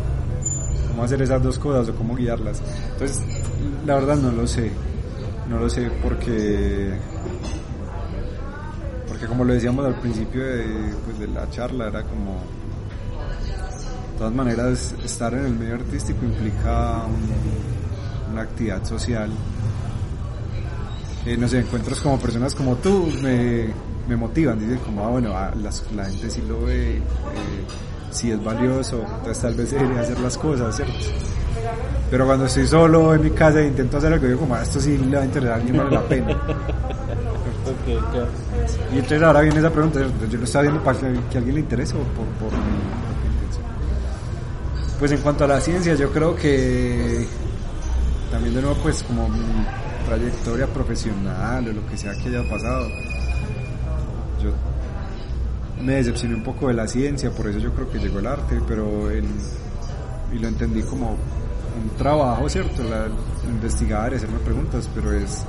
cómo 0.96 1.04
hacer 1.04 1.22
esas 1.22 1.44
dos 1.44 1.60
cosas 1.60 1.90
o 1.90 1.96
cómo 1.96 2.16
guiarlas. 2.16 2.62
Entonces, 2.94 3.22
la 3.86 3.96
verdad 3.96 4.16
no 4.18 4.32
lo 4.32 4.48
sé. 4.48 4.72
No 5.50 5.60
lo 5.60 5.70
sé 5.70 5.92
porque 6.02 6.98
porque 9.08 9.28
como 9.28 9.44
lo 9.44 9.54
decíamos 9.54 9.86
al 9.86 10.00
principio 10.00 10.44
de, 10.44 10.94
pues, 11.06 11.20
de 11.20 11.28
la 11.28 11.50
charla 11.50 11.88
era 11.88 12.04
como 12.04 12.34
de 14.12 14.18
todas 14.18 14.34
maneras 14.34 14.96
estar 15.04 15.34
en 15.36 15.46
el 15.46 15.54
medio 15.54 15.76
artístico 15.76 16.26
implica 16.26 17.04
una 18.32 18.42
actividad 18.42 18.84
social 18.84 19.30
eh, 21.26 21.38
no 21.38 21.48
sé 21.48 21.60
encuentros 21.60 22.02
como 22.02 22.20
personas 22.20 22.56
como 22.56 22.76
tú 22.78 23.08
me, 23.22 23.68
me 24.10 24.16
motivan 24.16 24.60
dicen 24.60 24.80
como 24.80 25.06
ah 25.06 25.10
bueno 25.10 25.32
ah, 25.34 25.54
la 25.56 26.06
gente 26.06 26.30
sí 26.30 26.42
lo 26.48 26.66
ve 26.66 26.98
eh, 26.98 27.02
si 28.16 28.32
es 28.32 28.42
valioso, 28.42 29.02
entonces 29.18 29.42
tal 29.42 29.54
vez 29.56 29.72
debería 29.72 30.02
hacer 30.02 30.20
las 30.20 30.38
cosas, 30.38 30.76
¿cierto? 30.76 30.94
Pero 32.10 32.26
cuando 32.26 32.46
estoy 32.46 32.68
solo 32.68 33.14
en 33.16 33.24
mi 33.24 33.32
casa 33.32 33.60
e 33.60 33.68
intento 33.68 33.98
hacer 33.98 34.14
algo, 34.14 34.28
digo 34.28 34.40
como, 34.40 34.56
ah, 34.56 34.62
esto 34.62 34.80
sí 34.80 34.98
le 34.98 35.16
va 35.16 35.24
a 35.24 35.26
interesar 35.26 35.54
a 35.54 35.56
alguien, 35.56 35.78
vale 35.78 35.92
la 35.92 36.02
pena. 36.04 36.38
Y 38.94 38.96
entonces 38.96 39.22
ahora 39.22 39.42
viene 39.42 39.60
esa 39.60 39.70
pregunta, 39.70 40.00
yo 40.30 40.38
lo 40.38 40.44
estaba 40.44 40.64
viendo 40.64 40.84
para 40.84 41.00
que, 41.00 41.06
a 41.06 41.10
alguien 41.10 41.56
le 41.56 41.62
interese 41.62 41.96
o 41.96 42.00
por, 42.00 42.26
por 42.40 42.52
mi 42.52 42.76
intención. 43.34 43.66
Pues 45.00 45.12
en 45.12 45.18
cuanto 45.20 45.44
a 45.44 45.48
la 45.48 45.62
ciencia, 45.62 45.96
yo 45.96 46.12
creo 46.12 46.36
que 46.36 47.26
también 48.32 48.56
de 48.56 48.62
nuevo 48.62 48.78
pues 48.82 49.04
como 49.04 49.30
mi 49.30 49.40
trayectoria 50.06 50.68
profesional 50.68 51.68
o 51.68 51.74
lo 51.74 51.88
que 51.88 51.98
sea 51.98 52.14
que 52.14 52.30
haya 52.30 52.48
pasado, 52.50 52.88
yo 54.42 54.52
me 55.84 55.96
decepcioné 55.96 56.36
un 56.36 56.44
poco 56.44 56.68
de 56.68 56.74
la 56.76 56.88
ciencia, 56.88 57.32
por 57.32 57.48
eso 57.48 57.60
yo 57.60 57.74
creo 57.74 57.90
que 57.90 58.00
llegó 58.00 58.20
el 58.20 58.28
arte, 58.28 58.60
pero 58.68 59.10
y 59.14 60.40
lo 60.40 60.48
entendí 60.48 60.82
como 60.84 61.18
un 61.82 61.90
trabajo, 61.98 62.48
¿cierto? 62.50 62.84
Investigar 63.46 64.14
y 64.14 64.16
hacerme 64.16 64.40
preguntas, 64.40 64.90
pero 64.94 65.12
es 65.12 65.44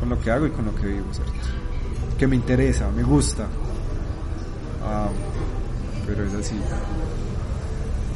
con 0.00 0.08
lo 0.08 0.20
que 0.20 0.30
hago 0.30 0.46
y 0.46 0.50
con 0.50 0.66
lo 0.66 0.74
que 0.74 0.86
vivo, 0.86 1.06
¿cierto? 1.12 1.32
Que 2.18 2.26
me 2.26 2.36
interesa, 2.36 2.88
me 2.90 3.02
gusta. 3.02 3.46
Ah, 4.84 5.08
pero 6.06 6.24
es 6.24 6.34
así. 6.34 6.56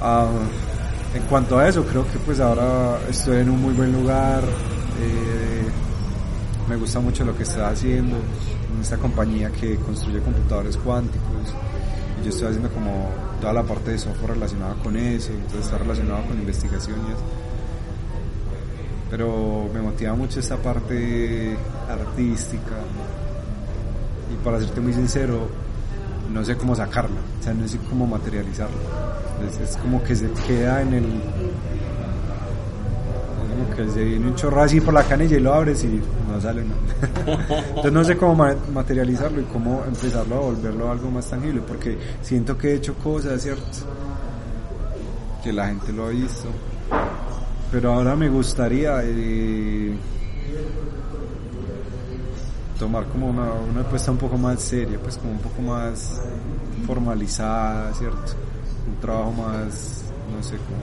Ah, 0.01 0.29
en 1.15 1.23
cuanto 1.25 1.59
a 1.59 1.69
eso, 1.69 1.85
creo 1.85 2.07
que 2.11 2.19
pues 2.19 2.41
ahora 2.41 2.99
estoy 3.09 3.39
en 3.39 3.51
un 3.51 3.61
muy 3.61 3.75
buen 3.75 3.93
lugar. 3.93 4.43
Eh, 5.01 5.69
me 6.69 6.77
gusta 6.77 7.01
mucho 7.01 7.25
lo 7.25 7.37
que 7.37 7.43
estoy 7.43 7.63
haciendo 7.63 8.17
esta 8.81 8.97
compañía 8.97 9.51
que 9.51 9.77
construye 9.77 10.21
computadores 10.21 10.77
cuánticos 10.77 11.55
yo 12.23 12.31
estoy 12.31 12.49
haciendo 12.49 12.71
como 12.71 13.09
toda 13.41 13.53
la 13.53 13.63
parte 13.63 13.93
de 13.93 13.99
software 13.99 14.33
relacionada 14.35 14.75
con 14.83 14.97
eso, 14.97 15.33
entonces 15.33 15.65
está 15.65 15.79
relacionado 15.79 16.25
con 16.27 16.49
eso. 16.49 16.67
Pero 19.11 19.69
me 19.73 19.81
motiva 19.81 20.15
mucho 20.15 20.39
esta 20.41 20.57
parte 20.57 21.57
artística 21.89 22.77
y 24.33 24.45
para 24.45 24.61
serte 24.61 24.81
muy 24.81 24.93
sincero, 24.93 25.49
no 26.33 26.45
sé 26.45 26.57
cómo 26.57 26.77
sacarla, 26.77 27.21
o 27.41 27.43
sea, 27.43 27.53
no 27.53 27.67
sé 27.67 27.79
cómo 27.89 28.07
materializarla. 28.07 28.77
Es 29.63 29.77
como 29.79 30.03
que 30.05 30.15
se 30.15 30.31
queda 30.47 30.83
en 30.83 30.95
el... 30.95 31.05
que 33.77 33.89
se 33.91 34.05
viene 34.05 34.27
un 34.27 34.35
chorro 34.35 34.63
así 34.63 34.81
por 34.81 34.93
la 34.95 35.03
canilla 35.05 35.37
y 35.37 35.41
lo 35.41 35.55
abres 35.55 35.83
y 35.85 36.01
no 36.31 36.41
sale 36.41 36.63
nada. 36.65 37.47
Entonces 37.69 37.93
no 37.93 38.05
sé 38.05 38.17
cómo 38.17 38.35
ma- 38.35 38.55
materializarlo 38.73 39.41
y 39.41 39.45
cómo 39.45 39.83
empezarlo 39.87 40.37
a 40.37 40.41
volverlo 40.41 40.91
algo 40.91 41.11
más 41.11 41.27
tangible, 41.29 41.63
porque 41.67 41.99
siento 42.23 42.57
que 42.59 42.73
he 42.73 42.75
hecho 42.77 42.95
cosas, 42.95 43.41
¿cierto? 43.43 43.63
Que 45.43 45.53
la 45.53 45.69
gente 45.69 45.93
lo 45.93 46.07
ha 46.07 46.11
visto. 46.11 46.49
Pero 47.73 47.93
ahora 47.93 48.17
me 48.17 48.29
gustaría 48.29 49.01
eh, 49.05 49.95
tomar 52.79 53.05
como 53.07 53.29
una, 53.29 53.53
una 53.53 53.81
apuesta 53.83 54.11
un 54.11 54.19
poco 54.19 54.37
más 54.39 54.61
seria, 54.61 54.99
pues 54.99 55.17
como 55.19 55.33
un 55.33 55.39
poco 55.39 55.63
más 55.63 56.21
formalizada, 56.87 57.93
¿cierto? 57.95 58.33
Un 58.89 58.97
trabajo 59.01 59.33
más, 59.33 60.03
no 60.35 60.43
sé, 60.43 60.57
como 60.57 60.79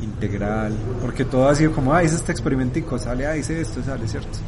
eh, 0.00 0.04
integral, 0.22 0.72
porque 1.00 1.24
todo 1.24 1.48
ha 1.48 1.54
sido 1.54 1.72
como, 1.72 1.92
ah, 1.92 2.02
hice 2.04 2.16
este 2.16 2.32
experimentico, 2.32 2.98
sale, 2.98 3.26
ah, 3.26 3.36
hice 3.36 3.60
esto, 3.60 3.82
sale, 3.82 4.06
¿cierto? 4.06 4.38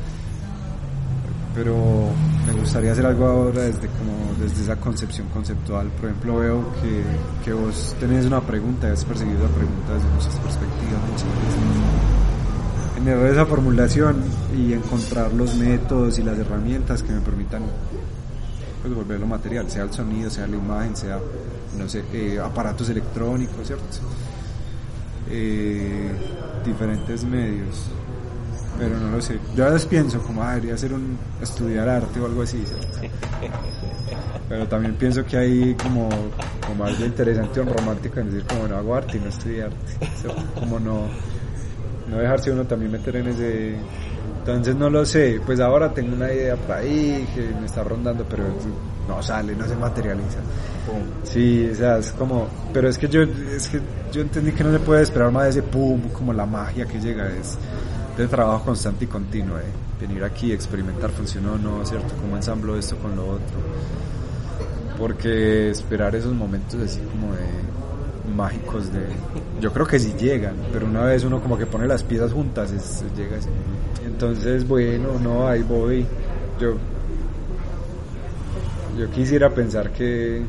Pero 1.55 1.75
me 2.47 2.53
gustaría 2.61 2.93
hacer 2.93 3.07
algo 3.07 3.27
ahora 3.27 3.63
desde 3.63 3.87
como 3.89 4.35
desde 4.41 4.63
esa 4.63 4.77
concepción 4.77 5.29
conceptual. 5.29 5.89
Por 5.89 6.11
ejemplo, 6.11 6.39
veo 6.39 6.65
que, 6.83 7.03
que 7.45 7.53
vos 7.53 7.95
tenés 8.01 8.27
una 8.27 8.41
pregunta 8.41 8.89
y 8.89 8.91
has 8.91 9.05
perseguido 9.05 9.43
la 9.45 9.55
pregunta 9.55 9.95
desde 9.95 10.09
muchas 10.09 10.35
perspectivas, 10.41 11.01
muchas 11.11 11.29
veces 11.29 12.15
generar 12.95 13.27
esa 13.27 13.47
formulación 13.47 14.23
y 14.57 14.73
encontrar 14.73 15.33
los 15.33 15.55
métodos 15.57 16.19
y 16.19 16.23
las 16.23 16.39
herramientas 16.39 17.03
que 17.03 17.13
me 17.13 17.21
permitan 17.21 17.63
pues, 18.83 18.95
volverlo 18.95 19.27
material, 19.27 19.71
sea 19.71 19.85
el 19.85 19.93
sonido, 19.93 20.31
sea 20.31 20.47
la 20.47 20.57
imagen, 20.57 20.97
sea, 20.97 21.19
no 21.79 21.89
sé, 21.89 22.05
eh, 22.13 22.41
aparatos 22.43 22.89
electrónicos, 22.89 23.67
¿cierto? 23.67 23.85
Eh, 25.31 26.13
diferentes 26.65 27.25
medios, 27.25 27.87
pero 28.79 28.99
no 28.99 29.11
lo 29.11 29.21
sé. 29.23 29.39
Yo 29.55 29.67
a 29.67 29.71
veces 29.71 29.87
pienso 29.87 30.21
como, 30.23 30.43
ah, 30.43 30.51
debería 30.55 30.75
hacer 30.75 30.93
un, 30.93 31.19
estudiar 31.41 31.89
arte 31.89 32.21
o 32.21 32.27
algo 32.27 32.43
así. 32.43 32.63
Pero 34.47 34.69
también 34.69 34.95
pienso 34.97 35.25
que 35.25 35.39
hay 35.39 35.75
como, 35.75 36.09
como 36.67 36.85
algo 36.85 37.05
interesante 37.05 37.61
o 37.61 37.65
romántico 37.65 38.21
en 38.21 38.27
decir 38.27 38.47
como 38.47 38.69
no 38.69 38.77
hago 38.77 38.95
arte 38.95 39.17
y 39.17 39.21
no 39.21 39.29
estudiar 39.29 39.69
arte. 39.69 40.11
Como 40.55 40.79
no 40.79 41.09
no 42.09 42.19
dejarse 42.19 42.51
uno 42.51 42.65
también 42.65 42.93
meter 42.93 43.17
en 43.17 43.29
ese 43.29 43.75
entonces 44.41 44.77
no 44.77 44.91
lo 44.91 45.05
sé 45.07 45.41
pues 45.45 45.61
ahora 45.61 45.93
tengo 45.93 46.15
una 46.15 46.33
idea 46.33 46.57
por 46.57 46.77
ahí 46.77 47.27
que 47.35 47.41
me 47.59 47.67
está 47.67 47.83
rondando 47.83 48.25
pero 48.29 48.45
no 49.09 49.23
sale 49.23 49.55
no 49.55 49.67
se 49.67 49.77
materializa. 49.77 50.39
Sí 51.25 51.69
o 51.71 51.75
sea 51.75 51.99
es 51.99 52.11
como 52.13 52.49
pero 52.73 52.89
es 52.89 52.99
que 52.99 53.09
yo 53.09 53.23
es 53.23 53.69
que 53.69 53.81
yo 54.13 54.23
entendí 54.23 54.53
que 54.53 54.65
no 54.65 54.73
se 54.73 54.79
puede 54.79 55.03
esperar 55.03 55.31
más 55.31 55.45
de 55.45 55.51
ese 55.51 55.63
pum 55.63 56.01
como 56.13 56.33
la 56.33 56.47
magia 56.47 56.87
que 56.87 57.01
llega 57.01 57.29
es 57.29 57.59
de 58.17 58.29
trabajo 58.29 58.67
constante 58.67 59.05
y 59.05 59.09
continuo 59.09 59.59
eh. 59.59 59.63
venir 60.01 60.23
aquí 60.23 60.53
experimentar 60.53 61.11
funcionó 61.11 61.55
o 61.55 61.59
no 61.59 61.85
cierto 61.85 62.15
cómo 62.21 62.37
ensamblo 62.37 62.77
esto 62.77 62.97
con 62.99 63.17
lo 63.17 63.27
otro. 63.27 63.59
Porque 64.99 65.71
esperar 65.71 66.15
esos 66.15 66.33
momentos 66.33 66.81
así 66.81 67.01
como 67.01 67.35
de 67.35 68.35
mágicos 68.35 68.93
de 68.93 69.01
yo 69.61 69.73
creo 69.73 69.87
que 69.87 69.99
sí 69.99 70.15
llegan 70.19 70.55
pero 70.73 70.87
una 70.87 71.05
vez 71.05 71.25
uno 71.25 71.41
como 71.41 71.59
que 71.59 71.67
pone 71.67 71.87
las 71.87 72.03
piezas 72.03 72.33
juntas 72.33 72.73
es, 72.73 73.05
llega 73.17 73.37
así. 73.37 73.49
entonces 74.05 74.67
bueno 74.67 75.19
no 75.21 75.49
ahí 75.49 75.63
voy. 75.63 76.07
Yo 76.61 76.77
yo 78.99 79.11
quisiera 79.11 79.51
pensar 79.51 79.91
que, 79.91 80.43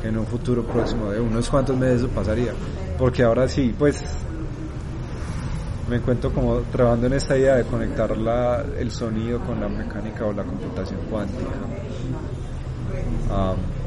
que 0.00 0.08
en 0.08 0.18
un 0.18 0.26
futuro 0.26 0.64
próximo 0.64 1.10
de 1.10 1.20
unos 1.20 1.48
cuantos 1.48 1.76
meses 1.76 2.00
eso 2.00 2.08
pasaría 2.08 2.52
porque 2.98 3.22
ahora 3.22 3.48
sí 3.48 3.74
pues 3.78 4.02
me 5.88 5.96
encuentro 5.96 6.32
como 6.32 6.56
trabajando 6.72 7.06
en 7.06 7.14
esta 7.14 7.36
idea 7.36 7.56
de 7.56 7.64
conectar 7.64 8.16
la, 8.16 8.64
el 8.78 8.90
sonido 8.90 9.40
con 9.40 9.60
la 9.60 9.68
mecánica 9.68 10.26
o 10.26 10.32
la 10.32 10.44
computación 10.44 11.00
cuántica 11.10 11.48
um, 13.30 13.78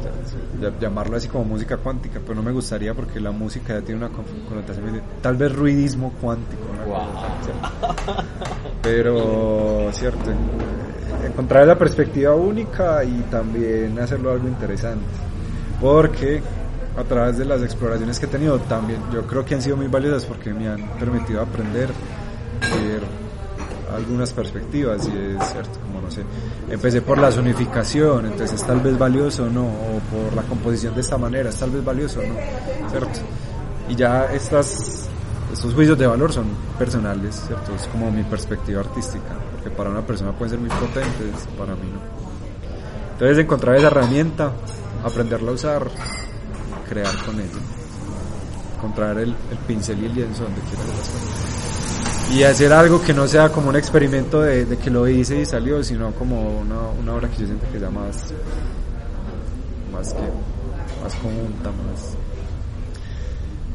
llamarlo 0.79 1.17
así 1.17 1.27
como 1.27 1.43
música 1.45 1.77
cuántica, 1.77 2.19
pero 2.21 2.35
no 2.35 2.43
me 2.43 2.51
gustaría 2.51 2.93
porque 2.93 3.19
la 3.19 3.31
música 3.31 3.79
ya 3.79 3.81
tiene 3.81 4.05
una 4.05 4.15
connotación 4.47 5.01
tal 5.21 5.35
vez 5.35 5.53
ruidismo 5.53 6.13
cuántico. 6.21 6.61
Wow. 6.85 7.01
pero 8.81 9.89
cierto, 9.91 10.31
encontrar 11.25 11.67
la 11.67 11.77
perspectiva 11.77 12.35
única 12.35 13.03
y 13.03 13.21
también 13.29 13.97
hacerlo 13.99 14.31
algo 14.31 14.47
interesante, 14.47 15.05
porque 15.79 16.41
a 16.97 17.03
través 17.03 17.37
de 17.37 17.45
las 17.45 17.61
exploraciones 17.61 18.19
que 18.19 18.25
he 18.25 18.29
tenido 18.29 18.59
también 18.59 18.99
yo 19.13 19.25
creo 19.25 19.45
que 19.45 19.55
han 19.55 19.61
sido 19.61 19.77
muy 19.77 19.87
valiosas 19.87 20.25
porque 20.25 20.53
me 20.53 20.67
han 20.67 20.81
permitido 20.99 21.41
aprender 21.41 21.89
ver 22.85 23.01
algunas 23.95 24.31
perspectivas 24.33 25.07
y 25.07 25.11
es 25.11 25.51
cierto, 25.51 25.79
como 25.81 26.01
no 26.01 26.09
sé, 26.09 26.23
empecé 26.69 27.01
por 27.01 27.17
la 27.17 27.31
zonificación, 27.31 28.25
entonces 28.25 28.61
es 28.61 28.65
tal 28.65 28.79
vez 28.79 28.97
valioso 28.97 29.43
o 29.43 29.49
no, 29.49 29.65
o 29.65 29.99
por 30.11 30.33
la 30.33 30.43
composición 30.43 30.95
de 30.95 31.01
esta 31.01 31.17
manera, 31.17 31.49
es 31.49 31.57
tal 31.57 31.71
vez 31.71 31.83
valioso 31.83 32.19
o 32.19 32.23
no, 32.23 32.35
cierto. 32.89 33.19
Y 33.89 33.95
ya 33.95 34.31
estas, 34.31 35.09
estos 35.51 35.73
juicios 35.73 35.97
de 35.97 36.07
valor 36.07 36.31
son 36.31 36.45
personales, 36.77 37.43
cierto, 37.47 37.75
es 37.75 37.85
como 37.87 38.09
mi 38.11 38.23
perspectiva 38.23 38.79
artística, 38.79 39.35
porque 39.61 39.75
para 39.75 39.89
una 39.89 40.05
persona 40.05 40.31
pueden 40.31 40.49
ser 40.49 40.59
muy 40.59 40.69
potentes, 40.69 41.47
para 41.57 41.75
mí 41.75 41.91
no. 41.91 41.99
Entonces 43.13 43.37
encontrar 43.37 43.75
esa 43.75 43.87
herramienta, 43.87 44.51
aprenderla 45.03 45.51
a 45.51 45.53
usar, 45.53 45.91
crear 46.89 47.15
con 47.25 47.35
ella, 47.35 47.49
encontrar 48.77 49.17
el, 49.19 49.35
el 49.51 49.57
pincel 49.67 50.01
y 50.01 50.05
el 50.05 50.15
lienzo 50.15 50.43
donde 50.43 50.61
quieras 50.61 50.87
las 50.87 51.09
cosas 51.09 51.51
y 52.33 52.43
hacer 52.43 52.71
algo 52.71 53.01
que 53.01 53.13
no 53.13 53.27
sea 53.27 53.49
como 53.49 53.69
un 53.69 53.75
experimento 53.75 54.41
de, 54.41 54.77
que 54.77 54.89
lo 54.89 55.07
hice 55.07 55.41
y 55.41 55.45
salió, 55.45 55.83
sino 55.83 56.11
como 56.13 56.59
una, 56.59 56.79
una, 56.99 57.15
obra 57.15 57.27
que 57.29 57.41
yo 57.41 57.45
siento 57.45 57.65
que 57.71 57.79
sea 57.79 57.89
más, 57.89 58.33
más 59.91 60.13
que, 60.13 60.21
más 61.03 61.15
conjunta, 61.15 61.71
más... 61.71 62.15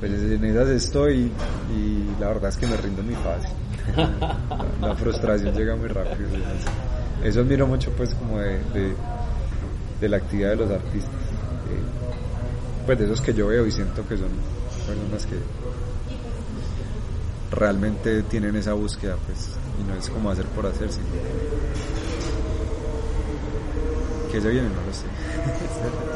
Pues 0.01 0.12
en 0.12 0.45
esas 0.45 0.68
estoy 0.68 1.32
y 1.74 2.20
la 2.20 2.28
verdad 2.28 2.51
es 2.51 2.57
que 2.57 2.66
me 2.66 2.76
rindo 2.76 3.03
muy 3.03 3.14
fácil. 3.14 3.51
La, 4.80 4.95
frustración 4.97 5.55
llega 5.55 5.76
muy 5.76 5.89
rápido. 5.89 6.28
Eso 7.22 7.41
admiro 7.41 7.66
mucho 7.66 7.91
pues 7.93 8.14
como 8.14 8.39
de, 8.39 8.95
de, 10.01 10.09
la 10.09 10.16
actividad 10.18 10.51
de 10.51 10.57
los 10.57 10.70
artistas. 10.70 11.12
pues 12.84 12.99
de 12.99 13.05
esos 13.05 13.20
que 13.20 13.34
yo 13.34 13.49
veo 13.49 13.66
y 13.66 13.70
siento 13.70 14.07
que 14.07 14.16
son 14.16 14.28
personas 14.87 15.26
que 15.26 15.37
realmente 17.51 18.22
tienen 18.24 18.57
esa 18.57 18.72
búsqueda, 18.74 19.16
pues, 19.26 19.51
y 19.80 19.84
no 19.89 19.95
es 19.95 20.11
como 20.11 20.30
hacer 20.30 20.47
por 20.47 20.66
hacer, 20.66 20.91
sino 20.91 21.07
que 24.30 24.41
se 24.41 24.49
viene, 24.49 24.68
no 24.68 24.82
lo 24.87 24.93
sé. 24.93 25.07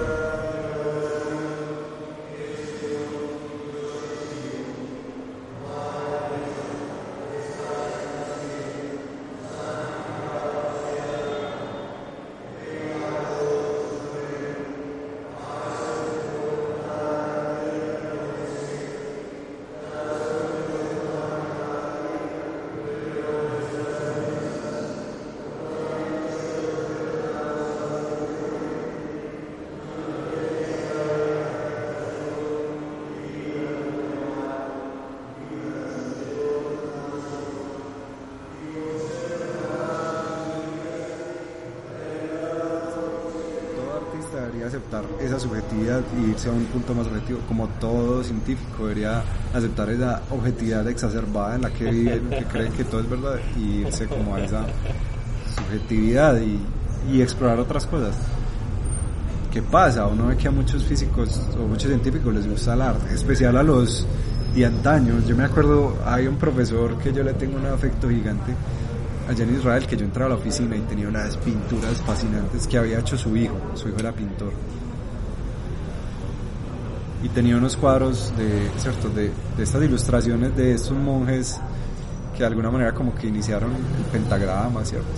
aceptar 44.91 45.05
esa 45.21 45.39
subjetividad 45.39 46.01
y 46.19 46.31
irse 46.31 46.49
a 46.49 46.53
un 46.53 46.65
punto 46.65 46.95
más 46.95 47.07
objetivo, 47.07 47.41
como 47.47 47.69
todo 47.81 48.23
científico 48.25 48.87
debería 48.87 49.23
aceptar 49.55 49.91
esa 49.91 50.23
objetividad 50.31 50.87
exacerbada 50.89 51.55
en 51.55 51.63
la 51.63 51.71
que 51.71 51.91
viven, 51.91 52.31
que 52.31 52.45
creen 52.45 52.73
que 52.73 52.85
todo 52.85 53.01
es 53.01 53.09
verdad, 53.09 53.37
y 53.57 53.83
irse 53.83 54.07
como 54.07 54.35
a 54.35 54.41
esa 54.41 54.67
subjetividad 55.55 56.41
y, 56.41 56.61
y 57.13 57.23
explorar 57.23 57.61
otras 57.61 57.87
cosas. 57.87 58.17
¿Qué 59.53 59.63
pasa? 59.63 60.07
Uno 60.07 60.29
ve 60.29 60.37
que 60.37 60.49
a 60.49 60.51
muchos 60.51 60.85
físicos 60.85 61.41
o 61.59 61.67
muchos 61.67 61.89
científicos 61.89 62.35
les 62.35 62.49
gusta 62.49 62.75
el 62.75 62.83
arte, 62.83 63.15
especial 63.15 63.57
a 63.57 63.63
los 63.63 64.07
de 64.55 64.67
antaño. 64.67 65.21
Yo 65.27 65.37
me 65.37 65.45
acuerdo, 65.45 65.97
hay 66.05 66.27
un 66.27 66.37
profesor 66.37 66.97
que 66.99 67.13
yo 67.13 67.23
le 67.23 67.35
tengo 67.35 67.59
un 67.59 67.67
afecto 67.67 68.09
gigante, 68.09 68.55
allá 69.31 69.45
en 69.45 69.55
Israel 69.55 69.87
que 69.87 69.97
yo 69.97 70.05
entraba 70.05 70.27
a 70.27 70.35
la 70.35 70.41
oficina 70.41 70.77
y 70.77 70.81
tenía 70.81 71.09
unas 71.09 71.37
pinturas 71.37 72.03
fascinantes 72.03 72.67
que 72.67 72.79
había 72.79 72.99
hecho 72.99 73.17
su 73.17 73.37
hijo, 73.37 73.57
su 73.75 73.89
hijo 73.89 73.99
era 73.99 74.13
pintor. 74.13 74.53
Y 77.23 77.29
tenía 77.29 77.57
unos 77.57 77.77
cuadros 77.77 78.33
de, 78.37 78.71
¿cierto? 78.79 79.09
de, 79.11 79.31
estas 79.59 79.83
ilustraciones 79.85 80.57
de 80.57 80.75
estos 80.75 80.97
monjes 80.97 81.61
que 82.33 82.41
de 82.41 82.47
alguna 82.47 82.71
manera 82.71 82.93
como 82.93 83.15
que 83.15 83.29
iniciaron 83.29 83.71
el 83.73 84.05
pentagrama, 84.11 84.85
¿cierto? 84.85 85.09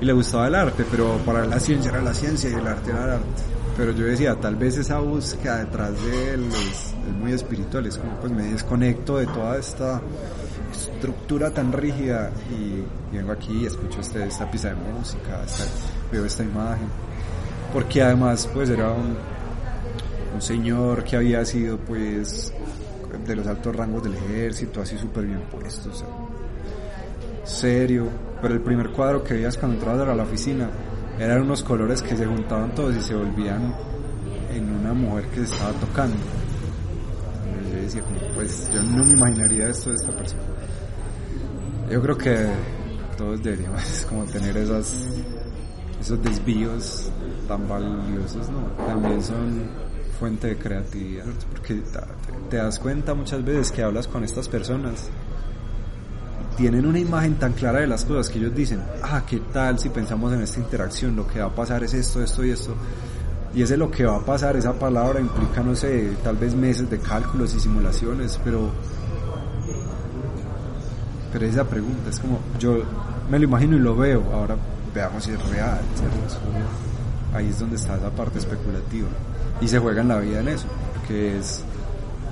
Y 0.00 0.04
le 0.04 0.12
gustaba 0.12 0.46
el 0.46 0.54
arte, 0.54 0.84
pero 0.88 1.16
para 1.24 1.44
la 1.46 1.58
ciencia 1.58 1.90
era 1.90 2.02
la 2.02 2.14
ciencia 2.14 2.50
y 2.50 2.54
el 2.54 2.66
arte 2.66 2.90
era 2.90 3.04
el 3.04 3.10
arte. 3.12 3.42
Pero 3.76 3.92
yo 3.92 4.04
decía, 4.04 4.36
tal 4.36 4.54
vez 4.56 4.76
esa 4.76 4.98
búsqueda 4.98 5.58
detrás 5.58 5.90
de 6.04 6.34
él 6.34 6.46
es, 6.52 6.94
es 7.08 7.16
muy 7.18 7.32
espiritual, 7.32 7.86
es 7.86 7.96
como 7.96 8.12
pues 8.16 8.30
me 8.30 8.44
desconecto 8.44 9.16
de 9.16 9.26
toda 9.26 9.56
esta 9.56 10.02
estructura 11.02 11.50
tan 11.50 11.72
rígida 11.72 12.30
y, 12.48 12.84
vengo 13.12 13.32
aquí 13.32 13.62
y 13.62 13.66
escucho 13.66 14.00
este, 14.00 14.24
esta 14.24 14.48
pieza 14.48 14.68
de 14.68 14.76
música, 14.76 15.40
veo 16.12 16.24
esta 16.24 16.44
imagen. 16.44 16.86
Porque 17.72 18.02
además 18.02 18.48
pues 18.54 18.70
era 18.70 18.90
un, 18.92 19.16
un 20.32 20.40
señor 20.40 21.02
que 21.02 21.16
había 21.16 21.44
sido 21.44 21.76
pues 21.78 22.52
de 23.26 23.34
los 23.34 23.46
altos 23.48 23.74
rangos 23.74 24.04
del 24.04 24.14
ejército, 24.14 24.80
así 24.80 24.96
súper 24.96 25.26
bien 25.26 25.42
puesto, 25.50 25.90
serio. 27.42 28.06
Pero 28.40 28.54
el 28.54 28.60
primer 28.60 28.90
cuadro 28.90 29.24
que 29.24 29.34
veías 29.34 29.56
cuando 29.56 29.78
entrabas 29.78 30.08
a 30.08 30.14
la 30.14 30.22
oficina 30.22 30.70
eran 31.18 31.42
unos 31.42 31.64
colores 31.64 32.00
que 32.00 32.16
se 32.16 32.26
juntaban 32.26 32.76
todos 32.76 32.94
y 32.94 33.00
se 33.00 33.16
volvían 33.16 33.74
en 34.54 34.72
una 34.72 34.92
mujer 34.92 35.24
que 35.26 35.38
se 35.38 35.52
estaba 35.52 35.72
tocando. 35.72 36.16
Yo 37.72 37.82
decía, 37.82 38.02
pues 38.36 38.70
yo 38.72 38.80
no 38.84 39.04
me 39.04 39.12
imaginaría 39.12 39.68
esto 39.68 39.90
de 39.90 39.96
esta 39.96 40.12
persona. 40.12 40.42
Yo 41.92 42.00
creo 42.00 42.16
que 42.16 42.46
todos 43.18 43.42
deberíamos 43.42 44.06
como 44.08 44.24
tener 44.24 44.56
esas, 44.56 44.94
esos 46.00 46.22
desvíos 46.22 47.10
tan 47.46 47.68
valiosos, 47.68 48.48
¿no? 48.48 48.62
También 48.86 49.22
son 49.22 49.68
fuente 50.18 50.46
de 50.46 50.56
creatividad, 50.56 51.26
porque 51.50 51.82
te 52.48 52.56
das 52.56 52.78
cuenta 52.78 53.12
muchas 53.12 53.44
veces 53.44 53.70
que 53.70 53.82
hablas 53.82 54.08
con 54.08 54.24
estas 54.24 54.48
personas 54.48 55.10
tienen 56.56 56.86
una 56.86 56.98
imagen 56.98 57.34
tan 57.34 57.52
clara 57.52 57.80
de 57.80 57.86
las 57.86 58.06
cosas 58.06 58.30
que 58.30 58.38
ellos 58.38 58.54
dicen, 58.54 58.80
ah, 59.02 59.24
¿qué 59.28 59.40
tal 59.52 59.78
si 59.78 59.90
pensamos 59.90 60.32
en 60.32 60.40
esta 60.40 60.60
interacción? 60.60 61.14
Lo 61.14 61.26
que 61.26 61.40
va 61.40 61.46
a 61.46 61.54
pasar 61.54 61.84
es 61.84 61.92
esto, 61.92 62.22
esto 62.22 62.42
y 62.42 62.52
esto. 62.52 62.74
Y 63.54 63.60
ese 63.60 63.76
lo 63.76 63.90
que 63.90 64.06
va 64.06 64.16
a 64.16 64.24
pasar, 64.24 64.56
esa 64.56 64.72
palabra 64.72 65.20
implica, 65.20 65.62
no 65.62 65.76
sé, 65.76 66.12
tal 66.24 66.36
vez 66.36 66.54
meses 66.54 66.88
de 66.88 66.98
cálculos 66.98 67.54
y 67.54 67.60
simulaciones, 67.60 68.40
pero... 68.42 68.70
Pero 71.32 71.46
esa 71.46 71.64
pregunta 71.64 72.10
es 72.10 72.18
como, 72.18 72.38
yo 72.58 72.82
me 73.30 73.38
lo 73.38 73.44
imagino 73.44 73.76
y 73.76 73.80
lo 73.80 73.96
veo, 73.96 74.22
ahora 74.32 74.56
veamos 74.94 75.24
si 75.24 75.30
es 75.30 75.48
real, 75.48 75.80
¿cierto? 75.94 76.16
Ahí 77.34 77.48
es 77.48 77.58
donde 77.58 77.76
está 77.76 77.96
esa 77.96 78.10
parte 78.10 78.38
especulativa. 78.38 79.08
Y 79.60 79.68
se 79.68 79.78
juega 79.78 80.02
en 80.02 80.08
la 80.08 80.18
vida 80.18 80.40
en 80.40 80.48
eso, 80.48 80.66
que 81.08 81.38
es 81.38 81.64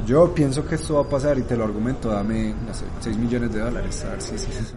yo 0.07 0.34
pienso 0.34 0.66
que 0.66 0.74
esto 0.74 0.94
va 0.94 1.03
a 1.03 1.09
pasar 1.09 1.38
y 1.38 1.42
te 1.42 1.57
lo 1.57 1.64
argumento, 1.64 2.11
dame, 2.11 2.55
no 2.66 2.74
sé, 2.74 2.84
6 3.01 3.16
millones 3.16 3.53
de 3.53 3.61
dólares, 3.61 4.05
a 4.05 4.11
ver 4.11 4.22
si 4.22 4.34
es 4.34 4.48
eso. 4.48 4.74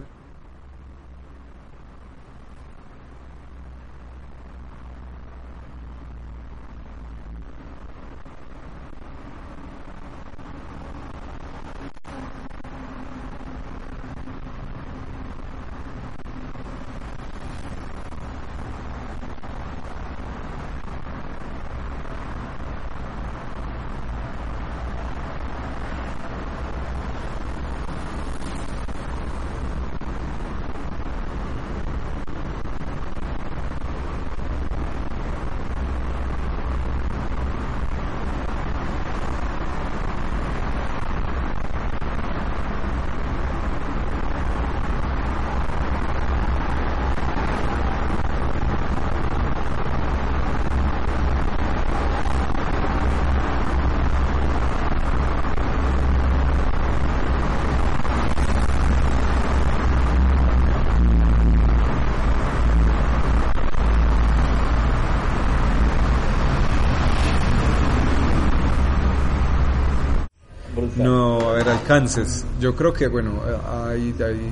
No, 70.95 71.49
a 71.49 71.53
ver, 71.53 71.67
alcances. 71.93 72.45
Yo 72.59 72.75
creo 72.75 72.93
que, 72.93 73.07
bueno, 73.07 73.41
hay, 73.87 74.15
hay 74.23 74.49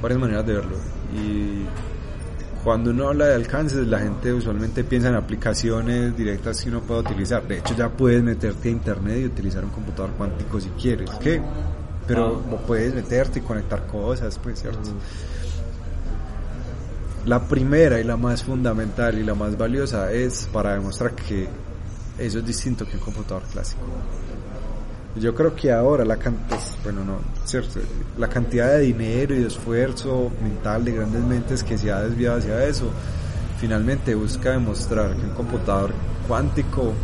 varias 0.00 0.20
maneras 0.20 0.46
de 0.46 0.52
verlo. 0.54 0.76
Y 1.14 1.64
cuando 2.62 2.90
uno 2.90 3.08
habla 3.08 3.26
de 3.26 3.34
alcances, 3.34 3.86
la 3.86 3.98
gente 3.98 4.32
usualmente 4.32 4.84
piensa 4.84 5.08
en 5.08 5.14
aplicaciones 5.16 6.16
directas 6.16 6.62
que 6.62 6.68
uno 6.68 6.80
puede 6.80 7.00
utilizar. 7.00 7.46
De 7.46 7.58
hecho, 7.58 7.74
ya 7.74 7.88
puedes 7.88 8.22
meterte 8.22 8.68
a 8.68 8.72
internet 8.72 9.18
y 9.20 9.26
utilizar 9.26 9.64
un 9.64 9.70
computador 9.70 10.10
cuántico 10.12 10.60
si 10.60 10.68
quieres. 10.70 11.10
¿Qué? 11.20 11.40
Pero 12.06 12.42
Ah. 12.50 12.56
puedes 12.66 12.94
meterte 12.94 13.38
y 13.38 13.42
conectar 13.42 13.86
cosas, 13.86 14.38
pues, 14.42 14.60
¿cierto? 14.60 14.90
La 17.26 17.40
primera 17.40 18.00
y 18.00 18.04
la 18.04 18.16
más 18.16 18.42
fundamental 18.42 19.16
y 19.16 19.22
la 19.22 19.34
más 19.34 19.56
valiosa 19.56 20.10
es 20.12 20.48
para 20.52 20.74
demostrar 20.74 21.12
que 21.12 21.48
eso 22.18 22.38
es 22.40 22.44
distinto 22.44 22.84
que 22.84 22.96
un 22.96 23.02
computador 23.04 23.44
clásico. 23.52 23.82
Yo 25.16 25.34
creo 25.34 25.54
que 25.54 25.70
ahora 25.70 26.04
la 26.04 26.16
pues, 26.16 26.78
bueno, 26.84 27.04
no, 27.04 27.18
cierto, 27.44 27.80
la 28.18 28.28
cantidad 28.28 28.68
de 28.68 28.80
dinero 28.80 29.34
y 29.34 29.40
de 29.40 29.48
esfuerzo 29.48 30.30
mental 30.42 30.84
de 30.84 30.92
grandes 30.92 31.22
mentes 31.22 31.62
que 31.62 31.76
se 31.76 31.92
ha 31.92 32.00
desviado 32.00 32.38
hacia 32.38 32.64
eso, 32.64 32.90
finalmente 33.58 34.14
busca 34.14 34.52
demostrar 34.52 35.14
que 35.14 35.26
un 35.26 35.34
computador 35.34 35.92
cuántico 36.26 36.94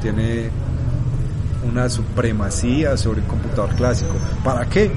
tiene 0.00 0.50
una 1.70 1.88
supremacía 1.88 2.96
sobre 2.96 3.20
un 3.20 3.26
computador 3.26 3.74
clásico. 3.74 4.12
¿Para 4.42 4.66
qué? 4.66 4.90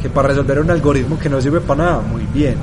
Que 0.00 0.08
para 0.08 0.28
resolver 0.28 0.60
un 0.60 0.70
algoritmo 0.70 1.18
que 1.18 1.28
no 1.28 1.40
sirve 1.40 1.60
para 1.60 1.84
nada, 1.84 2.00
muy 2.00 2.24
bien. 2.32 2.56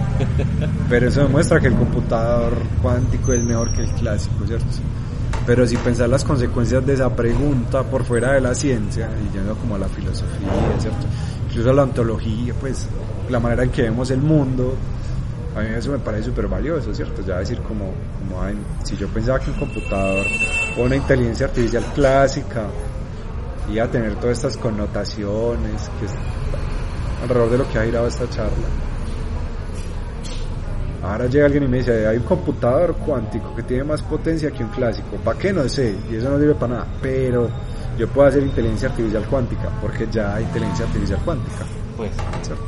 Pero 0.89 1.07
eso 1.07 1.21
demuestra 1.21 1.59
que 1.59 1.67
el 1.67 1.75
computador 1.75 2.53
cuántico 2.81 3.33
es 3.33 3.43
mejor 3.43 3.71
que 3.73 3.83
el 3.83 3.91
clásico, 3.91 4.45
¿cierto? 4.47 4.65
Pero 5.45 5.65
si 5.67 5.75
pensar 5.77 6.07
las 6.07 6.23
consecuencias 6.23 6.85
de 6.85 6.93
esa 6.93 7.15
pregunta 7.15 7.83
por 7.83 8.03
fuera 8.03 8.33
de 8.33 8.41
la 8.41 8.53
ciencia, 8.53 9.09
y 9.19 9.33
yendo 9.33 9.55
como 9.55 9.75
a 9.75 9.79
la 9.79 9.87
filosofía, 9.87 10.49
¿cierto? 10.77 11.07
Incluso 11.49 11.69
a 11.71 11.73
la 11.73 11.83
ontología, 11.83 12.53
pues 12.59 12.87
la 13.29 13.39
manera 13.39 13.63
en 13.63 13.71
que 13.71 13.83
vemos 13.83 14.11
el 14.11 14.21
mundo, 14.21 14.75
a 15.55 15.61
mí 15.61 15.67
eso 15.75 15.91
me 15.91 15.99
parece 15.99 16.25
súper 16.25 16.47
valioso, 16.47 16.93
¿cierto? 16.93 17.21
Ya 17.25 17.39
decir 17.39 17.59
como, 17.61 17.91
como 18.19 18.41
ay, 18.41 18.55
si 18.83 18.95
yo 18.95 19.07
pensaba 19.07 19.39
que 19.39 19.51
un 19.51 19.57
computador 19.57 20.25
o 20.77 20.83
una 20.83 20.95
inteligencia 20.95 21.47
artificial 21.47 21.83
clásica 21.93 22.67
iba 23.69 23.83
a 23.83 23.87
tener 23.87 24.15
todas 24.15 24.37
estas 24.37 24.57
connotaciones 24.57 25.89
que 25.99 27.23
alrededor 27.23 27.51
de 27.51 27.57
lo 27.57 27.69
que 27.69 27.79
ha 27.79 27.83
girado 27.83 28.07
esta 28.07 28.29
charla. 28.29 28.90
Ahora 31.03 31.25
llega 31.25 31.45
alguien 31.45 31.63
y 31.63 31.67
me 31.67 31.77
dice, 31.77 32.05
hay 32.05 32.17
un 32.17 32.23
computador 32.23 32.95
cuántico 32.95 33.55
que 33.55 33.63
tiene 33.63 33.83
más 33.83 34.01
potencia 34.03 34.51
que 34.51 34.63
un 34.63 34.69
clásico. 34.69 35.17
¿Para 35.23 35.37
qué? 35.37 35.51
No 35.51 35.67
sé, 35.67 35.95
y 36.11 36.15
eso 36.15 36.29
no 36.29 36.37
sirve 36.37 36.53
para 36.53 36.73
nada. 36.73 36.87
Pero 37.01 37.49
yo 37.97 38.07
puedo 38.07 38.27
hacer 38.27 38.43
inteligencia 38.43 38.89
artificial 38.89 39.25
cuántica, 39.25 39.69
porque 39.81 40.07
ya 40.11 40.35
hay 40.35 40.43
inteligencia 40.43 40.85
artificial 40.85 41.19
cuántica. 41.25 41.65
Pues, 41.97 42.11
¿cierto? 42.43 42.65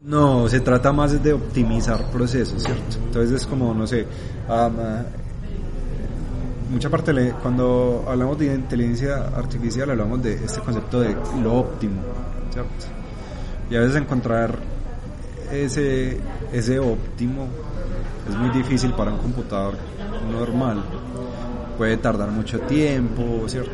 No, 0.00 0.48
se 0.48 0.60
trata 0.60 0.92
más 0.92 1.22
de 1.22 1.32
optimizar 1.32 2.10
procesos, 2.10 2.62
¿cierto? 2.62 2.98
Entonces 3.04 3.42
es 3.42 3.46
como, 3.46 3.74
no 3.74 3.86
sé, 3.86 4.06
um, 4.48 4.76
mucha 6.70 6.88
parte, 6.88 7.12
le, 7.12 7.32
cuando 7.32 8.04
hablamos 8.06 8.38
de 8.38 8.54
inteligencia 8.54 9.24
artificial, 9.34 9.90
hablamos 9.90 10.22
de 10.22 10.34
este 10.34 10.60
concepto 10.60 11.00
de 11.00 11.16
lo 11.42 11.54
óptimo, 11.54 12.00
¿cierto? 12.52 12.70
Y 13.70 13.76
a 13.76 13.80
veces 13.80 13.96
encontrar 13.96 14.58
ese, 15.52 16.18
ese 16.52 16.78
óptimo 16.78 17.48
es 18.28 18.36
muy 18.36 18.50
difícil 18.50 18.92
para 18.92 19.12
un 19.12 19.18
computador 19.18 19.74
normal. 20.30 20.82
Puede 21.76 21.96
tardar 21.96 22.30
mucho 22.30 22.58
tiempo, 22.60 23.44
¿cierto? 23.46 23.70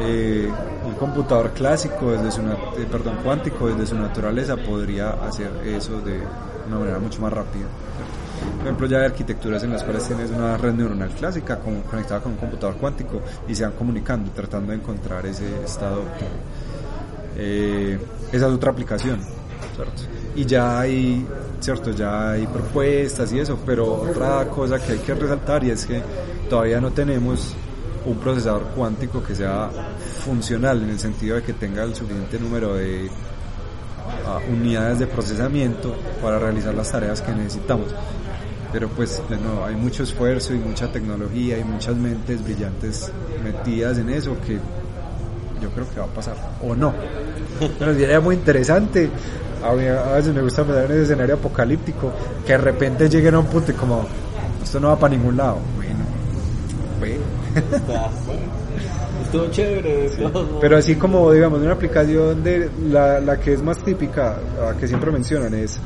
eh, 0.00 0.50
un 0.84 0.94
computador 0.94 1.52
clásico, 1.52 2.12
desde 2.12 2.30
su 2.30 2.40
eh, 2.42 2.86
perdón, 2.90 3.16
cuántico, 3.22 3.68
desde 3.68 3.86
su 3.86 3.96
naturaleza, 3.96 4.56
podría 4.56 5.10
hacer 5.10 5.50
eso 5.64 6.00
de 6.00 6.20
una 6.66 6.78
manera 6.78 6.98
mucho 6.98 7.20
más 7.20 7.32
rápida. 7.32 7.66
Por 8.58 8.66
ejemplo, 8.66 8.86
ya 8.86 8.98
hay 8.98 9.06
arquitecturas 9.06 9.62
en 9.62 9.72
las 9.72 9.82
cuales 9.82 10.06
tienes 10.06 10.30
una 10.30 10.56
red 10.56 10.74
neuronal 10.74 11.10
clásica 11.10 11.58
conectada 11.58 12.20
con 12.20 12.32
un 12.32 12.38
computador 12.38 12.76
cuántico 12.76 13.22
y 13.48 13.54
se 13.54 13.64
van 13.64 13.72
comunicando, 13.72 14.30
tratando 14.32 14.72
de 14.72 14.78
encontrar 14.78 15.24
ese 15.26 15.62
estado. 15.64 16.02
Eh, 17.36 17.98
esa 18.32 18.46
es 18.46 18.52
otra 18.52 18.72
aplicación, 18.72 19.20
Y 20.36 20.44
ya 20.44 20.80
hay, 20.80 21.26
¿cierto? 21.60 21.90
Ya 21.92 22.32
hay 22.32 22.46
propuestas 22.46 23.32
y 23.32 23.40
eso, 23.40 23.58
pero 23.64 24.02
otra 24.02 24.46
cosa 24.48 24.78
que 24.78 24.92
hay 24.92 24.98
que 24.98 25.14
resaltar 25.14 25.64
y 25.64 25.70
es 25.70 25.86
que 25.86 26.02
todavía 26.48 26.80
no 26.80 26.92
tenemos 26.92 27.54
un 28.04 28.18
procesador 28.18 28.62
cuántico 28.74 29.22
que 29.22 29.34
sea 29.34 29.68
funcional 30.24 30.82
en 30.82 30.90
el 30.90 30.98
sentido 30.98 31.36
de 31.36 31.42
que 31.42 31.52
tenga 31.52 31.82
el 31.82 31.94
suficiente 31.94 32.38
número 32.38 32.74
de 32.74 33.10
ah, 34.26 34.38
unidades 34.50 35.00
de 35.00 35.06
procesamiento 35.06 35.94
para 36.22 36.38
realizar 36.38 36.74
las 36.74 36.92
tareas 36.92 37.20
que 37.20 37.32
necesitamos. 37.32 37.86
Pero 38.72 38.88
pues 38.88 39.22
de 39.28 39.36
nuevo, 39.36 39.64
hay 39.64 39.74
mucho 39.74 40.02
esfuerzo 40.02 40.54
y 40.54 40.58
mucha 40.58 40.90
tecnología 40.92 41.58
y 41.58 41.64
muchas 41.64 41.96
mentes 41.96 42.44
brillantes 42.44 43.10
metidas 43.42 43.98
en 43.98 44.10
eso 44.10 44.36
que 44.46 44.58
yo 45.60 45.70
creo 45.70 45.88
que 45.88 46.00
va 46.00 46.06
a 46.06 46.08
pasar, 46.08 46.36
o 46.62 46.74
no. 46.74 46.92
Pero 47.78 47.94
sería 47.94 48.20
muy 48.20 48.36
interesante. 48.36 49.10
A, 49.62 49.72
mí, 49.72 49.86
a 49.86 50.12
veces 50.14 50.34
me 50.34 50.42
gusta 50.42 50.64
pensar 50.64 50.84
en 50.84 50.92
ese 50.92 51.02
escenario 51.02 51.34
apocalíptico, 51.36 52.12
que 52.44 52.52
de 52.52 52.58
repente 52.58 53.08
lleguen 53.08 53.34
a 53.34 53.38
un 53.40 53.46
punto 53.46 53.72
y 53.72 53.74
como, 53.74 54.06
esto 54.62 54.80
no 54.80 54.88
va 54.88 54.98
para 54.98 55.14
ningún 55.14 55.36
lado. 55.36 55.58
Bueno, 55.76 56.04
bueno. 56.98 57.22
Estuvo 59.24 59.46
chévere. 59.50 60.10
Pero 60.60 60.76
así 60.76 60.94
como, 60.94 61.32
digamos, 61.32 61.60
una 61.60 61.72
aplicación 61.72 62.44
de 62.44 62.70
la, 62.90 63.18
la 63.20 63.40
que 63.40 63.54
es 63.54 63.62
más 63.62 63.78
típica, 63.78 64.36
que 64.78 64.86
siempre 64.86 65.10
mencionan, 65.10 65.52
es 65.54 65.80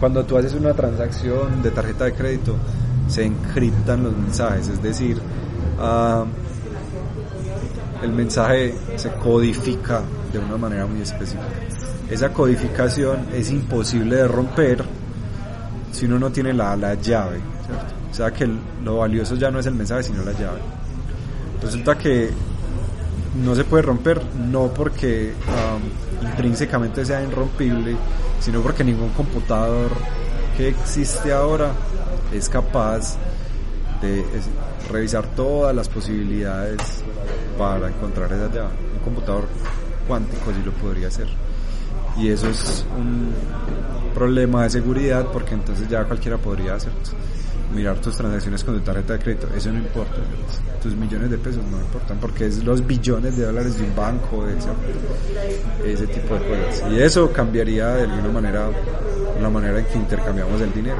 cuando 0.00 0.24
tú 0.24 0.38
haces 0.38 0.54
una 0.54 0.72
transacción 0.72 1.62
de 1.62 1.70
tarjeta 1.70 2.06
de 2.06 2.14
crédito, 2.14 2.56
se 3.08 3.24
encriptan 3.24 4.02
los 4.04 4.16
mensajes, 4.16 4.68
es 4.68 4.82
decir, 4.82 5.18
uh, 5.78 6.24
el 8.02 8.12
mensaje 8.12 8.74
se 8.96 9.10
codifica 9.10 10.00
de 10.32 10.38
una 10.38 10.56
manera 10.56 10.86
muy 10.86 11.02
específica. 11.02 11.44
Esa 12.10 12.32
codificación 12.32 13.26
es 13.32 13.50
imposible 13.50 14.16
de 14.16 14.28
romper 14.28 14.84
si 15.92 16.06
uno 16.06 16.18
no 16.18 16.30
tiene 16.30 16.52
la, 16.52 16.76
la 16.76 16.94
llave. 16.94 17.38
O 18.10 18.14
sea 18.14 18.32
que 18.32 18.48
lo 18.84 18.98
valioso 18.98 19.36
ya 19.36 19.50
no 19.50 19.60
es 19.60 19.66
el 19.66 19.74
mensaje, 19.74 20.02
sino 20.02 20.24
la 20.24 20.32
llave. 20.32 20.60
Resulta 21.62 21.96
que 21.96 22.30
no 23.42 23.54
se 23.54 23.64
puede 23.64 23.82
romper, 23.82 24.20
no 24.50 24.68
porque 24.68 25.32
intrínsecamente 26.20 27.04
sea 27.04 27.22
irrompible, 27.22 27.96
sino 28.40 28.60
porque 28.60 28.82
ningún 28.82 29.10
computador 29.10 29.90
que 30.56 30.68
existe 30.68 31.32
ahora 31.32 31.72
es 32.32 32.48
capaz 32.48 33.16
de 34.02 34.24
revisar 34.90 35.26
todas 35.36 35.74
las 35.74 35.88
posibilidades 35.88 36.80
para 37.56 37.88
encontrar 37.88 38.32
esa 38.32 38.48
llave. 38.48 38.74
Un 38.96 39.04
computador 39.04 39.46
cuántico 40.08 40.50
sí 40.50 40.62
lo 40.64 40.72
podría 40.72 41.08
hacer. 41.08 41.28
Y 42.16 42.28
eso 42.28 42.48
es 42.48 42.84
un 42.98 43.32
problema 44.14 44.64
de 44.64 44.70
seguridad 44.70 45.26
porque 45.32 45.54
entonces 45.54 45.88
ya 45.88 46.04
cualquiera 46.04 46.36
podría 46.36 46.74
hacer 46.74 46.92
mirar 47.74 48.00
tus 48.00 48.16
transacciones 48.16 48.64
con 48.64 48.74
tu 48.74 48.80
tarjeta 48.80 49.14
de 49.14 49.18
crédito. 49.20 49.48
Eso 49.54 49.70
no 49.70 49.78
importa. 49.78 50.16
Tus 50.82 50.94
millones 50.94 51.30
de 51.30 51.38
pesos 51.38 51.62
no 51.70 51.78
importan 51.78 52.18
porque 52.18 52.46
es 52.46 52.64
los 52.64 52.86
billones 52.86 53.36
de 53.36 53.44
dólares 53.44 53.78
de 53.78 53.84
un 53.84 53.94
banco, 53.94 54.46
ese 55.84 56.06
tipo 56.06 56.34
de 56.34 56.40
cosas. 56.40 56.90
Y 56.90 57.00
eso 57.00 57.30
cambiaría 57.32 57.88
de 57.88 58.02
alguna 58.04 58.28
manera 58.28 58.70
la 59.40 59.50
manera 59.50 59.78
en 59.78 59.86
que 59.86 59.98
intercambiamos 59.98 60.60
el 60.60 60.72
dinero. 60.72 60.98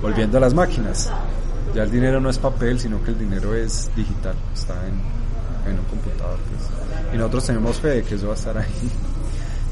Volviendo 0.00 0.38
a 0.38 0.40
las 0.40 0.54
máquinas. 0.54 1.10
Ya 1.74 1.82
el 1.82 1.90
dinero 1.90 2.20
no 2.20 2.30
es 2.30 2.38
papel, 2.38 2.78
sino 2.78 3.02
que 3.02 3.10
el 3.10 3.18
dinero 3.18 3.52
es 3.52 3.90
digital, 3.96 4.36
está 4.54 4.74
en, 4.86 5.72
en 5.72 5.80
un 5.80 5.84
computador. 5.86 6.38
Pues. 6.48 7.12
Y 7.12 7.16
nosotros 7.16 7.46
tenemos 7.46 7.76
fe 7.78 7.88
de 7.88 8.02
que 8.04 8.14
eso 8.14 8.28
va 8.28 8.34
a 8.34 8.36
estar 8.36 8.56
ahí 8.56 8.90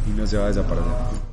y 0.06 0.10
no 0.10 0.26
se 0.26 0.36
va 0.36 0.44
a 0.44 0.48
desaparecer. 0.48 1.31